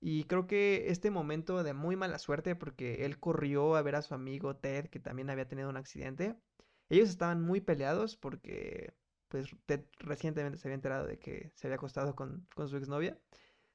Y 0.00 0.24
creo 0.24 0.46
que 0.46 0.88
este 0.90 1.10
momento 1.10 1.62
de 1.62 1.74
muy 1.74 1.96
mala 1.96 2.18
suerte, 2.18 2.56
porque 2.56 3.04
él 3.04 3.18
corrió 3.20 3.76
a 3.76 3.82
ver 3.82 3.96
a 3.96 4.02
su 4.02 4.14
amigo 4.14 4.56
Ted, 4.56 4.86
que 4.88 4.98
también 5.00 5.30
había 5.30 5.48
tenido 5.48 5.68
un 5.68 5.76
accidente. 5.76 6.36
Ellos 6.88 7.08
estaban 7.10 7.42
muy 7.42 7.60
peleados 7.60 8.16
porque, 8.16 8.94
pues, 9.28 9.48
Ted 9.66 9.84
recientemente 9.98 10.58
se 10.58 10.68
había 10.68 10.76
enterado 10.76 11.06
de 11.06 11.18
que 11.18 11.52
se 11.54 11.66
había 11.66 11.76
acostado 11.76 12.16
con, 12.16 12.46
con 12.54 12.68
su 12.68 12.76
exnovia. 12.78 13.18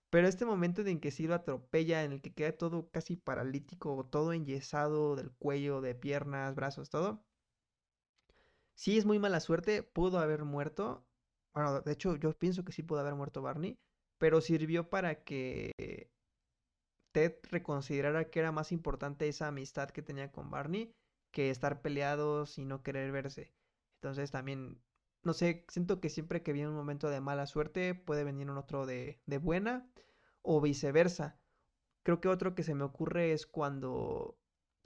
Pero 0.09 0.27
este 0.27 0.45
momento 0.45 0.81
en 0.83 0.99
que 0.99 1.11
sí 1.11 1.27
lo 1.27 1.35
atropella, 1.35 2.03
en 2.03 2.13
el 2.13 2.21
que 2.21 2.33
queda 2.33 2.53
todo 2.57 2.89
casi 2.91 3.17
paralítico, 3.17 4.05
todo 4.11 4.33
enyesado 4.33 5.15
del 5.15 5.31
cuello, 5.33 5.81
de 5.81 5.95
piernas, 5.95 6.55
brazos, 6.55 6.89
todo. 6.89 7.23
Sí 8.75 8.97
es 8.97 9.05
muy 9.05 9.19
mala 9.19 9.39
suerte, 9.39 9.83
pudo 9.83 10.19
haber 10.19 10.43
muerto. 10.43 11.05
Bueno, 11.53 11.81
de 11.81 11.91
hecho 11.93 12.15
yo 12.17 12.33
pienso 12.37 12.63
que 12.65 12.71
sí 12.73 12.83
pudo 12.83 12.99
haber 12.99 13.15
muerto 13.15 13.41
Barney, 13.41 13.79
pero 14.17 14.41
sirvió 14.41 14.89
para 14.89 15.23
que 15.23 16.11
Ted 17.15 17.37
reconsiderara 17.49 18.29
que 18.29 18.39
era 18.39 18.51
más 18.51 18.73
importante 18.73 19.29
esa 19.29 19.47
amistad 19.47 19.89
que 19.89 20.01
tenía 20.01 20.33
con 20.33 20.51
Barney 20.51 20.93
que 21.31 21.49
estar 21.49 21.81
peleados 21.81 22.57
y 22.57 22.65
no 22.65 22.83
querer 22.83 23.13
verse. 23.13 23.53
Entonces 24.01 24.31
también, 24.31 24.81
no 25.23 25.31
sé, 25.33 25.65
siento 25.69 26.01
que 26.01 26.09
siempre 26.09 26.43
que 26.43 26.51
viene 26.51 26.67
un 26.67 26.75
momento 26.75 27.09
de 27.09 27.21
mala 27.21 27.45
suerte 27.47 27.95
puede 27.95 28.25
venir 28.25 28.49
un 28.51 28.57
otro 28.57 28.85
de, 28.85 29.21
de 29.27 29.37
buena 29.37 29.89
o 30.41 30.59
viceversa. 30.59 31.39
Creo 32.03 32.19
que 32.19 32.27
otro 32.27 32.53
que 32.53 32.63
se 32.63 32.75
me 32.75 32.83
ocurre 32.83 33.31
es 33.31 33.45
cuando 33.47 34.37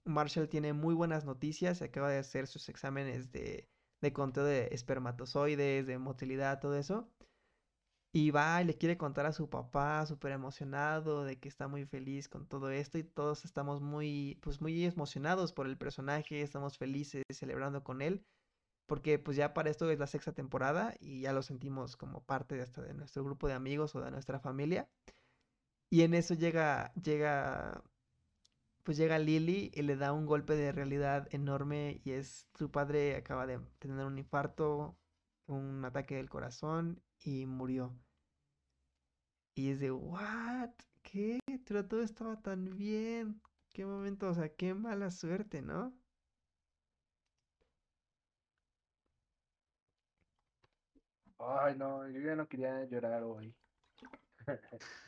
Marshall 0.05 0.49
tiene 0.49 0.73
muy 0.73 0.93
buenas 0.93 1.25
noticias, 1.25 1.81
acaba 1.81 2.11
de 2.11 2.19
hacer 2.19 2.45
sus 2.45 2.69
exámenes 2.69 3.31
de, 3.31 3.67
de 4.01 4.13
conteo 4.13 4.43
de 4.43 4.69
espermatozoides, 4.71 5.87
de 5.87 5.97
motilidad, 5.97 6.59
todo 6.59 6.75
eso. 6.75 7.09
Y 8.11 8.31
va 8.31 8.61
y 8.61 8.65
le 8.65 8.77
quiere 8.77 8.97
contar 8.97 9.25
a 9.27 9.33
su 9.33 9.49
papá, 9.49 10.05
súper 10.05 10.31
emocionado, 10.31 11.23
de 11.23 11.39
que 11.39 11.47
está 11.47 11.67
muy 11.67 11.85
feliz 11.85 12.27
con 12.27 12.47
todo 12.47 12.71
esto 12.71 12.97
y 12.97 13.03
todos 13.03 13.45
estamos 13.45 13.81
muy, 13.81 14.39
pues 14.41 14.61
muy 14.61 14.83
emocionados 14.85 15.53
por 15.53 15.67
el 15.67 15.77
personaje, 15.77 16.41
estamos 16.41 16.77
felices 16.77 17.23
celebrando 17.31 17.83
con 17.83 18.01
él, 18.01 18.25
porque 18.87 19.19
pues 19.19 19.37
ya 19.37 19.53
para 19.53 19.69
esto 19.69 19.89
es 19.91 19.99
la 19.99 20.07
sexta 20.07 20.33
temporada 20.33 20.95
y 20.99 21.21
ya 21.21 21.33
lo 21.33 21.43
sentimos 21.43 21.97
como 21.97 22.23
parte 22.25 22.55
de 22.55 22.65
de 22.65 22.93
nuestro 22.95 23.23
grupo 23.23 23.47
de 23.47 23.53
amigos 23.53 23.95
o 23.95 24.01
de 24.01 24.11
nuestra 24.11 24.39
familia. 24.39 24.89
Y 25.91 26.03
en 26.03 26.13
eso 26.13 26.35
llega, 26.35 26.93
llega, 26.95 27.83
pues 28.83 28.97
llega 28.97 29.19
Lily 29.19 29.71
y 29.73 29.81
le 29.83 29.95
da 29.95 30.13
un 30.13 30.25
golpe 30.25 30.55
de 30.55 30.71
realidad 30.71 31.27
enorme 31.31 32.01
y 32.03 32.11
es 32.11 32.47
su 32.55 32.71
padre 32.71 33.15
acaba 33.15 33.47
de 33.47 33.59
tener 33.79 34.05
un 34.05 34.17
infarto, 34.19 34.98
un 35.49 35.83
ataque 35.85 36.15
del 36.15 36.29
corazón 36.29 37.03
y 37.19 37.45
murió. 37.45 37.99
Y 39.55 39.69
es 39.71 39.79
de, 39.79 39.91
¿what? 39.91 40.71
¿Qué? 41.03 41.39
Pero 41.65 41.87
todo 41.87 42.01
estaba 42.01 42.41
tan 42.41 42.75
bien. 42.77 43.41
Qué 43.69 43.85
momento, 43.85 44.27
o 44.29 44.33
sea, 44.33 44.55
qué 44.55 44.73
mala 44.73 45.11
suerte, 45.11 45.61
¿no? 45.61 45.99
Ay, 51.39 51.75
no, 51.77 52.07
yo 52.09 52.19
ya 52.21 52.35
no 52.35 52.47
quería 52.47 52.85
llorar 52.85 53.23
hoy. 53.23 53.55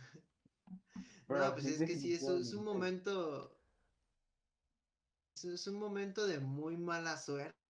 No, 1.30 1.54
pues 1.54 1.68
es 1.68 1.84
que 1.84 1.96
sí, 1.96 2.14
eso 2.14 2.38
es 2.38 2.54
definitivamente. 2.54 2.54
un 2.54 2.64
momento. 2.64 3.58
Es 5.44 5.68
un 5.68 5.76
momento 5.78 6.26
de 6.26 6.40
muy 6.40 6.78
mala 6.78 7.18
suerte. 7.18 7.61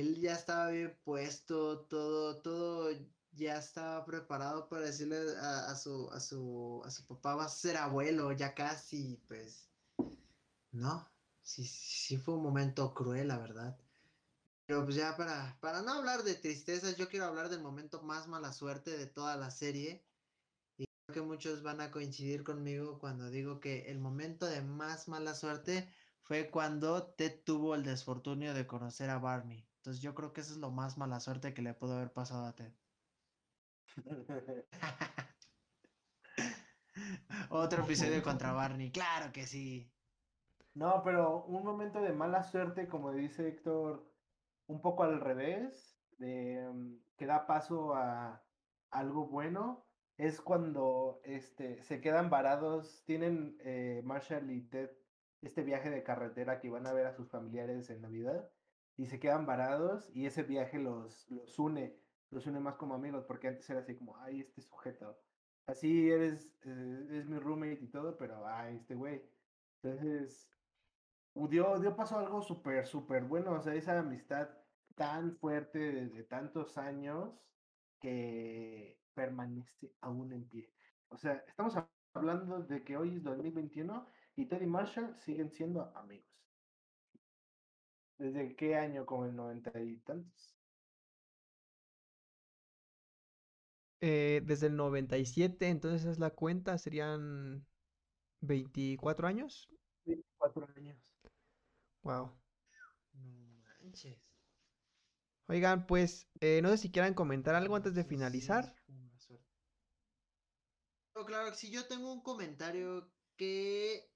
Él 0.00 0.20
ya 0.20 0.34
estaba 0.34 0.70
bien 0.70 0.98
puesto, 1.04 1.86
todo, 1.86 2.40
todo 2.42 2.90
ya 3.30 3.58
estaba 3.58 4.04
preparado 4.04 4.68
para 4.68 4.86
decirle 4.86 5.18
a, 5.38 5.74
su, 5.76 6.10
a 6.10 6.20
su, 6.20 6.82
a 6.84 6.90
su 6.90 7.06
papá 7.06 7.34
vas 7.34 7.54
a 7.54 7.56
ser 7.58 7.76
abuelo, 7.76 8.32
ya 8.32 8.54
casi, 8.54 9.18
pues. 9.28 9.72
No, 10.70 11.08
sí, 11.42 11.64
sí 11.64 12.16
fue 12.18 12.34
un 12.34 12.42
momento 12.42 12.94
cruel, 12.94 13.28
la 13.28 13.38
verdad. 13.38 13.78
Pero 14.66 14.84
pues 14.84 14.96
ya 14.96 15.16
para, 15.16 15.58
para 15.60 15.82
no 15.82 15.92
hablar 15.94 16.22
de 16.24 16.34
tristezas, 16.36 16.96
yo 16.96 17.08
quiero 17.08 17.26
hablar 17.26 17.48
del 17.50 17.62
momento 17.62 18.02
más 18.02 18.28
mala 18.28 18.52
suerte 18.52 18.96
de 18.96 19.06
toda 19.06 19.36
la 19.36 19.50
serie. 19.50 20.08
Y 20.76 20.86
creo 21.06 21.14
que 21.14 21.22
muchos 21.22 21.62
van 21.62 21.80
a 21.82 21.90
coincidir 21.92 22.44
conmigo 22.44 22.98
cuando 23.00 23.30
digo 23.30 23.60
que 23.60 23.90
el 23.90 24.00
momento 24.00 24.46
de 24.46 24.62
más 24.62 25.08
mala 25.08 25.34
suerte 25.34 25.90
fue 26.22 26.50
cuando 26.50 27.14
Ted 27.14 27.44
tuvo 27.44 27.74
el 27.76 27.84
desfortunio 27.84 28.54
de 28.54 28.66
conocer 28.66 29.10
a 29.10 29.18
Barney. 29.18 29.71
Entonces 29.82 30.00
yo 30.00 30.14
creo 30.14 30.32
que 30.32 30.42
eso 30.42 30.52
es 30.52 30.58
lo 30.58 30.70
más 30.70 30.96
mala 30.96 31.18
suerte 31.18 31.54
que 31.54 31.60
le 31.60 31.74
pudo 31.74 31.96
haber 31.96 32.12
pasado 32.12 32.46
a 32.46 32.54
Ted. 32.54 32.72
Otro 37.50 37.82
episodio 37.82 38.22
contra 38.22 38.52
Barney, 38.60 38.92
claro 38.92 39.32
que 39.32 39.44
sí. 39.44 39.92
No, 40.74 41.02
pero 41.02 41.46
un 41.46 41.64
momento 41.64 42.00
de 42.00 42.12
mala 42.12 42.44
suerte, 42.44 42.86
como 42.86 43.10
dice 43.10 43.48
Héctor, 43.48 44.08
un 44.68 44.80
poco 44.80 45.02
al 45.02 45.20
revés, 45.20 46.00
de, 46.16 46.70
mm, 46.72 46.98
que 47.16 47.26
da 47.26 47.48
paso 47.48 47.96
a 47.96 48.46
algo 48.92 49.26
bueno, 49.26 49.88
es 50.16 50.40
cuando 50.40 51.22
este, 51.24 51.82
se 51.82 52.00
quedan 52.00 52.30
varados, 52.30 53.02
tienen 53.04 53.56
eh, 53.58 54.00
Marshall 54.04 54.48
y 54.48 54.62
Ted 54.68 54.92
este 55.40 55.64
viaje 55.64 55.90
de 55.90 56.04
carretera 56.04 56.60
que 56.60 56.70
van 56.70 56.86
a 56.86 56.92
ver 56.92 57.06
a 57.06 57.16
sus 57.16 57.28
familiares 57.28 57.90
en 57.90 58.02
Navidad 58.02 58.48
y 58.96 59.06
se 59.06 59.18
quedan 59.20 59.46
varados 59.46 60.10
y 60.14 60.26
ese 60.26 60.42
viaje 60.42 60.78
los, 60.78 61.28
los 61.30 61.58
une, 61.58 61.96
los 62.30 62.46
une 62.46 62.60
más 62.60 62.76
como 62.76 62.94
amigos, 62.94 63.24
porque 63.26 63.48
antes 63.48 63.68
era 63.70 63.80
así 63.80 63.96
como, 63.96 64.16
ay, 64.18 64.40
este 64.40 64.62
sujeto, 64.62 65.18
así 65.66 66.10
eres, 66.10 66.54
eh, 66.62 67.06
es 67.10 67.26
mi 67.26 67.38
roommate 67.38 67.84
y 67.84 67.88
todo, 67.88 68.16
pero, 68.16 68.46
ay, 68.46 68.76
este 68.76 68.94
güey. 68.94 69.22
Entonces, 69.82 70.50
dio, 71.34 71.78
dio 71.80 71.96
paso 71.96 72.16
a 72.16 72.20
algo 72.20 72.42
súper, 72.42 72.86
súper 72.86 73.24
bueno, 73.24 73.52
o 73.52 73.60
sea, 73.62 73.74
esa 73.74 73.98
amistad 73.98 74.50
tan 74.94 75.36
fuerte 75.36 75.78
desde 75.78 76.24
tantos 76.24 76.78
años 76.78 77.40
que 78.00 79.00
permanece 79.14 79.94
aún 80.00 80.32
en 80.32 80.48
pie. 80.48 80.72
O 81.08 81.16
sea, 81.16 81.44
estamos 81.46 81.74
hablando 82.14 82.62
de 82.62 82.84
que 82.84 82.96
hoy 82.96 83.16
es 83.16 83.22
2021 83.22 84.06
y 84.36 84.46
Ted 84.46 84.62
y 84.62 84.66
Marshall 84.66 85.16
siguen 85.18 85.50
siendo 85.50 85.96
amigos. 85.96 86.31
¿Desde 88.22 88.54
qué 88.54 88.76
año? 88.76 89.04
Como 89.04 89.26
el 89.26 89.34
noventa 89.34 89.72
y 89.80 89.96
tantos. 89.96 90.54
Eh, 94.00 94.42
desde 94.44 94.68
el 94.68 94.76
97, 94.76 95.66
entonces 95.66 96.04
es 96.04 96.20
la 96.20 96.30
cuenta, 96.30 96.78
serían 96.78 97.66
24 98.40 99.26
años. 99.26 99.68
24 100.04 100.68
años. 100.76 101.16
Wow. 102.04 102.30
No 103.14 103.64
manches. 103.82 104.16
Oigan, 105.48 105.88
pues 105.88 106.28
eh, 106.40 106.60
no 106.62 106.70
sé 106.70 106.78
si 106.78 106.92
quieran 106.92 107.14
comentar 107.14 107.56
algo 107.56 107.74
antes 107.74 107.94
de 107.94 108.04
finalizar. 108.04 108.76
No, 111.16 111.26
claro, 111.26 111.52
si 111.56 111.72
yo 111.72 111.88
tengo 111.88 112.12
un 112.12 112.22
comentario 112.22 113.12
que 113.36 114.12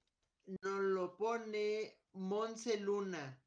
nos 0.63 0.81
lo 0.81 1.17
pone 1.17 1.99
Monse 2.13 2.79
Luna. 2.79 3.43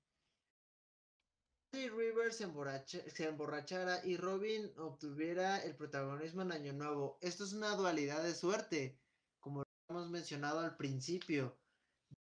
Si 1.72 1.88
Rivers 1.88 2.38
se, 2.38 2.46
emborracha- 2.46 3.08
se 3.12 3.28
emborrachara 3.28 4.04
y 4.04 4.18
Robin 4.18 4.72
obtuviera 4.78 5.64
el 5.64 5.76
protagonismo 5.76 6.42
en 6.42 6.52
Año 6.52 6.74
Nuevo. 6.74 7.20
Esto 7.22 7.44
es 7.44 7.54
una 7.54 7.76
dualidad 7.76 8.24
de 8.24 8.34
suerte, 8.34 8.98
como 9.40 9.64
hemos 9.88 10.10
mencionado 10.10 10.62
al 10.62 10.78
principio. 10.78 11.56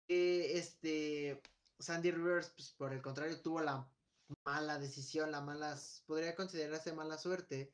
Que 0.06 0.56
este 0.58 1.42
Sandy 1.80 2.12
Rivers, 2.12 2.50
pues, 2.50 2.70
por 2.70 2.92
el 2.92 3.02
contrario, 3.02 3.40
tuvo 3.40 3.60
la 3.60 3.88
mala 4.44 4.78
decisión, 4.78 5.32
la 5.32 5.40
mala, 5.40 5.76
podría 6.06 6.36
considerarse 6.36 6.92
mala 6.92 7.18
suerte, 7.18 7.72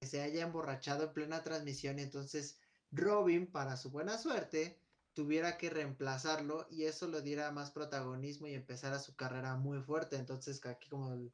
que 0.00 0.06
se 0.06 0.22
haya 0.22 0.44
emborrachado 0.44 1.04
en 1.04 1.12
plena 1.12 1.42
transmisión 1.42 1.98
entonces 1.98 2.58
Robin, 2.92 3.46
para 3.46 3.76
su 3.76 3.90
buena 3.90 4.16
suerte, 4.16 4.78
tuviera 5.16 5.56
que 5.56 5.70
reemplazarlo 5.70 6.66
y 6.70 6.84
eso 6.84 7.08
le 7.08 7.22
diera 7.22 7.50
más 7.50 7.70
protagonismo 7.70 8.48
y 8.48 8.54
empezara 8.54 8.98
su 8.98 9.16
carrera 9.16 9.56
muy 9.56 9.80
fuerte. 9.80 10.16
Entonces, 10.16 10.64
aquí 10.66 10.90
como, 10.90 11.32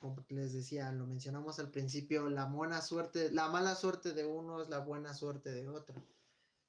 como 0.00 0.26
les 0.30 0.52
decía, 0.52 0.90
lo 0.90 1.06
mencionamos 1.06 1.60
al 1.60 1.70
principio, 1.70 2.28
la 2.28 2.46
buena 2.46 2.82
suerte, 2.82 3.30
la 3.30 3.48
mala 3.48 3.76
suerte 3.76 4.14
de 4.14 4.26
uno 4.26 4.60
es 4.60 4.68
la 4.68 4.80
buena 4.80 5.14
suerte 5.14 5.52
de 5.52 5.68
otro. 5.68 5.94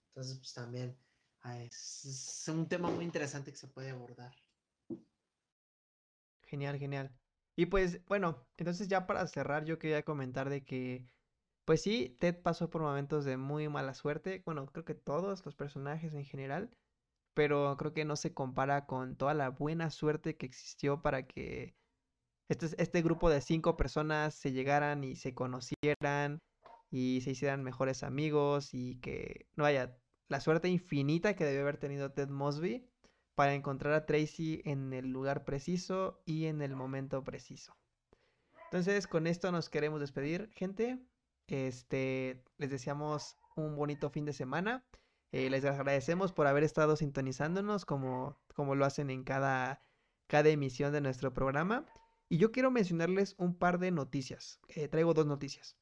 Entonces, 0.10 0.38
pues 0.38 0.54
también 0.54 0.96
es 1.44 2.46
un 2.48 2.70
tema 2.70 2.92
muy 2.92 3.06
interesante 3.06 3.50
que 3.50 3.58
se 3.58 3.68
puede 3.68 3.90
abordar. 3.90 4.32
Genial, 6.44 6.78
genial. 6.78 7.12
Y 7.56 7.66
pues, 7.66 8.06
bueno, 8.06 8.46
entonces 8.58 8.88
ya 8.88 9.08
para 9.08 9.26
cerrar, 9.26 9.66
yo 9.66 9.80
quería 9.80 10.04
comentar 10.04 10.48
de 10.48 10.64
que, 10.64 11.10
pues 11.72 11.84
sí, 11.84 12.18
Ted 12.20 12.36
pasó 12.42 12.70
por 12.70 12.82
momentos 12.82 13.24
de 13.24 13.38
muy 13.38 13.70
mala 13.70 13.94
suerte. 13.94 14.42
Bueno, 14.46 14.66
creo 14.66 14.84
que 14.84 14.94
todos 14.94 15.46
los 15.46 15.56
personajes 15.56 16.14
en 16.14 16.26
general, 16.26 16.70
pero 17.34 17.78
creo 17.78 17.94
que 17.94 18.04
no 18.04 18.18
se 18.18 18.34
compara 18.34 18.86
con 18.86 19.16
toda 19.16 19.34
la 19.34 19.52
buena 19.52 19.90
suerte 19.90 20.36
que 20.36 20.46
existió 20.46 21.02
para 21.02 21.28
que 21.28 21.74
este, 22.50 22.68
este 22.78 23.02
grupo 23.02 23.30
de 23.30 23.40
cinco 23.40 23.78
personas 23.78 24.36
se 24.36 24.52
llegaran 24.52 25.06
y 25.06 25.16
se 25.16 25.34
conocieran 25.34 26.42
y 26.90 27.22
se 27.22 27.32
hicieran 27.32 27.64
mejores 27.64 28.04
amigos 28.04 28.74
y 28.74 29.00
que, 29.00 29.48
no 29.56 29.64
vaya, 29.64 29.98
la 30.28 30.42
suerte 30.42 30.68
infinita 30.68 31.38
que 31.38 31.46
debió 31.46 31.62
haber 31.62 31.78
tenido 31.78 32.12
Ted 32.12 32.28
Mosby 32.28 32.86
para 33.34 33.54
encontrar 33.54 33.94
a 33.94 34.06
Tracy 34.06 34.62
en 34.66 34.92
el 34.92 35.10
lugar 35.14 35.46
preciso 35.46 36.22
y 36.26 36.48
en 36.48 36.62
el 36.62 36.76
momento 36.76 37.24
preciso. 37.24 37.78
Entonces, 38.66 39.08
con 39.08 39.26
esto 39.26 39.54
nos 39.54 39.70
queremos 39.70 40.02
despedir, 40.02 40.52
gente. 40.52 41.00
Este, 41.48 42.44
les 42.58 42.70
deseamos 42.70 43.38
un 43.56 43.76
bonito 43.76 44.10
fin 44.10 44.26
de 44.26 44.34
semana. 44.34 44.86
Eh, 45.32 45.50
les 45.50 45.64
agradecemos 45.64 46.34
por 46.34 46.48
haber 46.48 46.64
estado 46.64 46.96
sintonizándonos 46.96 47.86
como, 47.86 48.38
como 48.54 48.76
lo 48.76 48.86
hacen 48.86 49.10
en 49.10 49.24
cada, 49.24 49.82
cada 50.28 50.50
emisión 50.50 50.92
de 50.92 51.02
nuestro 51.02 51.34
programa. 51.34 51.86
Y 52.30 52.38
yo 52.38 52.52
quiero 52.52 52.72
mencionarles 52.72 53.36
un 53.38 53.56
par 53.56 53.80
de 53.80 53.92
noticias. 53.92 54.60
Eh, 54.68 54.88
traigo 54.88 55.14
dos 55.14 55.26
noticias. 55.26 55.78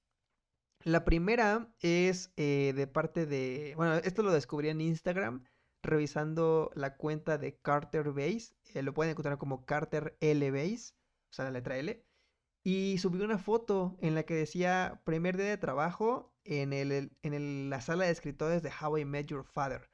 La 0.84 1.03
primera 1.03 1.74
es 1.80 2.32
eh, 2.38 2.74
de 2.76 2.88
parte 2.88 3.26
de... 3.26 3.74
Bueno, 3.76 3.95
esto 3.95 4.24
lo 4.24 4.32
descubrí 4.32 4.70
en 4.70 4.82
Instagram 4.82 5.43
revisando 5.82 6.72
la 6.76 6.95
cuenta 6.97 7.38
de 7.38 7.57
Carter 7.57 8.12
Base. 8.12 8.53
lo 8.76 8.93
pueden 8.93 9.12
encontrar 9.12 9.38
como 9.38 9.66
Carter 9.66 10.18
L 10.20 10.51
Base, 10.51 10.93
o 11.30 11.34
sea, 11.34 11.45
la 11.45 11.51
letra 11.51 11.78
L. 11.78 12.03
Y 12.72 12.97
subió 12.99 13.26
una 13.26 13.38
foto 13.39 13.97
en 14.01 14.13
la 14.15 14.24
que 14.24 14.36
decía 14.36 15.01
primer 15.05 15.38
día 15.38 15.47
de 15.47 15.57
trabajo 15.57 16.34
en, 16.43 16.74
el, 16.74 17.11
en 17.24 17.34
el- 17.34 17.70
la 17.70 17.82
sala 17.82 18.05
de 18.05 18.11
escritores 18.11 18.61
de 18.63 18.72
How 18.82 18.97
I 18.99 19.05
Met 19.05 19.28
Your 19.28 19.43
Father. 19.45 19.89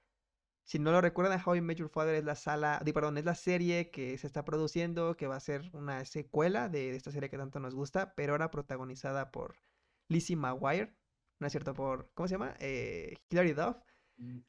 Si 0.65 0.79
no 0.79 0.91
lo 0.91 1.01
recuerdan, 1.01 1.41
How 1.45 1.55
I 1.57 1.61
Met 1.61 1.77
Your 1.79 1.89
Father 1.89 2.15
es 2.15 2.25
la 2.25 2.35
sala, 2.35 2.81
perdón, 2.93 3.17
es 3.19 3.25
la 3.25 3.35
serie 3.35 3.91
que 3.91 4.17
se 4.17 4.27
está 4.27 4.45
produciendo, 4.45 5.17
que 5.17 5.27
va 5.27 5.37
a 5.37 5.41
ser 5.41 5.69
una 5.73 6.05
secuela 6.05 6.69
de, 6.69 6.91
de 6.91 6.97
esta 6.97 7.11
serie 7.11 7.29
que 7.29 7.37
tanto 7.37 7.59
nos 7.61 7.75
gusta, 7.75 8.13
pero 8.15 8.33
ahora 8.33 8.51
protagonizada 8.51 9.31
por 9.31 9.57
Lizzie 10.09 10.35
McGuire, 10.37 10.95
¿no 11.39 11.47
es 11.47 11.53
cierto? 11.53 11.73
Por, 11.75 12.11
¿cómo 12.15 12.27
se 12.29 12.35
llama? 12.35 12.55
Eh, 12.59 13.15
Hilary 13.31 13.53
Duff. 13.53 13.77
Mm, 14.17 14.39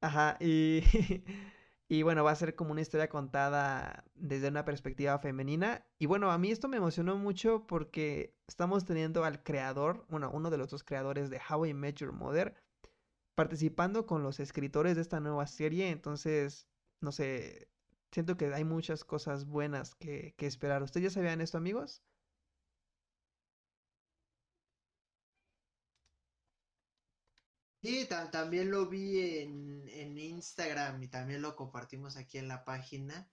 Ajá, 0.00 0.36
y, 0.40 0.82
y 1.90 2.04
bueno, 2.04 2.22
va 2.22 2.30
a 2.30 2.36
ser 2.36 2.54
como 2.54 2.70
una 2.70 2.82
historia 2.82 3.08
contada 3.08 4.04
desde 4.14 4.46
una 4.46 4.64
perspectiva 4.64 5.18
femenina. 5.18 5.84
Y 5.98 6.06
bueno, 6.06 6.30
a 6.30 6.38
mí 6.38 6.52
esto 6.52 6.68
me 6.68 6.76
emocionó 6.76 7.16
mucho 7.16 7.66
porque 7.66 8.36
estamos 8.46 8.84
teniendo 8.84 9.24
al 9.24 9.42
creador, 9.42 10.06
bueno, 10.08 10.30
uno 10.32 10.50
de 10.50 10.58
los 10.58 10.70
dos 10.70 10.84
creadores 10.84 11.30
de 11.30 11.40
How 11.50 11.66
I 11.66 11.74
Met 11.74 11.96
Your 11.96 12.12
Mother, 12.12 12.54
participando 13.34 14.06
con 14.06 14.22
los 14.22 14.38
escritores 14.38 14.94
de 14.94 15.02
esta 15.02 15.18
nueva 15.18 15.48
serie. 15.48 15.90
Entonces, 15.90 16.68
no 17.00 17.10
sé, 17.10 17.68
siento 18.12 18.36
que 18.36 18.54
hay 18.54 18.62
muchas 18.64 19.02
cosas 19.04 19.46
buenas 19.46 19.96
que, 19.96 20.34
que 20.36 20.46
esperar. 20.46 20.84
¿Ustedes 20.84 21.12
ya 21.12 21.14
sabían 21.20 21.40
esto, 21.40 21.58
amigos? 21.58 22.04
Sí, 27.82 28.06
ta- 28.08 28.30
también 28.30 28.70
lo 28.70 28.88
vi 28.88 29.38
en, 29.40 29.88
en 29.88 30.18
Instagram 30.18 31.02
y 31.02 31.08
también 31.08 31.42
lo 31.42 31.56
compartimos 31.56 32.16
aquí 32.16 32.38
en 32.38 32.48
la 32.48 32.64
página. 32.64 33.32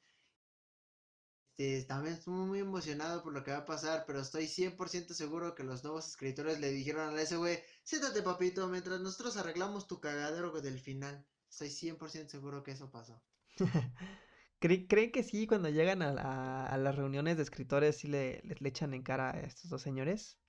Este, 1.58 1.86
también 1.88 2.16
estoy 2.16 2.34
muy 2.34 2.60
emocionado 2.60 3.24
por 3.24 3.34
lo 3.34 3.43
que 3.43 3.52
va 3.52 3.58
a 3.60 3.66
pasar, 3.66 4.06
pero 4.06 4.20
estoy 4.22 4.48
100% 4.48 5.14
seguro 5.14 5.56
que 5.56 5.64
los 5.64 5.84
nuevos 5.84 6.08
escritores 6.08 6.60
le 6.60 6.70
dijeron 6.72 7.16
a 7.18 7.22
ese 7.22 7.36
güey, 7.38 7.60
siéntate 7.84 8.22
papito, 8.22 8.68
mientras 8.68 9.02
nosotros 9.02 9.38
arreglamos 9.38 9.88
tu 9.88 10.00
cagadero 10.00 10.52
del 10.62 10.80
final. 10.80 11.28
Estoy 11.50 11.70
100% 11.72 12.30
seguro 12.30 12.64
que 12.64 12.72
eso 12.72 12.91
pasó. 12.91 13.24
¿Cree- 14.60 14.88
¿Creen 14.88 15.12
que 15.12 15.24
sí, 15.24 15.48
cuando 15.48 15.70
llegan 15.70 16.02
a, 16.02 16.14
la- 16.14 16.66
a 16.66 16.78
las 16.78 16.95
reuniones 16.95 17.38
de 17.38 17.43
escritores, 17.43 17.98
sí 17.98 18.08
le, 18.08 18.41
le 18.43 18.70
echan 18.70 18.93
en 18.93 19.04
cara 19.04 19.32
a 19.36 19.39
estos 19.41 19.70
dos 19.70 19.82
señores? 19.82 20.39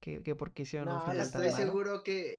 Que, 0.00 0.22
que 0.22 0.34
porque 0.36 0.62
hicieron 0.62 0.92
un 0.92 0.94
No, 0.94 1.06
final 1.06 1.30
tan 1.30 1.42
Estoy 1.42 1.52
malo. 1.52 1.66
seguro 1.66 2.02
que... 2.02 2.36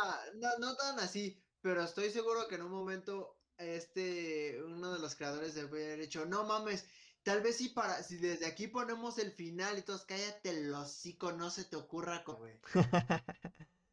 Ah, 0.00 0.20
no, 0.36 0.48
no 0.58 0.76
tan 0.76 0.98
así, 1.00 1.42
pero 1.60 1.82
estoy 1.82 2.10
seguro 2.10 2.46
que 2.48 2.54
en 2.56 2.62
un 2.62 2.70
momento 2.70 3.42
este, 3.56 4.62
uno 4.62 4.92
de 4.92 4.98
los 5.00 5.16
creadores 5.16 5.54
debe 5.54 5.86
haber 5.86 6.00
dicho, 6.00 6.24
no 6.26 6.44
mames, 6.44 6.86
tal 7.24 7.42
vez 7.42 7.56
si 7.56 7.70
para, 7.70 8.02
si 8.02 8.16
desde 8.18 8.46
aquí 8.46 8.68
ponemos 8.68 9.18
el 9.18 9.32
final 9.32 9.76
y 9.78 9.82
todos 9.82 10.04
cállate 10.04 10.50
el 10.50 10.72
hocico, 10.72 11.32
no 11.32 11.50
se 11.50 11.64
te 11.64 11.76
ocurra, 11.76 12.22
güey. 12.26 12.60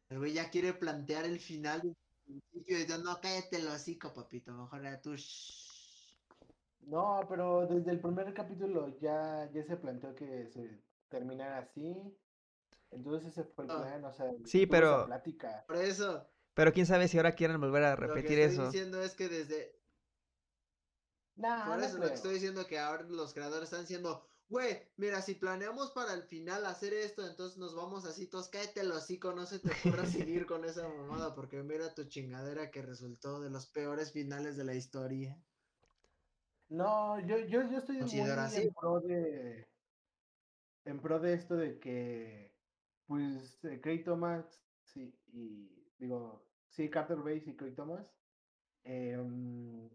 El 0.08 0.18
güey 0.18 0.32
ya 0.32 0.50
quiere 0.50 0.72
plantear 0.74 1.24
el 1.24 1.40
final 1.40 1.82
del 1.82 1.96
principio 2.24 2.78
y 2.80 2.86
yo, 2.86 2.98
no, 2.98 3.20
cállate 3.20 3.56
el 3.56 3.66
hocico, 3.68 4.12
papito, 4.14 4.52
mejor 4.52 4.86
era 4.86 5.00
tú. 5.00 5.14
shh". 5.16 6.16
No, 6.86 7.26
pero 7.28 7.66
desde 7.66 7.90
el 7.90 8.00
primer 8.00 8.32
capítulo 8.32 8.96
ya, 9.00 9.50
ya 9.52 9.64
se 9.64 9.76
planteó 9.76 10.14
que 10.14 10.46
se 10.46 10.82
terminara 11.08 11.58
así. 11.58 12.16
Entonces 12.90 13.30
ese 13.32 13.44
fue 13.44 13.64
el 13.64 13.70
plan, 13.70 14.04
o 14.04 14.12
sea, 14.12 14.30
Sí, 14.44 14.66
pero- 14.66 15.06
plática. 15.06 15.64
Por 15.66 15.76
eso, 15.76 16.28
Pero 16.54 16.72
quién 16.72 16.86
sabe 16.86 17.06
si 17.08 17.16
ahora 17.18 17.32
quieren 17.32 17.60
volver 17.60 17.82
a 17.84 17.90
Lo 17.90 17.96
que 18.00 18.06
repetir 18.06 18.38
estoy 18.38 18.54
eso. 18.54 18.66
diciendo 18.70 19.02
es 19.02 19.14
que 19.14 19.28
desde. 19.28 19.78
Nah, 21.34 21.66
Por 21.66 21.78
no 21.78 21.84
eso 21.84 21.98
lo 21.98 22.08
que 22.08 22.14
estoy 22.14 22.34
diciendo 22.34 22.66
que 22.66 22.78
ahora 22.78 23.02
los 23.02 23.34
creadores 23.34 23.64
están 23.64 23.82
diciendo, 23.82 24.26
güey, 24.48 24.90
mira, 24.96 25.20
si 25.20 25.34
planeamos 25.34 25.90
para 25.90 26.14
el 26.14 26.22
final 26.22 26.64
hacer 26.64 26.94
esto, 26.94 27.26
entonces 27.26 27.58
nos 27.58 27.74
vamos 27.74 28.06
así, 28.06 28.26
todos 28.26 28.48
cállate 28.48 28.80
el 28.80 28.90
hocico, 28.92 29.32
no 29.34 29.44
se 29.44 29.58
te 29.58 29.68
ocurra 29.70 30.06
seguir 30.30 30.46
con 30.46 30.64
esa 30.64 30.88
mamada, 30.88 31.34
porque 31.34 31.62
mira 31.62 31.94
tu 31.94 32.04
chingadera 32.04 32.70
que 32.70 32.80
resultó 32.80 33.40
de 33.40 33.50
los 33.50 33.66
peores 33.66 34.12
finales 34.12 34.56
de 34.56 34.64
la 34.64 34.74
historia. 34.74 35.36
No, 36.68 37.20
yo, 37.20 37.38
yo, 37.40 37.68
yo 37.70 37.78
estoy 37.78 37.98
muy 37.98 38.18
en 38.20 38.74
pro 38.74 39.00
de 39.00 39.68
en 40.86 41.00
pro 41.00 41.18
de 41.20 41.34
esto 41.34 41.54
de 41.56 41.78
que 41.78 42.55
pues 43.06 43.64
eh, 43.64 43.80
Craig 43.80 44.04
Thomas 44.04 44.66
sí, 44.82 45.20
y 45.26 45.92
digo, 45.98 46.50
sí, 46.68 46.90
Carter 46.90 47.18
Base 47.18 47.50
y 47.50 47.56
Craig 47.56 47.74
Thomas 47.74 48.16
em, 48.84 49.86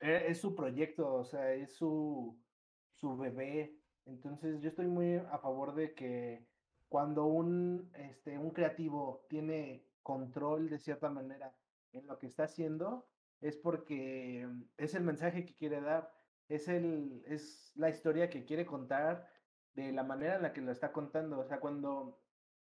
e- 0.00 0.26
es 0.30 0.40
su 0.40 0.54
proyecto, 0.54 1.14
o 1.14 1.24
sea, 1.24 1.52
es 1.54 1.74
su, 1.76 2.44
su 2.92 3.16
bebé. 3.16 3.82
Entonces 4.04 4.60
yo 4.60 4.68
estoy 4.68 4.86
muy 4.88 5.16
a 5.16 5.38
favor 5.38 5.74
de 5.74 5.94
que 5.94 6.48
cuando 6.88 7.26
un, 7.26 7.90
este, 7.94 8.38
un 8.38 8.50
creativo 8.52 9.26
tiene 9.28 9.92
control 10.02 10.68
de 10.70 10.78
cierta 10.78 11.10
manera 11.10 11.58
en 11.92 12.06
lo 12.06 12.18
que 12.18 12.26
está 12.26 12.44
haciendo, 12.44 13.08
es 13.40 13.56
porque 13.56 14.46
mm, 14.48 14.62
es 14.76 14.94
el 14.94 15.02
mensaje 15.04 15.44
que 15.44 15.56
quiere 15.56 15.80
dar, 15.80 16.12
es, 16.48 16.68
el, 16.68 17.22
es 17.26 17.72
la 17.76 17.90
historia 17.90 18.30
que 18.30 18.44
quiere 18.44 18.66
contar 18.66 19.28
de 19.74 19.92
la 19.92 20.02
manera 20.04 20.36
en 20.36 20.42
la 20.42 20.52
que 20.52 20.60
lo 20.62 20.72
está 20.72 20.92
contando. 20.92 21.38
O 21.40 21.44
sea, 21.44 21.60
cuando, 21.60 22.25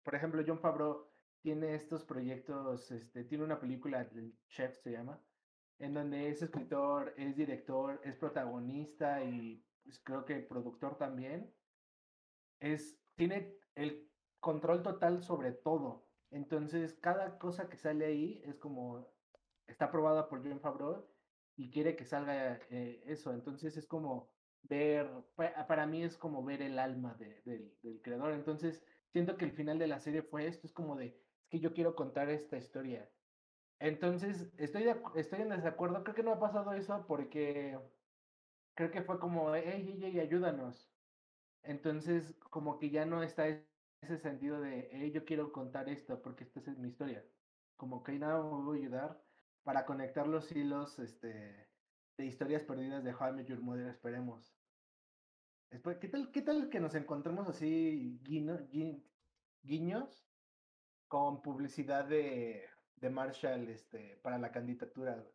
por 0.06 0.14
ejemplo, 0.16 0.44
John 0.46 0.60
Favreau 0.60 1.12
tiene 1.42 1.74
estos 1.76 2.04
proyectos, 2.06 2.92
este, 2.92 3.24
tiene 3.24 3.44
una 3.44 3.60
película, 3.60 4.02
el 4.02 4.38
Chef 4.48 4.78
se 4.78 4.92
llama, 4.92 5.26
en 5.78 5.94
donde 5.94 6.30
es 6.30 6.42
escritor, 6.42 7.14
es 7.18 7.36
director, 7.36 8.00
es 8.04 8.16
protagonista 8.16 9.24
y 9.24 9.68
pues, 9.84 10.00
creo 10.04 10.24
que 10.26 10.40
productor 10.42 10.98
también. 10.98 11.58
Es, 12.60 13.02
tiene 13.16 13.58
el 13.74 14.12
control 14.40 14.82
total 14.82 15.22
sobre 15.22 15.52
todo. 15.52 16.12
Entonces, 16.30 16.94
cada 16.94 17.38
cosa 17.38 17.68
que 17.68 17.76
sale 17.76 18.06
ahí 18.06 18.42
es 18.44 18.58
como, 18.58 19.16
está 19.66 19.86
aprobada 19.86 20.28
por 20.28 20.46
John 20.48 20.60
Favreau 20.60 21.14
y 21.56 21.70
quiere 21.70 21.96
que 21.96 22.04
salga 22.04 22.60
eh, 22.70 23.02
eso. 23.06 23.32
Entonces, 23.34 23.76
es 23.76 23.86
como 23.88 24.30
ver, 24.62 25.26
pa- 25.36 25.66
para 25.66 25.86
mí 25.86 26.04
es 26.04 26.16
como 26.18 26.44
ver 26.44 26.62
el 26.62 26.78
alma 26.78 27.14
de- 27.14 27.42
del, 27.42 27.78
del 27.82 28.02
creador. 28.02 28.32
Entonces, 28.34 28.84
siento 29.12 29.36
que 29.36 29.44
el 29.46 29.52
final 29.52 29.78
de 29.78 29.86
la 29.88 30.00
serie 30.00 30.22
fue 30.22 30.46
esto, 30.46 30.66
es 30.66 30.72
como 30.72 30.96
de, 30.96 31.06
es 31.42 31.48
que 31.50 31.60
yo 31.60 31.74
quiero 31.74 31.94
contar 31.96 32.30
esta 32.30 32.56
historia. 32.58 33.12
Entonces, 33.80 34.52
estoy, 34.58 34.84
de 34.84 34.96
estoy 35.16 35.42
en 35.42 35.50
desacuerdo. 35.50 36.04
Creo 36.04 36.16
que 36.16 36.22
no 36.24 36.32
ha 36.32 36.40
pasado 36.40 36.72
eso 36.74 37.06
porque 37.06 37.78
creo 38.74 38.90
que 38.90 39.02
fue 39.02 39.18
como, 39.18 39.54
hey, 39.54 39.98
hey, 40.02 40.20
ayúdanos. 40.20 40.92
Entonces, 41.62 42.36
como 42.50 42.78
que 42.78 42.90
ya 42.90 43.06
no 43.06 43.22
está 43.22 43.48
es- 43.48 43.68
ese 44.02 44.18
sentido 44.18 44.60
de, 44.60 44.88
hey, 44.92 45.12
yo 45.12 45.24
quiero 45.24 45.52
contar 45.52 45.88
esto 45.88 46.22
porque 46.22 46.44
esta 46.44 46.60
es 46.60 46.78
mi 46.78 46.88
historia. 46.88 47.26
Como 47.76 48.02
que 48.04 48.18
nada 48.18 48.42
me 48.42 48.62
voy 48.64 48.78
a 48.78 48.82
ayudar 48.82 49.24
para 49.64 49.86
conectar 49.86 50.26
los 50.28 50.52
hilos 50.52 50.98
este, 51.00 51.70
de 52.18 52.26
historias 52.26 52.64
perdidas 52.64 53.04
de 53.04 53.14
How 53.14 53.38
Your 53.40 53.60
Mother, 53.62 53.88
esperemos. 53.88 54.55
Después, 55.70 55.98
¿qué 55.98 56.08
tal, 56.08 56.30
qué 56.32 56.42
tal 56.42 56.68
que 56.70 56.80
nos 56.80 56.94
encontremos 56.94 57.48
así 57.48 58.20
guiño- 58.22 58.68
gui- 58.68 59.04
guiños 59.62 60.30
con 61.08 61.42
publicidad 61.42 62.06
de, 62.06 62.68
de 62.96 63.10
Marshall 63.10 63.68
este, 63.70 64.18
para 64.18 64.38
la 64.38 64.52
candidatura, 64.52 65.26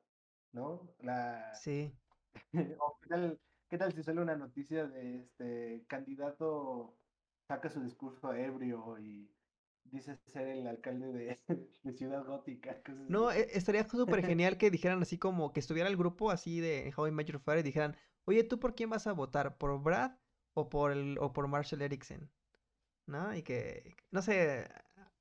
¿no? 0.51 0.95
La, 0.99 1.63
Sí. 1.63 1.93
o 2.79 2.99
¿qué, 3.01 3.09
tal, 3.09 3.41
qué 3.69 3.77
tal 3.79 3.93
si 3.93 4.03
sale 4.03 4.21
una 4.21 4.37
noticia 4.37 4.87
de 4.87 5.19
este 5.21 5.85
candidato 5.87 6.99
saca 7.47 7.69
su 7.69 7.81
discurso 7.83 8.33
ebrio 8.33 8.99
y 8.99 9.37
dice 9.83 10.19
ser 10.27 10.47
el 10.49 10.67
alcalde 10.67 11.11
de, 11.13 11.39
de 11.83 11.93
Ciudad 11.93 12.25
Gótica? 12.25 12.83
cosas 12.83 13.07
No, 13.07 13.31
así? 13.31 13.31
e- 13.31 13.47
estaría 13.57 13.87
súper 13.87 14.23
genial 14.23 14.57
que 14.57 14.71
dijeran 14.71 15.01
así 15.01 15.17
como 15.17 15.51
que 15.53 15.59
estuviera 15.59 15.89
el 15.89 15.97
grupo 15.97 16.31
así 16.31 16.59
de 16.59 16.93
How 16.95 17.07
I 17.07 17.11
Met 17.11 17.27
Your 17.27 17.39
Father 17.41 17.59
y 17.59 17.63
dijeran, 17.63 17.97
oye, 18.25 18.43
¿tú 18.43 18.59
por 18.59 18.75
quién 18.75 18.89
vas 18.89 19.07
a 19.07 19.13
votar? 19.13 19.57
¿Por 19.57 19.81
Brad 19.81 20.19
o 20.53 20.69
por 20.69 20.91
el 20.91 21.17
o 21.19 21.33
por 21.33 21.47
Marshall 21.47 21.81
Erickson? 21.81 22.29
¿No? 23.07 23.35
Y 23.35 23.43
que, 23.43 23.95
no 24.11 24.21
sé, 24.21 24.67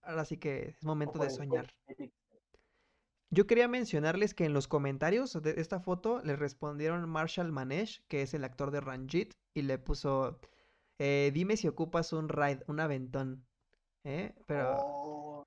ahora 0.02 0.24
sí 0.24 0.36
que 0.38 0.68
es 0.68 0.84
momento 0.84 1.18
de 1.18 1.30
soñar. 1.30 1.66
Yo 3.32 3.46
quería 3.46 3.68
mencionarles 3.68 4.34
que 4.34 4.44
en 4.44 4.52
los 4.52 4.66
comentarios 4.66 5.40
de 5.40 5.54
esta 5.60 5.80
foto 5.80 6.20
le 6.24 6.34
respondieron 6.36 7.08
Marshall 7.08 7.52
Manesh, 7.52 8.04
que 8.08 8.22
es 8.22 8.34
el 8.34 8.42
actor 8.44 8.70
de 8.72 8.80
Ranjit, 8.80 9.34
y 9.54 9.62
le 9.62 9.78
puso, 9.78 10.40
eh, 10.98 11.30
dime 11.32 11.56
si 11.56 11.68
ocupas 11.68 12.12
un 12.12 12.28
ride, 12.28 12.64
un 12.66 12.80
aventón. 12.80 13.46
¿eh? 14.04 14.34
Pero... 14.46 14.76
Oh, 14.80 15.44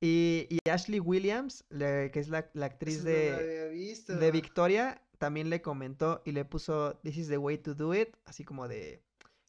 Y, 0.00 0.46
y 0.50 0.70
Ashley 0.70 1.00
Williams, 1.00 1.64
le- 1.70 2.10
que 2.12 2.20
es 2.20 2.28
la, 2.28 2.48
la 2.52 2.66
actriz 2.66 2.98
Eso 2.98 3.04
no 3.04 3.10
de, 3.10 3.70
visto. 3.70 4.16
de 4.16 4.30
Victoria, 4.30 5.02
también 5.18 5.50
le 5.50 5.62
comentó 5.62 6.22
y 6.24 6.32
le 6.32 6.44
puso, 6.44 6.98
This 7.02 7.16
is 7.16 7.28
the 7.28 7.38
way 7.38 7.58
to 7.58 7.74
do 7.74 7.92
it, 7.94 8.14
así 8.26 8.44
como 8.44 8.68
de, 8.68 9.02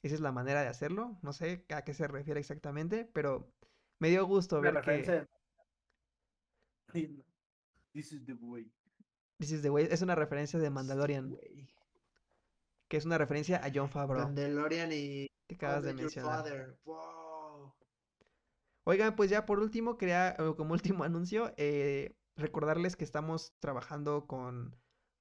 esa 0.03 0.15
es 0.15 0.21
la 0.21 0.31
manera 0.31 0.61
de 0.61 0.67
hacerlo. 0.67 1.17
No 1.21 1.33
sé 1.33 1.65
a 1.69 1.83
qué 1.83 1.93
se 1.93 2.07
refiere 2.07 2.39
exactamente, 2.39 3.05
pero 3.13 3.51
me 3.99 4.09
dio 4.09 4.25
gusto 4.25 4.61
ver 4.61 4.73
referencia 4.75 5.27
que 6.91 7.07
de- 7.07 7.23
This 7.93 8.11
is 8.13 8.25
the 8.25 8.33
way. 8.33 8.71
This 9.39 9.51
is 9.51 9.61
the 9.61 9.69
way, 9.69 9.87
es 9.89 10.01
una 10.01 10.15
referencia 10.15 10.59
de 10.59 10.69
Mandalorian, 10.69 11.37
que 12.87 12.97
es 12.97 13.05
una 13.05 13.17
referencia 13.17 13.57
a 13.63 13.69
John 13.73 13.89
Favreau, 13.89 14.25
Mandalorian 14.25 14.91
y 14.91 15.27
que 15.47 15.55
acabas 15.55 15.83
de 15.83 15.93
mencionar. 15.93 16.37
Father. 16.43 16.79
Wow. 16.85 17.73
Oigan, 18.85 19.15
pues 19.15 19.29
ya 19.29 19.45
por 19.45 19.59
último, 19.59 19.97
quería, 19.97 20.35
como 20.55 20.73
último 20.95 21.03
anuncio, 21.03 21.53
eh, 21.57 22.15
recordarles 22.35 22.95
que 22.95 23.03
estamos 23.03 23.53
trabajando 23.59 24.27
con, 24.27 24.75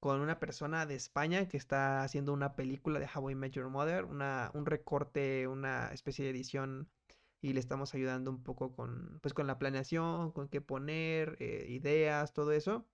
con 0.07 0.20
una 0.20 0.38
persona 0.38 0.86
de 0.86 0.94
España 0.94 1.48
que 1.48 1.57
está 1.57 2.04
haciendo 2.04 2.32
una 2.32 2.54
película 2.54 3.00
de 3.00 3.09
How 3.12 3.30
I 3.30 3.34
Met 3.34 3.54
Your 3.54 3.70
Mother, 3.70 4.04
una, 4.04 4.52
un 4.54 4.64
recorte, 4.64 5.48
una 5.48 5.88
especie 5.92 6.24
de 6.24 6.30
edición, 6.30 6.88
y 7.42 7.54
le 7.54 7.59
estamos 7.59 7.92
ayudando 7.92 8.30
un 8.30 8.40
poco 8.44 8.72
con, 8.72 9.18
pues, 9.20 9.34
con 9.34 9.48
la 9.48 9.59
planeación, 9.59 10.30
con 10.30 10.48
qué 10.48 10.61
poner, 10.61 11.36
eh, 11.40 11.66
ideas, 11.70 12.32
todo 12.32 12.52
eso. 12.52 12.86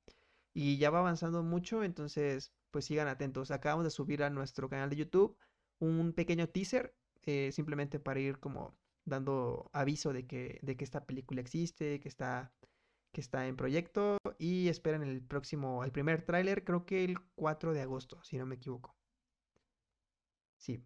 Y 0.55 0.79
ya 0.79 0.89
va 0.89 1.01
avanzando 1.01 1.43
mucho, 1.43 1.85
entonces, 1.85 2.55
pues 2.71 2.87
sigan 2.87 3.09
atentos. 3.09 3.51
Acabamos 3.51 3.85
de 3.85 3.91
subir 3.91 4.23
a 4.23 4.31
nuestro 4.31 4.71
canal 4.71 4.89
de 4.89 4.97
YouTube 4.97 5.37
un 5.81 6.15
pequeño 6.15 6.49
teaser, 6.49 6.95
eh, 7.25 7.51
simplemente 7.53 8.01
para 8.01 8.21
ir 8.21 8.39
como 8.39 8.75
dando 9.05 9.69
aviso 9.75 10.15
de 10.15 10.27
que, 10.27 10.61
de 10.63 10.79
que 10.79 10.85
esta 10.85 11.05
película 11.05 11.43
existe, 11.43 12.01
que 12.01 12.09
está, 12.09 12.55
que 13.13 13.21
está 13.21 13.47
en 13.47 13.57
proyecto 13.57 14.17
y 14.39 14.69
esperen 14.69 15.03
el 15.03 15.23
próximo, 15.23 15.85
el 15.85 15.93
primer 15.93 16.23
tráiler, 16.23 16.65
creo 16.65 16.87
que 16.87 17.05
el 17.05 17.21
4 17.35 17.73
de 17.75 17.83
agosto, 17.83 18.23
si 18.25 18.39
no 18.39 18.47
me 18.47 18.57
equivoco. 18.57 18.97
Sí, 20.57 20.83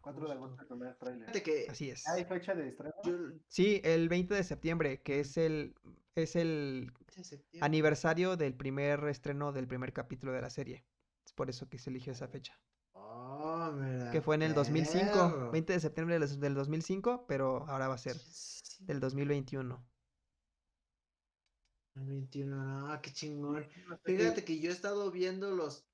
4 0.00 0.26
de 0.26 0.32
agosto, 0.32 0.62
el 0.62 0.68
primer 0.68 0.94
tráiler. 0.96 1.42
Que 1.42 1.66
así 1.68 1.90
es. 1.90 2.06
¿Hay 2.08 2.24
fecha 2.24 2.54
de 2.54 2.68
estreno? 2.68 2.94
yo 3.04 3.12
Sí, 3.48 3.80
el 3.84 4.08
20 4.08 4.34
de 4.34 4.44
septiembre, 4.44 5.02
que 5.02 5.20
es 5.20 5.36
el, 5.36 5.74
es 6.14 6.36
el 6.36 6.92
de 7.16 7.58
aniversario 7.60 8.36
del 8.36 8.54
primer 8.54 9.04
estreno 9.08 9.52
del 9.52 9.66
primer 9.66 9.92
capítulo 9.92 10.32
de 10.32 10.40
la 10.40 10.50
serie. 10.50 10.84
Es 11.24 11.32
por 11.32 11.50
eso 11.50 11.68
que 11.68 11.78
se 11.78 11.90
eligió 11.90 12.12
esa 12.12 12.28
fecha. 12.28 12.58
Oh, 12.92 13.72
mira, 13.72 14.10
Que 14.12 14.22
fue 14.22 14.36
en 14.36 14.42
el 14.42 14.54
2005, 14.54 15.12
perro. 15.12 15.50
20 15.50 15.72
de 15.72 15.80
septiembre 15.80 16.18
del 16.18 16.40
del 16.40 16.54
2005, 16.54 17.26
pero 17.26 17.66
ahora 17.68 17.88
va 17.88 17.94
a 17.94 17.98
ser 17.98 18.16
Sí, 18.16 18.84
del 18.86 19.00
2021. 19.00 19.84
El 21.96 22.06
21, 22.06 22.56
no, 22.88 23.02
qué 23.02 23.12
chingón. 23.12 23.66
Fíjate 24.04 24.44
que 24.44 24.58
yo 24.58 24.70
he 24.70 24.72
estado 24.72 25.10
viendo 25.10 25.50
los, 25.50 25.86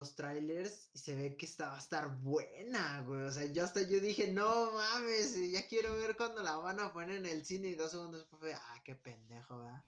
los 0.00 0.14
trailers 0.14 0.90
y 0.92 0.98
se 0.98 1.14
ve 1.14 1.36
que 1.36 1.46
esta 1.46 1.68
va 1.68 1.76
a 1.76 1.80
estar 1.80 2.16
buena, 2.18 3.02
güey. 3.02 3.22
O 3.22 3.30
sea, 3.30 3.46
yo 3.46 3.64
hasta 3.64 3.82
yo 3.82 4.00
dije, 4.00 4.32
no 4.32 4.72
mames, 4.72 5.36
ya 5.50 5.66
quiero 5.66 5.94
ver 5.96 6.16
cuando 6.16 6.42
la 6.42 6.56
van 6.56 6.80
a 6.80 6.92
poner 6.92 7.16
en 7.16 7.26
el 7.26 7.44
cine 7.44 7.68
y 7.68 7.74
dos 7.74 7.92
segundos 7.92 8.20
después 8.20 8.40
fue, 8.40 8.54
ah, 8.54 8.82
qué 8.84 8.94
pendejo, 8.94 9.58
¿verdad? 9.58 9.84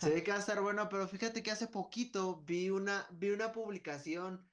Se 0.00 0.10
ve 0.10 0.22
que 0.22 0.30
va 0.30 0.36
a 0.36 0.40
estar 0.40 0.60
bueno, 0.60 0.88
pero 0.88 1.08
fíjate 1.08 1.42
que 1.42 1.50
hace 1.50 1.66
poquito 1.66 2.42
vi 2.46 2.70
una, 2.70 3.06
vi 3.12 3.30
una 3.30 3.52
publicación 3.52 4.48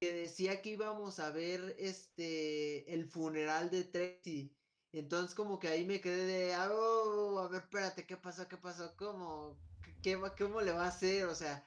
que 0.00 0.12
decía 0.12 0.62
que 0.62 0.70
íbamos 0.70 1.18
a 1.18 1.30
ver 1.30 1.74
este 1.78 2.92
el 2.92 3.06
funeral 3.06 3.70
de 3.70 3.84
Tracy. 3.84 4.54
Entonces 4.92 5.34
como 5.34 5.58
que 5.58 5.68
ahí 5.68 5.84
me 5.86 6.00
quedé 6.00 6.24
de, 6.26 6.54
"Ah, 6.54 6.70
oh, 6.72 7.38
a 7.40 7.48
ver, 7.48 7.62
espérate, 7.62 8.06
¿qué 8.06 8.16
pasó? 8.16 8.48
¿Qué 8.48 8.56
pasó? 8.56 8.94
¿Cómo? 8.96 9.56
¿Qué, 9.82 9.94
qué 10.02 10.16
va- 10.16 10.34
cómo 10.36 10.60
le 10.60 10.72
va 10.72 10.84
a 10.84 10.88
hacer? 10.88 11.26
O 11.26 11.34
sea, 11.34 11.66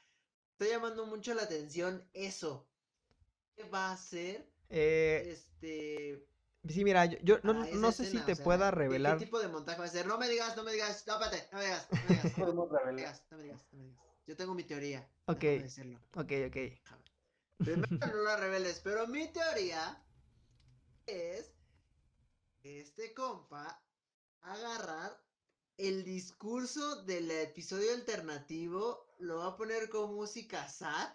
está 0.53 0.65
llamando 0.67 1.05
mucho 1.05 1.33
la 1.33 1.43
atención 1.43 2.03
eso. 2.13 2.67
¿Qué 3.55 3.63
va 3.65 3.89
a 3.89 3.93
hacer? 3.93 4.47
Eh, 4.69 5.23
Este, 5.31 6.27
Sí, 6.67 6.83
mira, 6.83 7.05
yo, 7.05 7.17
yo 7.23 7.39
no, 7.43 7.53
esa 7.53 7.75
no 7.77 7.91
sé 7.91 8.05
si 8.05 8.17
escena, 8.17 8.25
te 8.25 8.33
o 8.33 8.35
sea, 8.35 8.45
pueda 8.45 8.69
¿qué- 8.69 8.77
revelar. 8.77 9.17
¿Qué 9.17 9.25
tipo 9.25 9.39
de 9.39 9.47
montaje 9.47 9.79
va 9.79 9.85
a 9.85 9.89
ser? 9.89 10.05
No 10.05 10.17
me 10.17 10.29
digas, 10.29 10.55
no 10.55 10.63
me 10.63 10.71
digas, 10.71 11.03
no, 11.07 11.13
espérate, 11.13 11.49
no 11.51 11.57
me 11.57 11.65
digas, 11.65 11.87
no 11.91 12.01
me 12.03 12.07
digas, 12.09 12.37
no 12.37 12.45
me 12.85 12.93
digas, 12.95 13.23
no 13.31 13.37
me 13.37 13.43
digas, 13.43 13.63
no 13.71 13.77
me 13.79 13.83
digas. 13.83 14.01
Yo 14.27 14.35
tengo 14.37 14.53
mi 14.53 14.63
teoría. 14.63 15.07
Ok. 15.27 15.43
decirlo. 15.43 15.99
Ok, 16.15 16.31
ok. 16.47 16.57
Primero 17.63 17.87
no 18.01 18.23
la 18.23 18.37
reveles, 18.37 18.79
pero 18.83 19.07
mi 19.07 19.27
teoría 19.31 19.97
es 21.05 21.51
este 22.63 23.13
compa 23.13 23.85
agarrar 24.41 25.25
el 25.77 26.03
discurso 26.03 27.03
del 27.03 27.31
episodio 27.31 27.93
alternativo, 27.93 29.13
lo 29.19 29.37
va 29.39 29.47
a 29.47 29.57
poner 29.57 29.89
con 29.89 30.13
música 30.13 30.67
sad, 30.69 31.13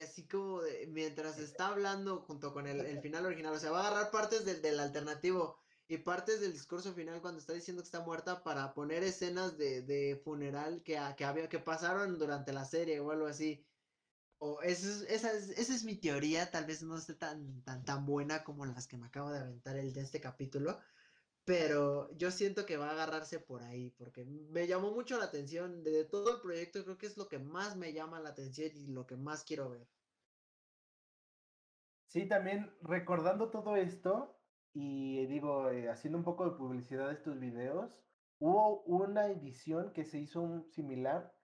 así 0.00 0.26
como 0.28 0.62
de- 0.62 0.86
mientras 0.88 1.38
está 1.38 1.68
hablando 1.68 2.20
junto 2.22 2.52
con 2.52 2.66
el, 2.66 2.80
el 2.84 3.00
final 3.00 3.26
original, 3.26 3.54
o 3.54 3.58
sea, 3.58 3.70
va 3.70 3.84
a 3.84 3.88
agarrar 3.88 4.10
partes 4.10 4.44
del, 4.44 4.62
del 4.62 4.80
alternativo 4.80 5.58
y 5.88 5.98
partes 5.98 6.40
del 6.40 6.52
discurso 6.52 6.94
final 6.94 7.20
cuando 7.20 7.40
está 7.40 7.52
diciendo 7.52 7.82
que 7.82 7.86
está 7.86 8.00
muerta 8.00 8.42
para 8.44 8.74
poner 8.74 9.02
escenas 9.02 9.58
de, 9.58 9.82
de 9.82 10.16
funeral 10.22 10.82
que, 10.84 10.98
que, 11.16 11.24
había, 11.24 11.48
que 11.48 11.58
pasaron 11.58 12.18
durante 12.18 12.52
la 12.52 12.64
serie 12.64 13.00
o 13.00 13.10
algo 13.10 13.26
así. 13.26 13.64
O 14.42 14.60
esa 14.62 14.88
es, 14.88 15.02
esa 15.16 15.32
es, 15.32 15.50
esa 15.50 15.74
es 15.74 15.84
mi 15.84 15.96
teoría, 16.00 16.50
tal 16.50 16.64
vez 16.66 16.82
no 16.82 16.96
esté 16.96 17.14
tan, 17.14 17.62
tan, 17.62 17.84
tan 17.84 18.06
buena 18.06 18.42
como 18.42 18.64
las 18.66 18.86
que 18.88 18.96
me 18.96 19.06
acabo 19.06 19.30
de 19.30 19.38
aventar 19.40 19.76
el 19.76 19.92
de 19.92 20.00
este 20.00 20.20
capítulo, 20.20 20.78
pero 21.44 22.10
yo 22.16 22.30
siento 22.30 22.66
que 22.66 22.76
va 22.78 22.88
a 22.88 22.92
agarrarse 22.92 23.40
por 23.40 23.62
ahí, 23.62 23.90
porque 23.90 24.24
me 24.26 24.66
llamó 24.66 24.92
mucho 24.92 25.18
la 25.18 25.26
atención, 25.26 25.82
de 25.84 26.04
todo 26.06 26.36
el 26.36 26.40
proyecto 26.42 26.84
creo 26.84 26.98
que 26.98 27.06
es 27.06 27.16
lo 27.18 27.28
que 27.28 27.38
más 27.38 27.76
me 27.76 27.92
llama 27.92 28.20
la 28.20 28.30
atención 28.30 28.70
y 28.74 28.86
lo 28.88 29.06
que 29.06 29.16
más 29.16 29.44
quiero 29.44 29.70
ver. 29.70 29.88
Sí, 32.08 32.28
también 32.28 32.76
recordando 32.82 33.50
todo 33.50 33.76
esto 33.76 34.42
y 34.72 35.26
digo, 35.26 35.70
eh, 35.70 35.88
haciendo 35.88 36.18
un 36.18 36.24
poco 36.24 36.44
de 36.50 36.56
publicidad 36.56 37.08
de 37.08 37.14
estos 37.14 37.38
videos, 37.38 38.00
hubo 38.38 38.82
una 38.84 39.28
edición 39.28 39.92
que 39.92 40.04
se 40.04 40.18
hizo 40.20 40.64
similar 40.68 41.39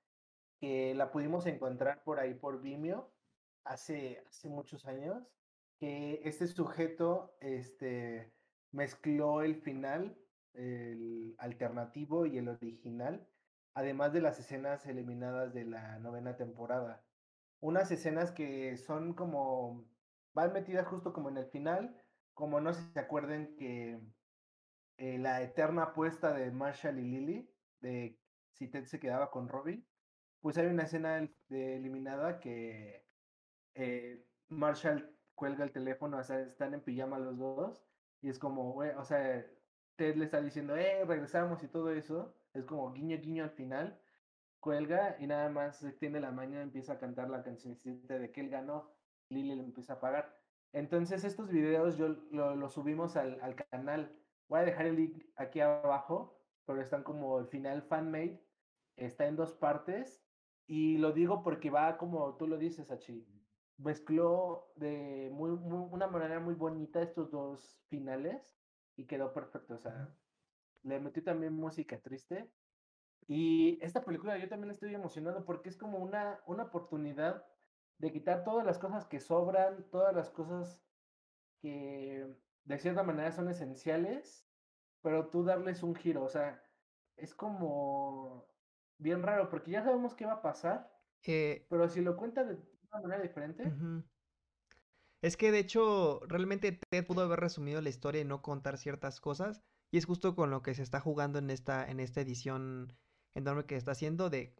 que 0.58 0.94
la 0.94 1.10
pudimos 1.10 1.46
encontrar 1.46 2.02
por 2.04 2.18
ahí 2.18 2.34
por 2.34 2.60
Vimeo 2.60 3.12
hace, 3.64 4.22
hace 4.28 4.48
muchos 4.48 4.86
años, 4.86 5.22
que 5.78 6.20
este 6.24 6.46
sujeto 6.46 7.36
este, 7.40 8.32
mezcló 8.72 9.42
el 9.42 9.56
final, 9.56 10.18
el 10.54 11.34
alternativo 11.38 12.26
y 12.26 12.38
el 12.38 12.48
original, 12.48 13.28
además 13.74 14.12
de 14.12 14.22
las 14.22 14.38
escenas 14.38 14.86
eliminadas 14.86 15.52
de 15.52 15.66
la 15.66 15.98
novena 15.98 16.36
temporada. 16.36 17.04
Unas 17.60 17.90
escenas 17.90 18.32
que 18.32 18.76
son 18.76 19.14
como, 19.14 19.86
van 20.32 20.52
metidas 20.52 20.86
justo 20.86 21.12
como 21.12 21.28
en 21.28 21.38
el 21.38 21.46
final, 21.46 22.02
como 22.32 22.60
no 22.60 22.72
se 22.72 22.98
acuerden 22.98 23.56
que 23.56 24.00
eh, 24.98 25.18
la 25.18 25.42
eterna 25.42 25.84
apuesta 25.84 26.32
de 26.32 26.50
Marshall 26.50 26.98
y 26.98 27.02
Lily, 27.02 27.50
de 27.80 28.18
si 28.52 28.68
Ted 28.68 28.84
se 28.84 28.98
quedaba 28.98 29.30
con 29.30 29.48
Robin, 29.48 29.86
pues 30.46 30.58
hay 30.58 30.66
una 30.66 30.84
escena 30.84 31.28
de 31.48 31.74
eliminada 31.74 32.38
que 32.38 33.04
eh, 33.74 34.24
Marshall 34.46 35.12
cuelga 35.34 35.64
el 35.64 35.72
teléfono, 35.72 36.18
o 36.18 36.22
sea, 36.22 36.38
están 36.38 36.72
en 36.72 36.82
pijama 36.82 37.18
los 37.18 37.36
dos, 37.36 37.84
y 38.22 38.28
es 38.28 38.38
como, 38.38 38.76
o 38.76 39.04
sea, 39.04 39.44
Ted 39.96 40.14
le 40.14 40.24
está 40.24 40.40
diciendo, 40.40 40.76
eh, 40.76 41.04
regresamos 41.04 41.64
y 41.64 41.66
todo 41.66 41.90
eso, 41.90 42.32
es 42.54 42.64
como 42.64 42.92
guiño, 42.92 43.18
guiño 43.18 43.42
al 43.42 43.50
final, 43.50 44.00
cuelga 44.60 45.16
y 45.18 45.26
nada 45.26 45.48
más 45.48 45.84
tiene 45.98 46.20
la 46.20 46.30
mañana, 46.30 46.62
empieza 46.62 46.92
a 46.92 47.00
cantar 47.00 47.28
la 47.28 47.42
cancioncita 47.42 48.16
de 48.16 48.30
que 48.30 48.40
él 48.40 48.48
ganó, 48.48 48.94
Lily 49.30 49.56
le 49.56 49.64
empieza 49.64 49.94
a 49.94 50.00
pagar. 50.00 50.32
Entonces 50.72 51.24
estos 51.24 51.50
videos 51.50 51.96
yo 51.96 52.10
lo, 52.30 52.54
lo 52.54 52.68
subimos 52.68 53.16
al, 53.16 53.40
al 53.42 53.56
canal, 53.56 54.16
voy 54.46 54.60
a 54.60 54.64
dejar 54.64 54.86
el 54.86 54.94
link 54.94 55.24
aquí 55.34 55.58
abajo, 55.58 56.40
pero 56.66 56.80
están 56.80 57.02
como 57.02 57.40
el 57.40 57.48
final 57.48 57.82
fanmade, 57.82 58.40
está 58.94 59.26
en 59.26 59.34
dos 59.34 59.52
partes, 59.52 60.22
y 60.66 60.98
lo 60.98 61.12
digo 61.12 61.42
porque 61.42 61.70
va 61.70 61.96
como 61.98 62.36
tú 62.36 62.46
lo 62.48 62.58
dices, 62.58 62.90
Achi, 62.90 63.26
mezcló 63.76 64.72
de 64.76 65.30
muy, 65.32 65.50
muy- 65.52 65.88
una 65.92 66.08
manera 66.08 66.40
muy 66.40 66.54
bonita 66.54 67.02
estos 67.02 67.30
dos 67.30 67.84
finales 67.88 68.62
y 68.96 69.06
quedó 69.06 69.32
perfecto, 69.32 69.74
o 69.74 69.78
sea, 69.78 70.18
le 70.82 71.00
metí 71.00 71.22
también 71.22 71.54
música 71.54 72.00
triste. 72.02 72.54
Y 73.28 73.78
esta 73.84 74.04
película 74.04 74.38
yo 74.38 74.48
también 74.48 74.70
estoy 74.70 74.94
emocionado 74.94 75.44
porque 75.44 75.68
es 75.68 75.76
como 75.78 75.98
una, 75.98 76.42
una 76.46 76.64
oportunidad 76.64 77.46
de 77.98 78.12
quitar 78.12 78.44
todas 78.44 78.64
las 78.66 78.78
cosas 78.78 79.06
que 79.06 79.20
sobran, 79.20 79.90
todas 79.90 80.14
las 80.14 80.30
cosas 80.30 80.86
que 81.60 82.36
de 82.64 82.78
cierta 82.78 83.02
manera 83.02 83.32
son 83.32 83.48
esenciales, 83.48 84.50
pero 85.02 85.30
tú 85.30 85.44
darles 85.44 85.82
un 85.82 85.94
giro, 85.94 86.24
o 86.24 86.28
sea, 86.28 86.62
es 87.16 87.34
como 87.34 88.55
bien 88.98 89.22
raro 89.22 89.48
porque 89.50 89.70
ya 89.70 89.82
sabemos 89.82 90.14
qué 90.14 90.26
va 90.26 90.34
a 90.34 90.42
pasar, 90.42 90.90
Eh, 91.26 91.66
pero 91.68 91.88
si 91.88 92.00
lo 92.00 92.16
cuenta 92.16 92.44
de 92.44 92.54
una 92.54 93.00
manera 93.02 93.22
diferente. 93.22 93.64
Es 95.22 95.36
que 95.36 95.50
de 95.50 95.58
hecho, 95.58 96.20
realmente 96.28 96.78
Ted 96.90 97.06
pudo 97.06 97.22
haber 97.22 97.40
resumido 97.40 97.80
la 97.80 97.88
historia 97.88 98.20
y 98.20 98.24
no 98.24 98.42
contar 98.42 98.78
ciertas 98.78 99.20
cosas. 99.20 99.62
Y 99.90 99.98
es 99.98 100.04
justo 100.06 100.34
con 100.34 100.50
lo 100.50 100.62
que 100.62 100.74
se 100.74 100.82
está 100.82 101.00
jugando 101.00 101.38
en 101.38 101.50
esta, 101.50 101.88
en 101.90 102.00
esta 102.00 102.20
edición 102.20 102.92
enorme 103.34 103.66
que 103.66 103.76
está 103.76 103.92
haciendo 103.92 104.30
de. 104.30 104.54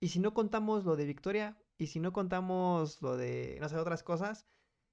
¿Y 0.00 0.08
si 0.08 0.20
no 0.20 0.34
contamos 0.34 0.84
lo 0.84 0.96
de 0.96 1.06
Victoria? 1.06 1.56
¿Y 1.78 1.88
si 1.88 2.00
no 2.00 2.12
contamos 2.12 3.00
lo 3.02 3.16
de, 3.16 3.58
no 3.60 3.68
sé, 3.68 3.76
otras 3.76 4.02
cosas? 4.02 4.46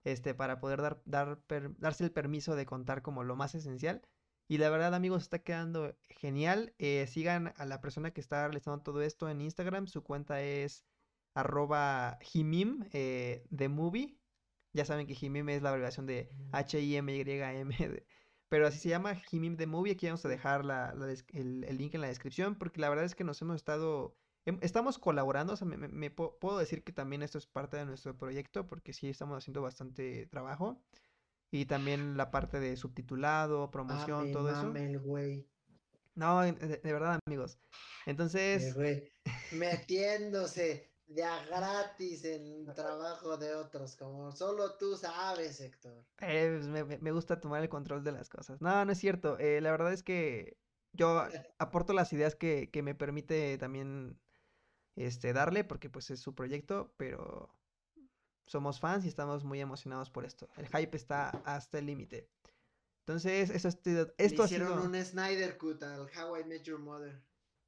Este, 0.03 0.33
para 0.33 0.59
poder 0.59 0.81
dar, 0.81 1.01
dar 1.05 1.41
per- 1.43 1.77
darse 1.77 2.03
el 2.03 2.11
permiso 2.11 2.55
de 2.55 2.65
contar 2.65 3.01
como 3.01 3.23
lo 3.23 3.35
más 3.35 3.53
esencial. 3.55 4.01
Y 4.47 4.57
la 4.57 4.69
verdad, 4.69 4.93
amigos, 4.93 5.23
está 5.23 5.39
quedando 5.39 5.97
genial. 6.09 6.75
Eh, 6.77 7.07
sigan 7.07 7.53
a 7.57 7.65
la 7.65 7.79
persona 7.81 8.11
que 8.11 8.21
está 8.21 8.47
realizando 8.47 8.83
todo 8.83 9.01
esto 9.01 9.29
en 9.29 9.41
Instagram. 9.41 9.87
Su 9.87 10.03
cuenta 10.03 10.41
es 10.41 10.85
arroba 11.33 12.19
himim 12.33 12.85
eh, 12.91 13.45
movie. 13.69 14.17
Ya 14.73 14.85
saben 14.85 15.07
que 15.07 15.17
Himim 15.19 15.49
es 15.49 15.61
la 15.61 15.69
abreviación 15.69 16.05
de 16.05 16.31
H-I-M-Y-M. 16.51 17.75
de- 17.77 18.05
Pero 18.49 18.67
así 18.67 18.79
se 18.79 18.89
llama 18.89 19.21
Himim 19.31 19.57
the 19.57 19.67
Movie. 19.67 19.93
Aquí 19.93 20.05
vamos 20.07 20.25
a 20.25 20.29
dejar 20.29 20.65
la- 20.65 20.93
el, 21.29 21.63
el 21.65 21.77
link 21.77 21.93
en 21.95 22.01
la 22.01 22.07
descripción. 22.07 22.55
Porque 22.57 22.79
la 22.81 22.89
verdad 22.89 23.05
es 23.05 23.15
que 23.15 23.23
nos 23.23 23.41
hemos 23.41 23.57
estado. 23.57 24.17
Estamos 24.61 24.97
colaborando. 24.99 25.53
O 25.53 25.57
sea, 25.57 25.67
me, 25.67 25.77
me- 25.77 25.87
me 25.89 26.09
po- 26.11 26.37
puedo 26.39 26.57
decir 26.57 26.83
que 26.83 26.93
también 26.93 27.21
esto 27.21 27.37
es 27.37 27.47
parte 27.47 27.77
de 27.77 27.85
nuestro 27.85 28.17
proyecto. 28.17 28.67
Porque 28.67 28.93
sí 28.93 29.09
estamos 29.09 29.37
haciendo 29.37 29.61
bastante 29.61 30.25
trabajo. 30.27 30.81
Y 31.51 31.65
también 31.65 32.15
la 32.17 32.31
parte 32.31 32.59
de 32.59 32.77
subtitulado, 32.77 33.69
promoción, 33.71 34.19
Mame, 34.19 34.31
todo 34.31 34.49
eso. 34.49 34.63
mame 34.63 34.85
el 34.85 34.99
güey. 34.99 35.47
No, 36.15 36.41
de, 36.41 36.53
de 36.53 36.93
verdad, 36.93 37.19
amigos. 37.27 37.57
Entonces, 38.05 38.73
güey 38.75 39.11
metiéndose 39.51 40.89
de 41.07 41.23
a 41.25 41.45
gratis 41.45 42.23
en 42.23 42.65
trabajo 42.73 43.35
de 43.37 43.53
otros, 43.53 43.97
como 43.97 44.31
solo 44.31 44.77
tú 44.77 44.95
sabes, 44.95 45.59
Héctor. 45.59 46.05
Eh, 46.19 46.55
pues, 46.57 46.67
me, 46.67 46.83
me- 46.85 46.99
me 46.99 47.11
gusta 47.11 47.39
tomar 47.41 47.61
el 47.61 47.69
control 47.69 48.03
de 48.03 48.13
las 48.13 48.29
cosas. 48.29 48.61
No, 48.61 48.85
no 48.85 48.91
es 48.91 48.97
cierto. 48.97 49.37
eh, 49.39 49.59
la 49.59 49.71
verdad 49.71 49.91
es 49.91 50.03
que 50.03 50.57
yo 50.93 51.21
aporto 51.59 51.91
las 51.93 52.13
ideas 52.13 52.35
que, 52.35 52.69
que 52.71 52.81
me 52.81 52.95
permite 52.95 53.57
también 53.57 54.21
este, 54.95 55.33
darle, 55.33 55.63
porque 55.65 55.89
pues 55.89 56.09
es 56.11 56.21
su 56.21 56.33
proyecto, 56.33 56.93
pero 56.97 57.53
somos 58.51 58.81
fans 58.81 59.05
y 59.05 59.07
estamos 59.07 59.45
muy 59.45 59.61
emocionados 59.61 60.09
por 60.09 60.25
esto. 60.25 60.49
El 60.57 60.67
hype 60.67 60.97
está 60.97 61.29
hasta 61.45 61.79
el 61.79 61.85
límite. 61.85 62.29
Entonces, 63.05 63.49
Le 63.49 64.13
esto 64.17 64.43
ha 64.43 64.45
hicieron 64.45 64.67
sido... 64.73 64.83
un 64.83 65.05
Snyder 65.05 65.57
Cut 65.57 65.81
al 65.83 66.01
How 66.01 66.37
I 66.37 66.43
Met 66.43 66.63
Your 66.63 66.77
Mother. 66.79 67.23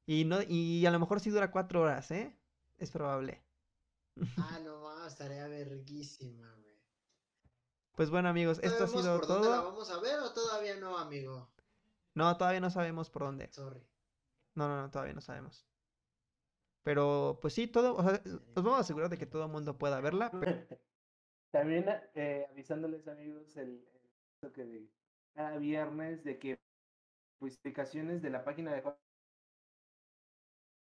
Y, 0.06 0.26
no, 0.26 0.40
y 0.46 0.84
a 0.84 0.90
lo 0.90 0.98
mejor 0.98 1.20
sí 1.20 1.30
dura 1.30 1.50
cuatro 1.50 1.80
horas, 1.80 2.10
¿eh? 2.10 2.38
Es 2.78 2.90
probable. 2.90 3.42
Ah, 4.38 4.60
no 4.62 4.80
mames, 4.82 5.12
estaría 5.12 5.48
verguísima, 5.48 6.48
güey. 6.62 6.78
Pues 7.96 8.10
bueno, 8.10 8.28
amigos, 8.28 8.60
esto 8.62 8.84
ha 8.84 8.86
¿Sabemos 8.86 9.02
sido 9.02 9.18
por 9.18 9.26
dónde 9.26 9.48
la 9.48 9.56
todo. 9.56 9.70
vamos 9.72 9.90
a 9.90 9.98
ver 10.00 10.20
o 10.20 10.32
todavía 10.32 10.76
no, 10.76 10.98
amigo? 10.98 11.48
No, 12.14 12.36
todavía 12.36 12.60
no 12.60 12.70
sabemos 12.70 13.08
por 13.10 13.22
dónde. 13.22 13.50
Sorry. 13.52 13.82
No, 14.54 14.68
no, 14.68 14.82
no, 14.82 14.90
todavía 14.90 15.14
no 15.14 15.20
sabemos. 15.20 15.66
Pero, 16.84 17.38
pues 17.40 17.54
sí, 17.54 17.66
todo, 17.66 17.96
o 17.96 18.02
sea, 18.02 18.20
nos 18.24 18.62
vamos 18.64 18.76
a 18.76 18.80
asegurar 18.80 19.08
de 19.10 19.18
que 19.18 19.26
todo 19.26 19.44
el 19.46 19.50
mundo 19.50 19.78
pueda 19.78 20.00
verla. 20.00 20.30
pero- 20.30 20.66
También 21.50 21.86
eh, 22.14 22.46
avisándoles 22.50 23.06
amigos 23.08 23.56
el, 23.56 23.86
el 24.42 24.52
de 24.52 24.88
cada 25.34 25.56
viernes 25.56 26.24
de 26.24 26.38
que 26.38 26.58
publicaciones 27.38 28.22
de 28.22 28.30
la 28.30 28.44
página 28.44 28.74
de 28.74 28.82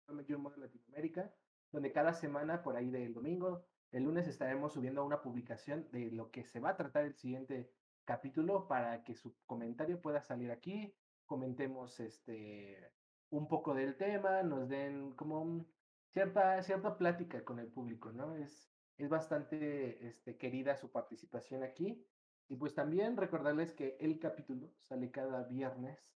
Latinoamérica, 0.08 1.34
donde 1.72 1.92
cada 1.92 2.14
semana 2.14 2.62
por 2.62 2.76
ahí 2.76 2.88
del 2.90 3.14
domingo, 3.14 3.66
el 3.90 4.04
lunes 4.04 4.28
estaremos 4.28 4.72
subiendo 4.72 5.04
una 5.04 5.22
publicación 5.22 5.90
de 5.90 6.10
lo 6.12 6.30
que 6.30 6.44
se 6.44 6.60
va 6.60 6.70
a 6.70 6.76
tratar 6.76 7.04
el 7.04 7.14
siguiente 7.14 7.70
capítulo 8.04 8.68
para 8.68 9.02
que 9.04 9.14
su 9.14 9.34
comentario 9.46 10.00
pueda 10.00 10.20
salir 10.22 10.50
aquí, 10.50 10.94
comentemos 11.26 11.98
este 12.00 12.92
un 13.30 13.48
poco 13.48 13.74
del 13.74 13.96
tema, 13.96 14.42
nos 14.44 14.68
den 14.68 15.14
como 15.16 15.40
un- 15.42 15.73
cierta 16.14 16.62
cierta 16.62 16.96
plática 16.96 17.44
con 17.44 17.58
el 17.58 17.68
público, 17.68 18.10
¿no? 18.12 18.34
Es 18.36 18.74
es 18.98 19.08
bastante 19.08 20.06
este, 20.06 20.36
querida 20.36 20.76
su 20.76 20.90
participación 20.90 21.62
aquí. 21.62 22.04
Y 22.48 22.56
pues 22.56 22.74
también 22.74 23.16
recordarles 23.16 23.72
que 23.72 23.96
el 24.00 24.18
capítulo 24.18 24.70
sale 24.88 25.10
cada 25.10 25.44
viernes 25.44 26.12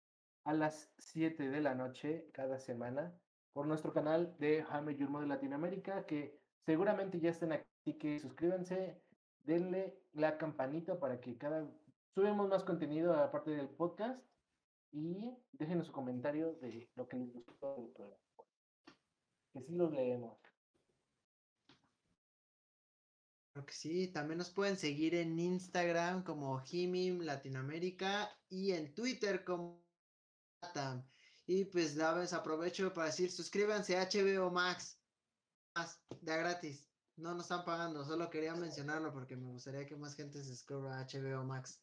a 0.45 0.53
las 0.55 0.93
7 0.99 1.49
de 1.49 1.61
la 1.61 1.75
noche 1.75 2.31
cada 2.33 2.59
semana 2.59 3.19
por 3.53 3.67
nuestro 3.67 3.93
canal 3.93 4.37
de 4.39 4.63
Jaime 4.65 4.97
Yurmo 4.97 5.21
de 5.21 5.29
Latinoamérica, 5.29 6.05
que 6.05 6.41
seguramente 6.65 7.21
ya 7.21 7.31
estén 7.31 7.53
aquí, 7.53 7.95
que 7.99 8.19
suscríbanse, 8.19 9.01
denle 9.45 10.03
la 10.13 10.37
campanita 10.37 10.99
para 10.99 11.21
que 11.21 11.39
cada 11.39 11.67
subamos 12.15 12.49
más 12.49 12.65
contenido 12.65 13.15
aparte 13.15 13.53
del 13.53 13.69
podcast 13.69 14.23
y 14.93 15.33
déjenos 15.53 15.87
su 15.87 15.93
comentario 15.93 16.55
de 16.55 16.91
lo 16.97 17.09
que 17.09 17.17
les 17.17 17.33
gustó 17.33 17.77
del 17.77 17.93
programa. 17.93 18.26
Que 19.57 19.63
sí 19.63 19.73
los 19.75 19.91
leemos. 19.91 20.39
Creo 23.55 23.65
que 23.65 23.73
sí, 23.73 24.09
también 24.09 24.37
nos 24.37 24.51
pueden 24.51 24.77
seguir 24.77 25.15
en 25.15 25.39
Instagram 25.39 26.25
como 26.25 26.59
Jimim 26.61 27.23
Latinoamérica 27.23 28.31
y 28.51 28.73
en 28.73 28.95
Twitter 28.95 29.45
como 29.45 29.83
Latam. 30.61 31.09
Y 31.47 31.65
pues 31.65 31.97
la 31.97 32.13
vez 32.13 32.35
aprovecho 32.35 32.93
para 32.93 33.07
decir, 33.07 33.33
suscríbanse 33.33 33.97
a 33.97 34.07
HBO 34.11 34.51
Max. 34.51 35.01
Más, 35.75 35.99
de 36.21 36.37
gratis. 36.37 36.87
No 37.17 37.33
nos 37.33 37.45
están 37.45 37.65
pagando, 37.65 38.05
solo 38.05 38.29
quería 38.29 38.55
mencionarlo 38.55 39.11
porque 39.11 39.37
me 39.37 39.49
gustaría 39.49 39.87
que 39.87 39.97
más 39.97 40.15
gente 40.15 40.39
se 40.43 40.51
suscriba 40.51 40.99
a 40.99 41.07
HBO 41.07 41.45
Max. 41.45 41.81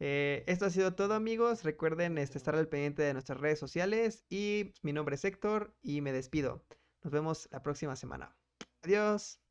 Eh, 0.00 0.44
esto 0.46 0.66
ha 0.66 0.70
sido 0.70 0.94
todo 0.94 1.14
amigos. 1.14 1.62
Recuerden 1.64 2.18
este, 2.18 2.38
estar 2.38 2.54
al 2.56 2.68
pendiente 2.68 3.02
de 3.02 3.12
nuestras 3.12 3.40
redes 3.40 3.58
sociales. 3.58 4.24
Y 4.28 4.72
mi 4.82 4.92
nombre 4.92 5.16
es 5.16 5.24
Héctor 5.24 5.76
y 5.82 6.00
me 6.00 6.12
despido. 6.12 6.64
Nos 7.02 7.12
vemos 7.12 7.48
la 7.50 7.62
próxima 7.62 7.96
semana. 7.96 8.36
Adiós. 8.82 9.43